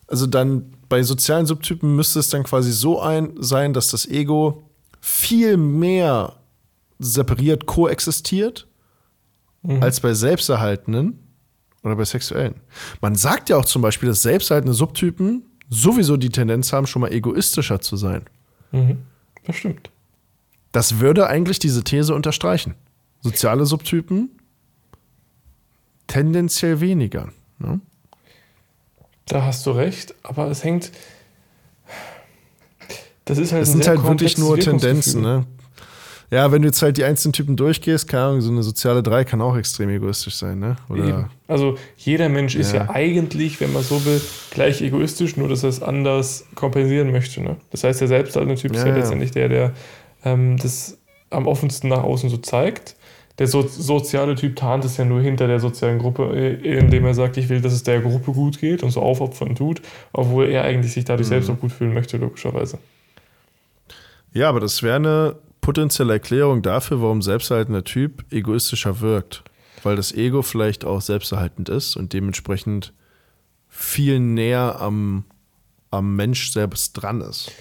also 0.08 0.28
dann 0.28 0.74
bei 0.88 1.04
sozialen 1.04 1.46
Subtypen 1.46 1.96
müsste 1.96 2.20
es 2.20 2.30
dann 2.30 2.44
quasi 2.44 2.72
so 2.72 3.02
ein 3.02 3.34
sein, 3.40 3.74
dass 3.74 3.90
das 3.90 4.06
Ego 4.06 4.70
viel 5.02 5.58
mehr 5.58 6.34
separiert 7.00 7.66
koexistiert 7.66 8.68
als 9.82 10.00
bei 10.00 10.14
selbsterhaltenen 10.14 11.20
oder 11.84 11.96
bei 11.96 12.06
sexuellen. 12.06 12.56
Man 13.02 13.16
sagt 13.16 13.50
ja 13.50 13.58
auch 13.58 13.66
zum 13.66 13.82
Beispiel, 13.82 14.10
dass 14.10 14.22
selbsterhaltene 14.22 14.74
Subtypen 14.74 15.44
sowieso 15.70 16.18
die 16.18 16.30
Tendenz 16.30 16.74
haben, 16.74 16.88
schon 16.88 17.02
mal 17.02 17.12
egoistischer 17.12 17.80
zu 17.80 17.98
sein. 17.98 18.24
Mhm. 18.72 19.00
Das 19.46 19.56
stimmt. 19.56 19.90
Das 20.72 21.00
würde 21.00 21.28
eigentlich 21.28 21.60
diese 21.60 21.84
These 21.84 22.14
unterstreichen. 22.14 22.76
Soziale 23.22 23.66
Subtypen 23.66 24.30
tendenziell 26.08 26.80
weniger. 26.80 27.30
Ne? 27.60 27.80
Da 29.26 29.44
hast 29.44 29.66
du 29.66 29.72
recht, 29.72 30.16
aber 30.24 30.50
es 30.50 30.64
hängt. 30.64 30.92
Das 33.26 33.38
ist 33.38 33.52
halt 33.52 33.64
ein 33.64 33.66
sind 33.66 33.88
halt 33.88 34.04
wirklich 34.04 34.38
nur 34.38 34.58
Tendenzen. 34.58 35.22
Ne? 35.22 35.46
Ja, 36.30 36.52
wenn 36.52 36.62
du 36.62 36.68
jetzt 36.68 36.82
halt 36.82 36.98
die 36.98 37.06
einzelnen 37.06 37.32
Typen 37.32 37.56
durchgehst, 37.56 38.08
keine 38.10 38.24
Ahnung, 38.24 38.42
so 38.42 38.52
eine 38.52 38.62
soziale 38.62 39.02
3 39.02 39.24
kann 39.24 39.42
auch 39.42 39.56
extrem 39.56 39.90
egoistisch 39.90 40.36
sein, 40.36 40.60
ne? 40.60 40.76
Also 41.48 41.78
jeder 41.96 42.28
Mensch 42.28 42.56
ist 42.56 42.74
Ja. 42.74 42.84
ja 42.84 42.90
eigentlich, 42.90 43.62
wenn 43.62 43.72
man 43.72 43.82
so 43.82 44.04
will, 44.06 44.20
gleich 44.52 44.82
egoistisch, 44.82 45.38
nur 45.38 45.48
dass 45.48 45.64
er 45.64 45.70
es 45.70 45.82
anders 45.82 46.46
kompensieren 46.56 47.12
möchte. 47.14 47.42
Ne? 47.42 47.56
Das 47.72 47.86
heißt, 47.86 48.02
der 48.02 48.10
selbsterhaltende 48.10 48.60
Typ 48.62 48.72
ist 48.74 48.80
Ja, 48.80 48.88
ja 48.88 48.92
ja. 48.94 48.98
letztendlich 49.00 49.32
der, 49.32 49.48
der 49.48 49.74
ähm, 50.26 50.58
das 50.58 50.98
am 51.30 51.48
offensten 51.48 51.88
nach 51.88 52.04
außen 52.04 52.30
so 52.30 52.38
zeigt. 52.38 52.96
Der 53.40 53.48
so 53.48 53.62
soziale 53.62 54.36
Typ 54.36 54.56
tarnt 54.58 54.84
es 54.84 54.98
ja 54.98 55.06
nur 55.06 55.22
hinter 55.22 55.48
der 55.48 55.60
sozialen 55.62 56.00
Gruppe, 56.00 56.32
äh, 56.36 56.78
indem 56.80 57.06
er 57.06 57.14
sagt, 57.14 57.38
ich 57.38 57.48
will, 57.48 57.62
dass 57.62 57.72
es 57.72 57.84
der 57.84 58.02
Gruppe 58.02 58.34
gut 58.34 58.60
geht 58.60 58.84
und 58.84 58.90
so 58.92 59.02
aufopfern 59.02 59.56
tut, 59.56 59.82
obwohl 60.12 60.50
er 60.50 60.64
eigentlich 60.64 60.92
sich 60.92 61.04
Mhm. 61.06 61.08
dadurch 61.08 61.28
selbst 61.30 61.50
auch 61.50 61.60
gut 61.60 61.72
fühlen 61.72 61.94
möchte, 61.94 62.18
logischerweise. 62.18 62.80
Ja, 64.34 64.50
aber 64.50 64.60
das 64.60 64.84
wäre 64.84 64.96
eine 64.98 65.36
potenzielle 65.68 66.14
Erklärung 66.14 66.62
dafür, 66.62 67.02
warum 67.02 67.22
selbsterhaltender 67.22 67.84
Typ 67.84 68.24
egoistischer 68.32 69.02
wirkt. 69.02 69.44
Weil 69.84 69.98
das 69.98 70.14
Ego 70.14 70.42
vielleicht 70.42 70.86
auch 70.86 71.02
selbsterhaltend 71.02 71.68
ist 71.68 71.98
und 71.98 72.14
dementsprechend 72.14 72.94
viel 73.68 74.22
näher 74.22 74.80
am, 74.80 75.26
am 75.92 76.16
Mensch 76.16 76.54
selbst 76.54 76.94
dran 76.94 77.20
ist. 77.20 77.52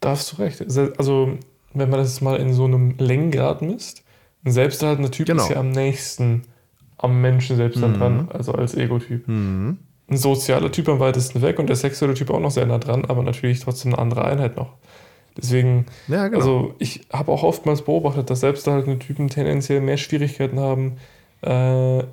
Da 0.00 0.10
hast 0.10 0.32
du 0.32 0.36
recht. 0.42 0.60
Also, 0.98 1.38
wenn 1.72 1.88
man 1.88 1.98
das 2.00 2.20
mal 2.20 2.36
in 2.36 2.52
so 2.52 2.66
einem 2.66 2.94
Längengrad 2.98 3.62
misst, 3.62 4.02
ein 4.44 4.52
selbsterhaltender 4.52 5.10
Typ 5.10 5.28
Genau. 5.28 5.44
ist 5.44 5.48
ja 5.48 5.56
am 5.56 5.70
nächsten 5.70 6.42
am 6.98 7.22
Menschen 7.22 7.56
selbst 7.56 7.78
Mhm. 7.80 7.94
dran, 7.94 8.28
also 8.34 8.52
als 8.52 8.74
Ego-Typ. 8.74 9.26
Ein 9.26 9.78
sozialer 10.10 10.70
Typ 10.70 10.90
am 10.90 11.00
weitesten 11.00 11.40
weg 11.40 11.58
und 11.58 11.68
der 11.68 11.76
sexuelle 11.76 12.12
Typ 12.12 12.28
auch 12.28 12.40
noch 12.40 12.50
sehr 12.50 12.66
nah 12.66 12.76
dran, 12.76 13.06
aber 13.06 13.22
natürlich 13.22 13.60
trotzdem 13.60 13.94
eine 13.94 14.02
andere 14.02 14.26
Einheit 14.26 14.56
noch. 14.58 14.74
Deswegen, 15.42 15.86
Ja, 16.08 16.28
genau. 16.28 16.38
also 16.38 16.74
ich 16.78 17.02
habe 17.12 17.32
auch 17.32 17.42
oftmals 17.42 17.82
beobachtet, 17.82 18.30
dass 18.30 18.40
selbsterhaltende 18.40 18.98
Typen 18.98 19.28
tendenziell 19.28 19.80
mehr 19.80 19.96
Schwierigkeiten 19.96 20.60
haben, 20.60 20.96
äh, 21.42 22.04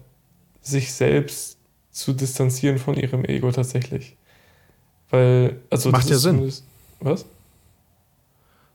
sich 0.61 0.93
selbst 0.93 1.57
zu 1.91 2.13
distanzieren 2.13 2.78
von 2.78 2.95
ihrem 2.95 3.25
Ego 3.25 3.51
tatsächlich. 3.51 4.15
Weil, 5.09 5.57
also 5.69 5.89
Macht 5.89 6.03
das 6.03 6.09
ja 6.09 6.17
Sinn. 6.17 6.53
Was? 6.99 7.25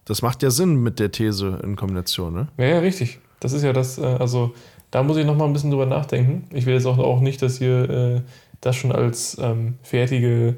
Das 0.05 0.23
macht 0.23 0.43
ja 0.43 0.51
Sinn 0.51 0.77
mit 0.83 0.99
der 0.99 1.13
These 1.13 1.61
in 1.63 1.77
Kombination, 1.77 2.35
ne? 2.35 2.49
Ja, 2.59 2.65
ja, 2.65 2.79
richtig. 2.81 3.21
Das 3.41 3.53
ist 3.53 3.63
ja 3.63 3.73
das, 3.73 3.99
äh, 3.99 4.03
also 4.03 4.55
da 4.91 5.03
muss 5.03 5.17
ich 5.17 5.27
noch 5.27 5.37
mal 5.37 5.45
ein 5.47 5.53
bisschen 5.53 5.71
drüber 5.71 5.87
nachdenken. 5.87 6.45
Ich 6.51 6.67
will 6.67 6.75
jetzt 6.75 6.87
auch, 6.87 6.99
auch 6.99 7.21
nicht, 7.21 7.41
dass 7.43 7.59
hier 7.59 7.89
äh, 7.89 8.21
das 8.61 8.77
schon 8.77 8.93
als 8.93 9.37
ähm, 9.41 9.75
fertige 9.83 10.57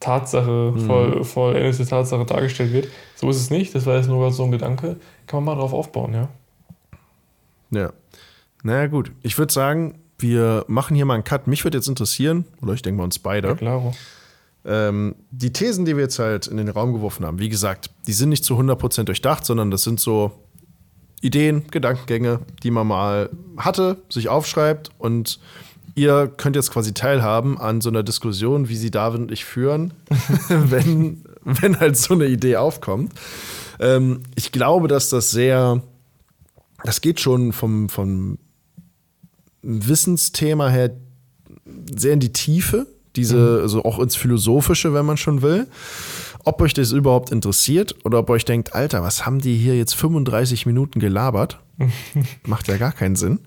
Tatsache, 0.00 0.72
Mhm. 0.74 0.80
voll, 0.86 1.24
vollendete 1.24 1.86
Tatsache 1.86 2.24
dargestellt 2.24 2.72
wird. 2.72 2.88
So 3.16 3.28
ist 3.30 3.36
es 3.36 3.50
nicht. 3.50 3.74
Das 3.74 3.86
war 3.86 3.96
jetzt 3.96 4.08
nur 4.08 4.30
so 4.32 4.44
ein 4.44 4.50
Gedanke. 4.50 4.96
Kann 5.26 5.42
man 5.44 5.54
mal 5.56 5.60
drauf 5.60 5.72
aufbauen, 5.72 6.14
ja. 6.14 6.28
Ja. 7.70 7.92
Naja, 8.62 8.86
gut. 8.86 9.12
Ich 9.22 9.38
würde 9.38 9.52
sagen, 9.52 9.98
wir 10.18 10.64
machen 10.68 10.96
hier 10.96 11.04
mal 11.04 11.14
einen 11.14 11.24
Cut. 11.24 11.46
Mich 11.46 11.64
würde 11.64 11.78
jetzt 11.78 11.88
interessieren, 11.88 12.44
oder 12.62 12.72
ich 12.72 12.82
denke 12.82 12.98
mal 12.98 13.04
uns 13.04 13.18
beide, 13.18 13.54
Klaro. 13.56 13.94
ähm, 14.64 15.14
die 15.30 15.52
Thesen, 15.52 15.84
die 15.84 15.96
wir 15.96 16.02
jetzt 16.04 16.18
halt 16.18 16.46
in 16.48 16.56
den 16.56 16.68
Raum 16.68 16.92
geworfen 16.92 17.24
haben, 17.24 17.38
wie 17.38 17.48
gesagt, 17.48 17.90
die 18.06 18.12
sind 18.12 18.30
nicht 18.30 18.44
zu 18.44 18.56
100% 18.58 19.04
durchdacht, 19.04 19.44
sondern 19.44 19.70
das 19.70 19.82
sind 19.82 20.00
so 20.00 20.32
Ideen, 21.20 21.66
Gedankengänge, 21.70 22.40
die 22.62 22.70
man 22.70 22.86
mal 22.86 23.30
hatte, 23.56 23.98
sich 24.08 24.28
aufschreibt 24.28 24.90
und 24.98 25.38
ihr 25.98 26.28
könnt 26.36 26.56
jetzt 26.56 26.70
quasi 26.70 26.94
teilhaben 26.94 27.58
an 27.58 27.80
so 27.80 27.90
einer 27.90 28.02
Diskussion, 28.02 28.68
wie 28.68 28.76
sie 28.76 28.90
David 28.90 29.20
und 29.20 29.32
ich 29.32 29.44
führen, 29.44 29.92
wenn, 30.48 31.24
wenn 31.44 31.80
halt 31.80 31.96
so 31.96 32.14
eine 32.14 32.26
Idee 32.26 32.56
aufkommt. 32.56 33.12
Ähm, 33.80 34.22
ich 34.34 34.52
glaube, 34.52 34.88
dass 34.88 35.10
das 35.10 35.30
sehr, 35.30 35.82
das 36.84 37.00
geht 37.00 37.20
schon 37.20 37.52
vom, 37.52 37.88
vom 37.88 38.38
Wissensthema 39.62 40.68
her 40.68 40.92
sehr 41.94 42.14
in 42.14 42.20
die 42.20 42.32
Tiefe, 42.32 42.86
diese, 43.16 43.60
also 43.62 43.84
auch 43.84 43.98
ins 43.98 44.16
Philosophische, 44.16 44.94
wenn 44.94 45.04
man 45.04 45.16
schon 45.16 45.42
will. 45.42 45.66
Ob 46.44 46.62
euch 46.62 46.72
das 46.72 46.92
überhaupt 46.92 47.30
interessiert 47.30 47.94
oder 48.04 48.20
ob 48.20 48.30
euch 48.30 48.44
denkt, 48.44 48.74
Alter, 48.74 49.02
was 49.02 49.26
haben 49.26 49.40
die 49.40 49.56
hier 49.56 49.76
jetzt 49.76 49.94
35 49.94 50.66
Minuten 50.66 51.00
gelabert? 51.00 51.58
Macht 52.46 52.68
ja 52.68 52.76
gar 52.76 52.92
keinen 52.92 53.16
Sinn. 53.16 53.40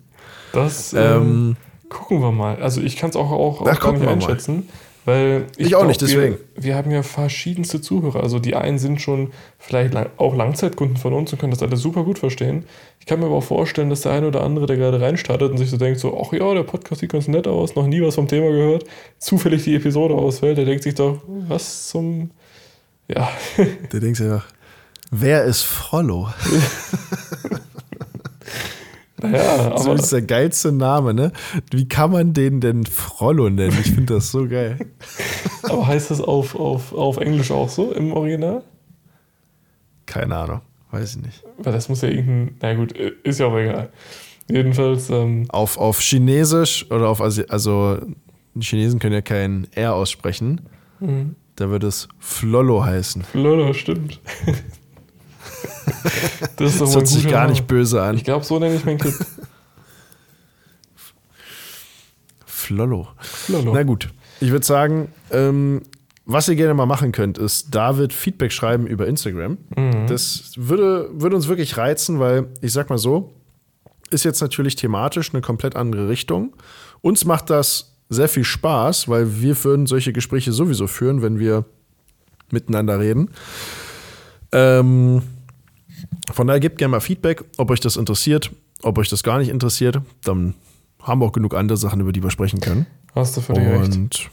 Das 0.52 0.94
äh, 0.94 1.16
Ähm, 1.16 1.56
gucken 1.92 2.22
wir 2.22 2.32
mal. 2.32 2.56
Also 2.62 2.82
ich 2.82 2.96
kann 2.96 3.10
es 3.12 3.16
auch, 3.16 3.30
auch, 3.32 3.62
auch 3.62 3.66
Na, 3.66 3.74
gar 3.74 3.92
nicht 3.92 4.04
mal. 4.04 4.14
einschätzen. 4.14 4.68
Weil 5.04 5.48
Ich 5.58 5.74
auch 5.76 5.80
glaub, 5.80 5.88
nicht, 5.88 6.02
deswegen. 6.02 6.38
Wir, 6.56 6.64
wir 6.64 6.76
haben 6.76 6.92
ja 6.92 7.02
verschiedenste 7.02 7.82
Zuhörer. 7.82 8.22
Also 8.22 8.38
die 8.40 8.56
einen 8.56 8.78
sind 8.78 9.02
schon 9.02 9.32
vielleicht 9.58 9.94
lang, 9.94 10.10
auch 10.18 10.36
Langzeitkunden 10.36 10.98
von 10.98 11.14
uns 11.14 11.34
und 11.34 11.40
können 11.40 11.52
das 11.52 11.64
alles 11.64 11.82
super 11.82 12.04
gut 12.04 12.20
verstehen. 12.20 12.66
Ich 13.00 13.08
kann 13.08 13.20
mir 13.20 13.26
aber 13.26 13.36
auch 13.36 13.44
vorstellen, 13.44 13.90
dass 13.90 14.02
der 14.02 14.12
eine 14.12 14.28
oder 14.28 14.44
andere, 14.44 14.68
der 14.68 14.78
gerade 14.78 15.02
reinstartet 15.02 15.52
und 15.52 15.58
sich 15.58 15.72
so 15.72 15.78
denkt, 15.78 16.00
so, 16.00 16.22
ach 16.24 16.32
ja, 16.34 16.54
der 16.54 16.64
Podcast 16.64 17.02
sieht 17.02 17.12
ganz 17.12 17.28
nett 17.28 17.48
aus, 17.48 17.76
noch 17.76 17.88
nie 17.88 18.02
was 18.02 18.16
vom 18.16 18.28
Thema 18.28 18.52
gehört, 18.52 18.86
zufällig 19.18 19.64
die 19.64 19.76
Episode 19.76 20.14
ausfällt, 20.14 20.58
der 20.58 20.66
denkt 20.66 20.84
sich 20.84 20.96
doch, 20.96 21.20
was 21.28 21.90
zum... 21.90 22.30
Ja, 23.08 23.30
du 23.90 24.00
denkst 24.00 24.20
ja, 24.20 24.44
wer 25.10 25.44
ist 25.46 25.64
Frollo? 25.64 26.30
naja, 29.22 29.78
So 29.80 29.94
ist 29.94 30.12
der 30.12 30.22
geilste 30.22 30.72
Name, 30.72 31.14
ne? 31.14 31.32
Wie 31.72 31.88
kann 31.88 32.12
man 32.12 32.34
den 32.34 32.60
denn 32.62 32.86
Frollo 32.86 33.50
nennen? 33.50 33.78
Ich 33.82 33.92
finde 33.92 34.16
das 34.16 34.32
so 34.32 34.48
geil. 34.48 34.78
Aber 35.64 35.88
heißt 35.88 36.12
das 36.12 36.22
auf, 36.22 36.56
auf, 36.56 36.94
auf 36.94 37.18
Englisch 37.18 37.52
auch 37.52 37.70
so 37.70 37.92
im 37.92 38.14
Original? 38.14 38.64
Keine 40.06 40.36
Ahnung, 40.36 40.62
weiß 40.92 41.16
ich 41.16 41.22
nicht. 41.22 41.44
Weil 41.58 41.74
das 41.74 41.88
muss 41.90 42.02
ja 42.02 42.10
irgendein. 42.10 42.56
Na 42.62 42.74
gut, 42.74 42.92
ist 42.92 43.40
ja 43.40 43.48
auch 43.48 43.58
egal. 43.58 43.90
Jedenfalls, 44.50 45.10
ähm, 45.10 45.46
Auf, 45.50 45.78
auf 45.78 46.00
Chinesisch 46.02 46.90
oder 46.92 47.08
auf 47.08 47.22
Asi 47.22 47.46
also 47.48 47.98
die 48.54 48.66
Chinesen 48.66 49.00
können 49.00 49.14
ja 49.14 49.22
kein 49.22 49.68
R 49.76 49.94
aussprechen. 49.94 50.62
mhm. 51.00 51.36
Da 51.58 51.70
würde 51.70 51.88
es 51.88 52.08
Flollo 52.18 52.84
heißen. 52.84 53.24
Lolo, 53.34 53.74
stimmt. 53.74 54.20
das 56.58 56.78
Das 56.78 56.96
hört 56.96 57.08
sich 57.08 57.28
gar 57.28 57.42
Name. 57.42 57.52
nicht 57.52 57.68
böse 57.68 58.02
an. 58.02 58.16
Ich 58.16 58.24
glaube, 58.24 58.46
so 58.46 58.60
nenne 58.60 58.76
ich 58.76 58.86
mein 58.86 58.98
Kind. 58.98 59.16
Flollo. 62.46 63.08
Lolo. 63.48 63.74
Na 63.74 63.84
gut, 63.84 64.10
ich 64.40 64.52
würde 64.52 64.66
sagen, 64.66 65.10
ähm, 65.32 65.82
was 66.26 66.48
ihr 66.48 66.56
gerne 66.56 66.74
mal 66.74 66.86
machen 66.86 67.12
könnt, 67.12 67.38
ist 67.38 67.74
David 67.74 68.14
Feedback 68.14 68.52
schreiben 68.52 68.88
über 68.88 69.08
Instagram. 69.08 69.58
Mhm. 69.76 70.08
Das 70.08 70.54
würde, 70.56 71.10
würde 71.14 71.36
uns 71.36 71.48
wirklich 71.48 71.78
reizen, 71.78 72.20
weil 72.20 72.48
ich 72.62 72.72
sag 72.72 72.90
mal 72.90 72.98
so, 72.98 73.34
ist 74.12 74.24
jetzt 74.24 74.42
natürlich 74.42 74.76
thematisch 74.76 75.34
eine 75.34 75.42
komplett 75.42 75.76
andere 75.76 76.10
Richtung. 76.10 76.56
Uns 77.02 77.26
macht 77.26 77.50
das 77.50 77.98
sehr 78.10 78.30
viel 78.30 78.44
Spaß, 78.44 79.08
weil 79.08 79.42
wir 79.42 79.62
würden 79.64 79.88
solche 79.88 80.14
Gespräche 80.14 80.52
sowieso 80.52 80.88
führen, 80.88 81.22
wenn 81.22 81.40
wir 81.40 81.66
miteinander 82.52 83.00
reden. 83.00 83.30
Ähm, 84.52 85.22
von 86.32 86.48
daher 86.48 86.60
gebt 86.60 86.78
gerne 86.78 86.92
mal 86.92 87.00
Feedback, 87.00 87.44
ob 87.58 87.72
euch 87.72 87.80
das 87.80 87.96
interessiert, 87.98 88.52
ob 88.82 88.98
euch 88.98 89.10
das 89.10 89.24
gar 89.24 89.40
nicht 89.40 89.50
interessiert. 89.50 90.02
Dann 90.24 90.56
haben 91.02 91.22
wir 91.22 91.26
auch 91.26 91.32
genug 91.32 91.56
andere 91.56 91.78
Sachen, 91.78 92.00
über 92.02 92.12
die 92.12 92.24
wir 92.24 92.32
sprechen 92.32 92.60
können. 92.60 92.86
Hast 93.16 93.36
du 93.38 93.42
völlig 93.42 93.68
recht. 93.68 93.96
Und 93.96 94.30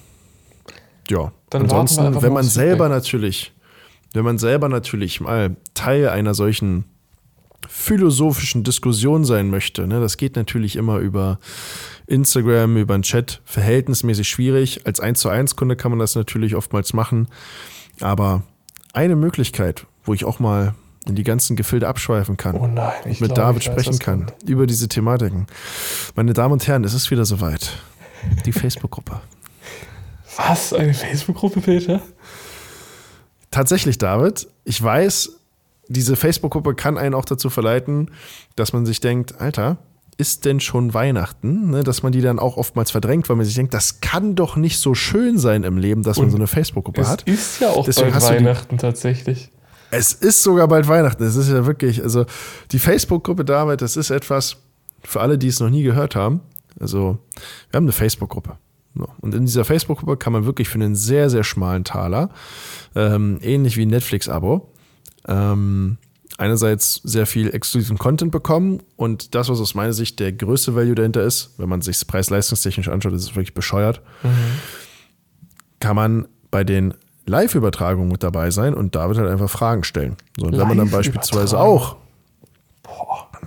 ja, 1.11 1.33
Dann 1.51 1.63
ansonsten, 1.63 2.23
wenn 2.23 2.33
man 2.33 2.45
selber 2.45 2.85
Feedback. 2.85 2.91
natürlich, 2.91 3.53
wenn 4.13 4.25
man 4.25 4.39
selber 4.39 4.69
natürlich 4.69 5.21
mal 5.21 5.57
Teil 5.75 6.09
einer 6.09 6.35
solchen 6.35 6.85
philosophischen 7.67 8.65
Diskussion 8.65 9.25
sein 9.25 9.51
möchte, 9.51 9.87
ne, 9.87 10.01
das 10.01 10.17
geht 10.17 10.37
natürlich 10.37 10.77
immer 10.77 10.99
über 10.99 11.39
Instagram, 12.07 12.77
über 12.77 12.95
einen 12.95 13.03
Chat, 13.03 13.41
verhältnismäßig 13.45 14.29
schwierig. 14.29 14.87
Als 14.87 15.01
1 15.01 15.21
zu 15.21 15.29
1 15.29 15.57
Kunde 15.57 15.77
kann 15.77 15.91
man 15.91 15.99
das 15.99 16.15
natürlich 16.15 16.55
oftmals 16.55 16.93
machen. 16.93 17.29
Aber 18.01 18.43
eine 18.93 19.17
Möglichkeit, 19.17 19.87
wo 20.09 20.15
ich 20.15 20.25
auch 20.25 20.41
mal 20.41 20.75
in 21.07 21.15
die 21.15 21.23
ganzen 21.23 21.55
Gefilde 21.57 21.87
abschweifen 21.87 22.37
kann 22.37 22.57
Oh 22.57 22.67
nein, 22.67 22.93
ich 23.05 23.05
und 23.05 23.21
mit 23.21 23.35
glaub, 23.35 23.55
David 23.55 23.67
weiß, 23.67 23.73
sprechen 23.73 23.99
kann 23.99 24.27
kommt. 24.27 24.49
über 24.49 24.67
diese 24.67 24.89
Thematiken. 24.89 25.47
Meine 26.17 26.33
Damen 26.33 26.55
und 26.55 26.67
Herren, 26.67 26.85
es 26.85 26.95
ist 26.95 27.11
wieder 27.11 27.25
soweit. 27.25 27.79
Die 28.45 28.53
Facebook-Gruppe. 28.53 29.21
Was? 30.37 30.73
Eine 30.73 30.95
Facebook-Gruppe, 30.95 31.61
Peter? 31.61 32.01
Tatsächlich, 33.51 33.99
David, 33.99 34.49
ich 34.65 34.83
weiß, 34.83 35.31
diese 35.89 36.17
Facebook-Gruppe 36.17 36.75
kann 36.75 36.99
einen 36.99 37.15
auch 37.15 37.25
dazu 37.25 37.49
verleiten, 37.49 38.11
dass 38.57 38.73
man 38.73 38.85
sich 38.85 39.01
denkt, 39.01 39.41
Alter, 39.41 39.79
ist 40.19 40.45
denn 40.45 40.61
schon 40.61 40.95
Weihnachten? 40.95 41.71
Ne, 41.71 41.85
dass 41.85 42.03
man 42.03 42.13
die 42.13 42.21
dann 42.21 42.39
auch 42.39 42.57
oftmals 42.57 42.91
verdrängt, 42.91 43.29
weil 43.29 43.37
man 43.37 43.47
sich 43.47 43.55
denkt, 43.55 43.73
das 43.73 44.01
kann 44.01 44.35
doch 44.35 44.57
nicht 44.57 44.79
so 44.79 44.95
schön 44.95 45.39
sein 45.39 45.63
im 45.63 45.79
Leben, 45.79 46.03
dass 46.03 46.17
man 46.17 46.27
Und 46.27 46.31
so 46.33 46.37
eine 46.37 46.49
Facebook-Gruppe 46.49 47.07
hat. 47.07 47.23
ist 47.23 47.61
ja 47.61 47.71
auch 47.71 47.85
Deswegen 47.85 48.11
bald 48.11 48.23
Weihnachten 48.25 48.79
tatsächlich. 48.79 49.51
Es 49.91 50.13
ist 50.13 50.43
sogar 50.43 50.69
bald 50.69 50.89
Weihnachten. 50.89 51.23
Es 51.23 51.37
ist 51.37 51.49
ja 51.49 51.67
wirklich, 51.67 52.03
also 52.03 52.27
die 52.73 52.79
Facebook-Gruppe 52.79 53.45
David, 53.45 53.81
das 53.81 53.97
ist 53.97 54.11
etwas 54.11 54.57
für 55.03 55.21
alle, 55.21 55.39
die 55.39 55.49
es 55.49 55.61
noch 55.61 55.71
nie 55.71 55.83
gehört 55.83 56.17
haben. 56.17 56.41
Also, 56.81 57.19
wir 57.71 57.77
haben 57.79 57.85
eine 57.85 57.93
Facebook-Gruppe. 57.93 58.59
Und 59.21 59.35
in 59.35 59.47
dieser 59.47 59.65
Facebook-Gruppe 59.65 60.17
kann 60.17 60.33
man 60.33 60.45
wirklich 60.45 60.69
für 60.69 60.75
einen 60.75 60.97
sehr, 60.97 61.31
sehr 61.31 61.45
schmalen 61.45 61.85
Taler, 61.85 62.31
ähm, 62.95 63.39
ähnlich 63.43 63.77
wie 63.77 63.87
ein 63.87 63.91
Netflix-Abo, 63.91 64.73
ähm, 65.29 65.99
einerseits 66.37 67.01
sehr 67.05 67.27
viel 67.27 67.55
exklusiven 67.55 67.99
Content 67.99 68.33
bekommen 68.33 68.81
und 68.97 69.35
das, 69.35 69.49
was 69.49 69.61
aus 69.61 69.75
meiner 69.75 69.93
Sicht 69.93 70.21
der 70.21 70.33
größte 70.33 70.75
Value 70.75 70.95
dahinter 70.95 71.23
ist, 71.23 71.55
wenn 71.59 71.69
man 71.69 71.83
sich 71.83 72.05
preis-leistungstechnisch 72.07 72.89
anschaut, 72.89 73.13
ist 73.13 73.23
es 73.23 73.37
wirklich 73.37 73.55
bescheuert, 73.55 74.03
kann 75.81 75.97
man 75.97 76.29
bei 76.51 76.65
den 76.65 76.95
Live-Übertragungen 77.29 78.11
mit 78.11 78.23
dabei 78.23 78.51
sein 78.51 78.75
und 78.75 78.95
David 78.95 79.19
halt 79.19 79.29
einfach 79.31 79.51
Fragen 79.51 79.85
stellen. 79.85 80.17
So, 80.37 80.47
und 80.47 80.59
wenn 80.59 80.67
man 80.69 80.79
dann 80.79 80.91
beispielsweise 80.91 81.57
Live-Übertragung? 81.57 81.79
auch, 81.79 81.97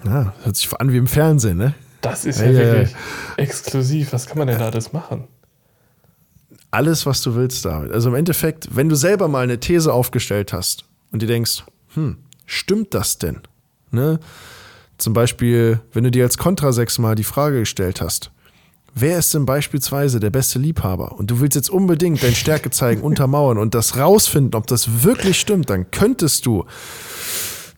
ja, 0.06 0.34
hört 0.44 0.56
sich 0.56 0.74
an 0.80 0.92
wie 0.92 0.98
im 0.98 1.08
Fernsehen, 1.08 1.58
ne? 1.58 1.74
Das 2.02 2.26
ist 2.26 2.40
ja, 2.40 2.48
Ja, 2.48 2.54
wirklich 2.54 2.96
exklusiv. 3.38 4.14
Was 4.14 4.26
kann 4.26 4.38
man 4.40 4.48
denn 4.48 4.58
da 4.60 4.70
alles 4.70 4.94
machen? 4.94 5.28
alles, 6.74 7.06
was 7.06 7.22
du 7.22 7.36
willst, 7.36 7.66
David. 7.66 7.92
Also 7.92 8.08
im 8.10 8.16
Endeffekt, 8.16 8.74
wenn 8.74 8.88
du 8.88 8.96
selber 8.96 9.28
mal 9.28 9.44
eine 9.44 9.60
These 9.60 9.92
aufgestellt 9.94 10.54
hast 10.54 10.86
und 11.12 11.22
dir 11.22 11.28
denkst, 11.28 11.64
hm, 11.96 12.16
stimmt 12.46 12.94
das 12.94 13.18
denn? 13.18 13.42
Ne? 13.92 14.22
Zum 14.98 15.12
Beispiel, 15.14 15.82
wenn 15.92 16.06
du 16.06 16.12
dir 16.12 16.24
als 16.24 16.38
Kontrasex 16.38 16.98
mal 16.98 17.16
die 17.16 17.26
Frage 17.26 17.60
gestellt 17.60 18.00
hast, 18.00 18.32
wer 18.94 19.18
ist 19.18 19.34
denn 19.34 19.46
beispielsweise 19.46 20.20
der 20.20 20.30
beste 20.30 20.60
Liebhaber? 20.60 21.14
Und 21.14 21.32
du 21.32 21.40
willst 21.40 21.56
jetzt 21.56 21.70
unbedingt 21.70 22.22
deine 22.24 22.36
Stärke 22.36 22.70
zeigen, 22.70 23.02
untermauern 23.02 23.58
und 23.58 23.74
das 23.76 23.98
rausfinden, 23.98 24.56
ob 24.56 24.68
das 24.68 25.04
wirklich 25.04 25.40
stimmt, 25.40 25.70
dann 25.70 25.92
könntest 25.92 26.46
du 26.46 26.66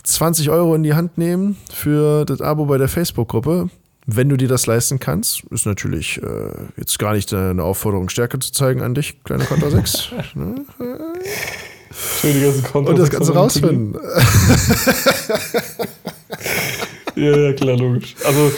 20 0.04 0.50
Euro 0.50 0.76
in 0.76 0.84
die 0.84 0.94
Hand 0.94 1.18
nehmen 1.18 1.58
für 1.72 2.26
das 2.26 2.42
Abo 2.42 2.66
bei 2.66 2.78
der 2.78 2.88
Facebook-Gruppe. 2.88 3.70
Wenn 4.06 4.28
du 4.28 4.36
dir 4.36 4.50
das 4.50 4.66
leisten 4.66 5.00
kannst, 5.00 5.44
ist 5.50 5.66
natürlich 5.66 6.22
äh, 6.22 6.52
jetzt 6.76 7.00
gar 7.00 7.14
nicht 7.14 7.34
eine 7.34 7.64
Aufforderung, 7.64 8.10
Stärke 8.10 8.38
zu 8.40 8.52
zeigen 8.52 8.82
an 8.82 8.94
dich, 8.94 9.24
kleiner 9.24 9.46
Konter 9.46 9.72
6. 9.72 10.10
ne? 10.36 10.66
Schön 12.20 12.34
die 12.34 12.42
ganzen 12.42 12.64
Kontos. 12.64 12.92
Und 12.92 13.00
das 13.00 13.10
Ganze 13.10 13.34
rausfinden. 13.34 13.96
Ja, 17.16 17.38
ja, 17.38 17.54
klar, 17.54 17.78
logisch. 17.78 18.16
Also, 18.26 18.52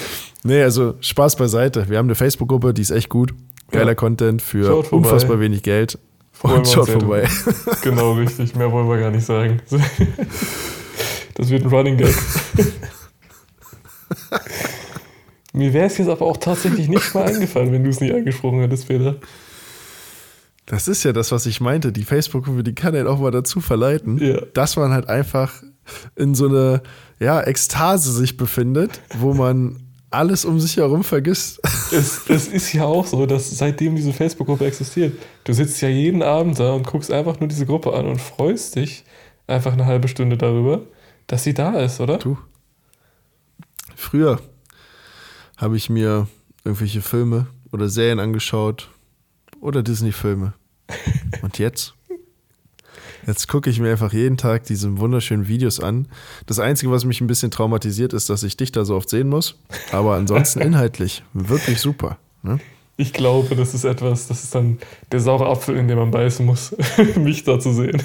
Nee, 0.45 0.61
also 0.61 0.95
Spaß 1.01 1.35
beiseite. 1.37 1.89
Wir 1.89 1.97
haben 1.97 2.05
eine 2.05 2.15
Facebook-Gruppe, 2.15 2.73
die 2.73 2.81
ist 2.83 2.91
echt 2.91 3.09
gut. 3.09 3.33
Geiler 3.71 3.87
Ja. 3.91 3.95
Content 3.95 4.41
für 4.41 4.75
unfassbar 4.91 5.39
wenig 5.39 5.63
Geld. 5.63 5.97
Freuen 6.31 6.59
Und 6.59 6.67
schaut 6.67 6.89
vorbei. 6.89 7.27
genau 7.81 8.13
richtig. 8.13 8.55
Mehr 8.55 8.71
wollen 8.71 8.87
wir 8.87 8.99
gar 8.99 9.11
nicht 9.11 9.25
sagen. 9.25 9.61
Das 11.37 11.49
wird 11.49 11.63
ein 11.63 11.69
Running 11.69 11.97
Gag. 11.97 12.15
Mir 15.53 15.73
wäre 15.73 15.87
es 15.87 15.97
jetzt 15.97 16.07
aber 16.09 16.25
auch 16.25 16.37
tatsächlich 16.37 16.87
nicht 16.89 17.13
mal 17.13 17.23
eingefallen, 17.25 17.71
wenn 17.71 17.83
du 17.83 17.89
es 17.89 17.99
nicht 18.01 18.13
angesprochen 18.13 18.59
hättest, 18.59 18.87
Peter. 18.87 19.15
Das 20.65 20.87
ist 20.87 21.03
ja 21.03 21.13
das, 21.13 21.31
was 21.31 21.45
ich 21.45 21.61
meinte. 21.61 21.91
Die 21.91 22.03
Facebook-Gruppe, 22.03 22.63
die 22.63 22.73
kann 22.73 22.93
halt 22.93 23.07
auch 23.07 23.19
mal 23.19 23.31
dazu 23.31 23.61
verleiten, 23.61 24.17
Ja. 24.17 24.41
dass 24.53 24.75
man 24.77 24.91
halt 24.91 25.07
einfach 25.09 25.61
in 26.15 26.35
so 26.35 26.47
eine 26.47 26.81
ja, 27.19 27.41
Ekstase 27.41 28.11
sich 28.11 28.37
befindet, 28.37 29.01
wo 29.19 29.33
man 29.33 29.77
alles 30.15 30.45
um 30.45 30.59
sich 30.59 30.77
herum 30.77 31.03
vergisst. 31.03 31.61
Es, 31.91 32.27
es 32.27 32.47
ist 32.47 32.73
ja 32.73 32.83
auch 32.83 33.05
so, 33.05 33.27
dass 33.27 33.57
seitdem 33.57 33.95
diese 33.95 34.11
Facebook-Gruppe 34.11 34.65
existiert, 34.65 35.13
du 35.43 35.53
sitzt 35.53 35.79
ja 35.81 35.87
jeden 35.87 36.23
Abend 36.23 36.59
da 36.59 36.73
und 36.73 36.85
guckst 36.85 37.11
einfach 37.11 37.39
nur 37.39 37.47
diese 37.47 37.67
Gruppe 37.67 37.93
an 37.93 38.07
und 38.07 38.19
freust 38.19 38.75
dich 38.75 39.05
einfach 39.45 39.73
eine 39.73 39.85
halbe 39.85 40.07
Stunde 40.07 40.35
darüber, 40.35 40.81
dass 41.27 41.43
sie 41.43 41.53
da 41.53 41.79
ist, 41.79 42.01
oder? 42.01 42.17
Du. 42.17 42.37
Früher 43.95 44.41
habe 45.57 45.77
ich 45.77 45.89
mir 45.89 46.27
irgendwelche 46.63 47.01
Filme 47.01 47.47
oder 47.71 47.87
Serien 47.87 48.19
angeschaut 48.19 48.89
oder 49.61 49.83
Disney-Filme. 49.83 50.53
Und 51.41 51.59
jetzt? 51.59 51.94
Jetzt 53.27 53.47
gucke 53.47 53.69
ich 53.69 53.79
mir 53.79 53.91
einfach 53.91 54.13
jeden 54.13 54.37
Tag 54.37 54.65
diese 54.65 54.97
wunderschönen 54.99 55.47
Videos 55.47 55.79
an. 55.79 56.07
Das 56.45 56.59
Einzige, 56.59 56.91
was 56.91 57.05
mich 57.05 57.21
ein 57.21 57.27
bisschen 57.27 57.51
traumatisiert, 57.51 58.13
ist, 58.13 58.29
dass 58.29 58.43
ich 58.43 58.55
dich 58.57 58.71
da 58.71 58.85
so 58.85 58.95
oft 58.95 59.09
sehen 59.09 59.29
muss. 59.29 59.55
Aber 59.91 60.15
ansonsten 60.15 60.59
inhaltlich 60.61 61.23
wirklich 61.33 61.79
super. 61.79 62.17
Ne? 62.43 62.59
Ich 62.97 63.13
glaube, 63.13 63.55
das 63.55 63.73
ist 63.73 63.83
etwas, 63.83 64.27
das 64.27 64.43
ist 64.43 64.53
dann 64.55 64.77
der 65.11 65.19
saure 65.19 65.47
Apfel, 65.47 65.75
in 65.75 65.87
den 65.87 65.97
man 65.97 66.11
beißen 66.11 66.45
muss, 66.45 66.75
mich 67.15 67.43
da 67.43 67.59
zu 67.59 67.73
sehen. 67.73 68.01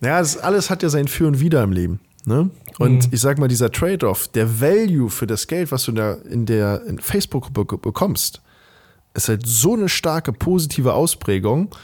Ja, 0.00 0.20
das 0.20 0.36
alles 0.38 0.70
hat 0.70 0.82
ja 0.82 0.88
sein 0.88 1.08
Für 1.08 1.26
und 1.26 1.40
Wider 1.40 1.62
im 1.62 1.72
Leben. 1.72 2.00
Ne? 2.24 2.50
Und 2.78 3.06
Mhm. 3.06 3.12
ich 3.12 3.20
sag 3.20 3.38
mal, 3.38 3.48
dieser 3.48 3.70
Trade-off, 3.70 4.28
der 4.28 4.60
Value 4.60 5.10
für 5.10 5.26
das 5.26 5.46
Geld, 5.46 5.70
was 5.72 5.84
du 5.84 5.92
da 5.92 6.14
in 6.14 6.46
der 6.46 6.82
Facebook-Gruppe 7.00 7.78
bekommst, 7.78 8.40
ist 9.14 9.28
halt 9.28 9.46
so 9.46 9.74
eine 9.74 9.88
starke 9.88 10.32
positive 10.32 10.94
Ausprägung, 10.94 11.74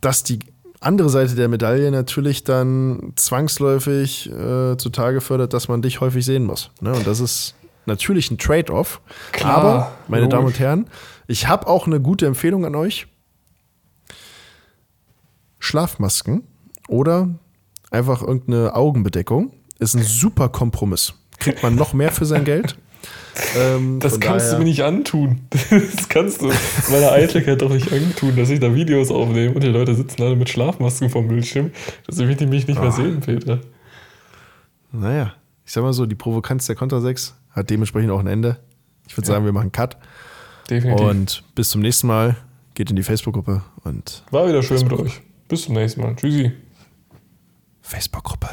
dass 0.00 0.22
die 0.22 0.38
andere 0.86 1.10
Seite 1.10 1.34
der 1.34 1.48
Medaille 1.48 1.90
natürlich 1.90 2.44
dann 2.44 3.12
zwangsläufig 3.16 4.30
äh, 4.30 4.76
zutage 4.76 5.20
fördert, 5.20 5.52
dass 5.52 5.68
man 5.68 5.82
dich 5.82 6.00
häufig 6.00 6.24
sehen 6.24 6.44
muss. 6.44 6.70
Ne? 6.80 6.92
Und 6.92 7.06
das 7.06 7.20
ist 7.20 7.54
natürlich 7.86 8.30
ein 8.30 8.38
Trade-off. 8.38 9.00
Aber, 9.42 9.92
meine 10.08 10.22
logisch. 10.22 10.36
Damen 10.36 10.46
und 10.46 10.58
Herren, 10.58 10.86
ich 11.26 11.48
habe 11.48 11.66
auch 11.66 11.86
eine 11.86 12.00
gute 12.00 12.26
Empfehlung 12.26 12.64
an 12.64 12.74
euch. 12.74 13.06
Schlafmasken 15.58 16.44
oder 16.88 17.28
einfach 17.90 18.22
irgendeine 18.22 18.74
Augenbedeckung 18.74 19.52
ist 19.78 19.94
ein 19.94 20.02
super 20.02 20.48
Kompromiss. 20.48 21.14
Kriegt 21.38 21.62
man 21.62 21.74
noch 21.74 21.92
mehr 21.92 22.12
für 22.12 22.24
sein 22.24 22.44
Geld. 22.44 22.78
Ähm, 23.58 24.00
Das 24.00 24.18
kannst 24.18 24.46
daher- 24.46 24.52
du 24.54 24.58
mir 24.60 24.64
nicht 24.70 24.82
antun. 24.82 25.40
Das 25.70 26.08
kannst 26.08 26.40
du 26.42 26.50
meiner 26.90 27.12
Eitelkeit 27.12 27.60
doch 27.60 27.70
nicht 27.70 27.92
antun, 27.92 28.34
dass 28.36 28.48
ich 28.50 28.60
da 28.60 28.74
Videos 28.74 29.10
aufnehme 29.10 29.54
und 29.54 29.62
die 29.62 29.68
Leute 29.68 29.94
sitzen 29.94 30.22
alle 30.22 30.36
mit 30.36 30.48
Schlafmasken 30.48 31.10
vom 31.10 31.28
Bildschirm. 31.28 31.70
Das 32.06 32.16
will 32.18 32.30
ich 32.30 32.40
mich 32.48 32.66
nicht 32.66 32.78
Ah. 32.78 32.82
mehr 32.82 32.92
sehen, 32.92 33.20
Peter. 33.20 33.60
Naja, 34.92 35.34
ich 35.66 35.72
sag 35.72 35.82
mal 35.82 35.92
so, 35.92 36.06
die 36.06 36.14
Provokanz 36.14 36.66
der 36.66 36.76
Konter 36.76 37.00
6 37.00 37.34
hat 37.50 37.68
dementsprechend 37.68 38.10
auch 38.10 38.20
ein 38.20 38.26
Ende. 38.26 38.58
Ich 39.06 39.16
würde 39.16 39.26
sagen, 39.26 39.44
wir 39.44 39.52
machen 39.52 39.70
Cut. 39.72 39.96
Definitiv. 40.70 41.06
Und 41.06 41.44
bis 41.54 41.68
zum 41.70 41.80
nächsten 41.82 42.06
Mal. 42.06 42.36
Geht 42.74 42.90
in 42.90 42.96
die 42.96 43.02
Facebook-Gruppe 43.02 43.62
und 43.84 44.22
War 44.30 44.46
wieder 44.48 44.62
schön 44.62 44.82
mit 44.82 44.92
euch. 44.92 45.22
Bis 45.48 45.62
zum 45.62 45.74
nächsten 45.74 46.02
Mal. 46.02 46.14
Tschüssi. 46.16 46.52
Facebook-Gruppe. 47.80 48.48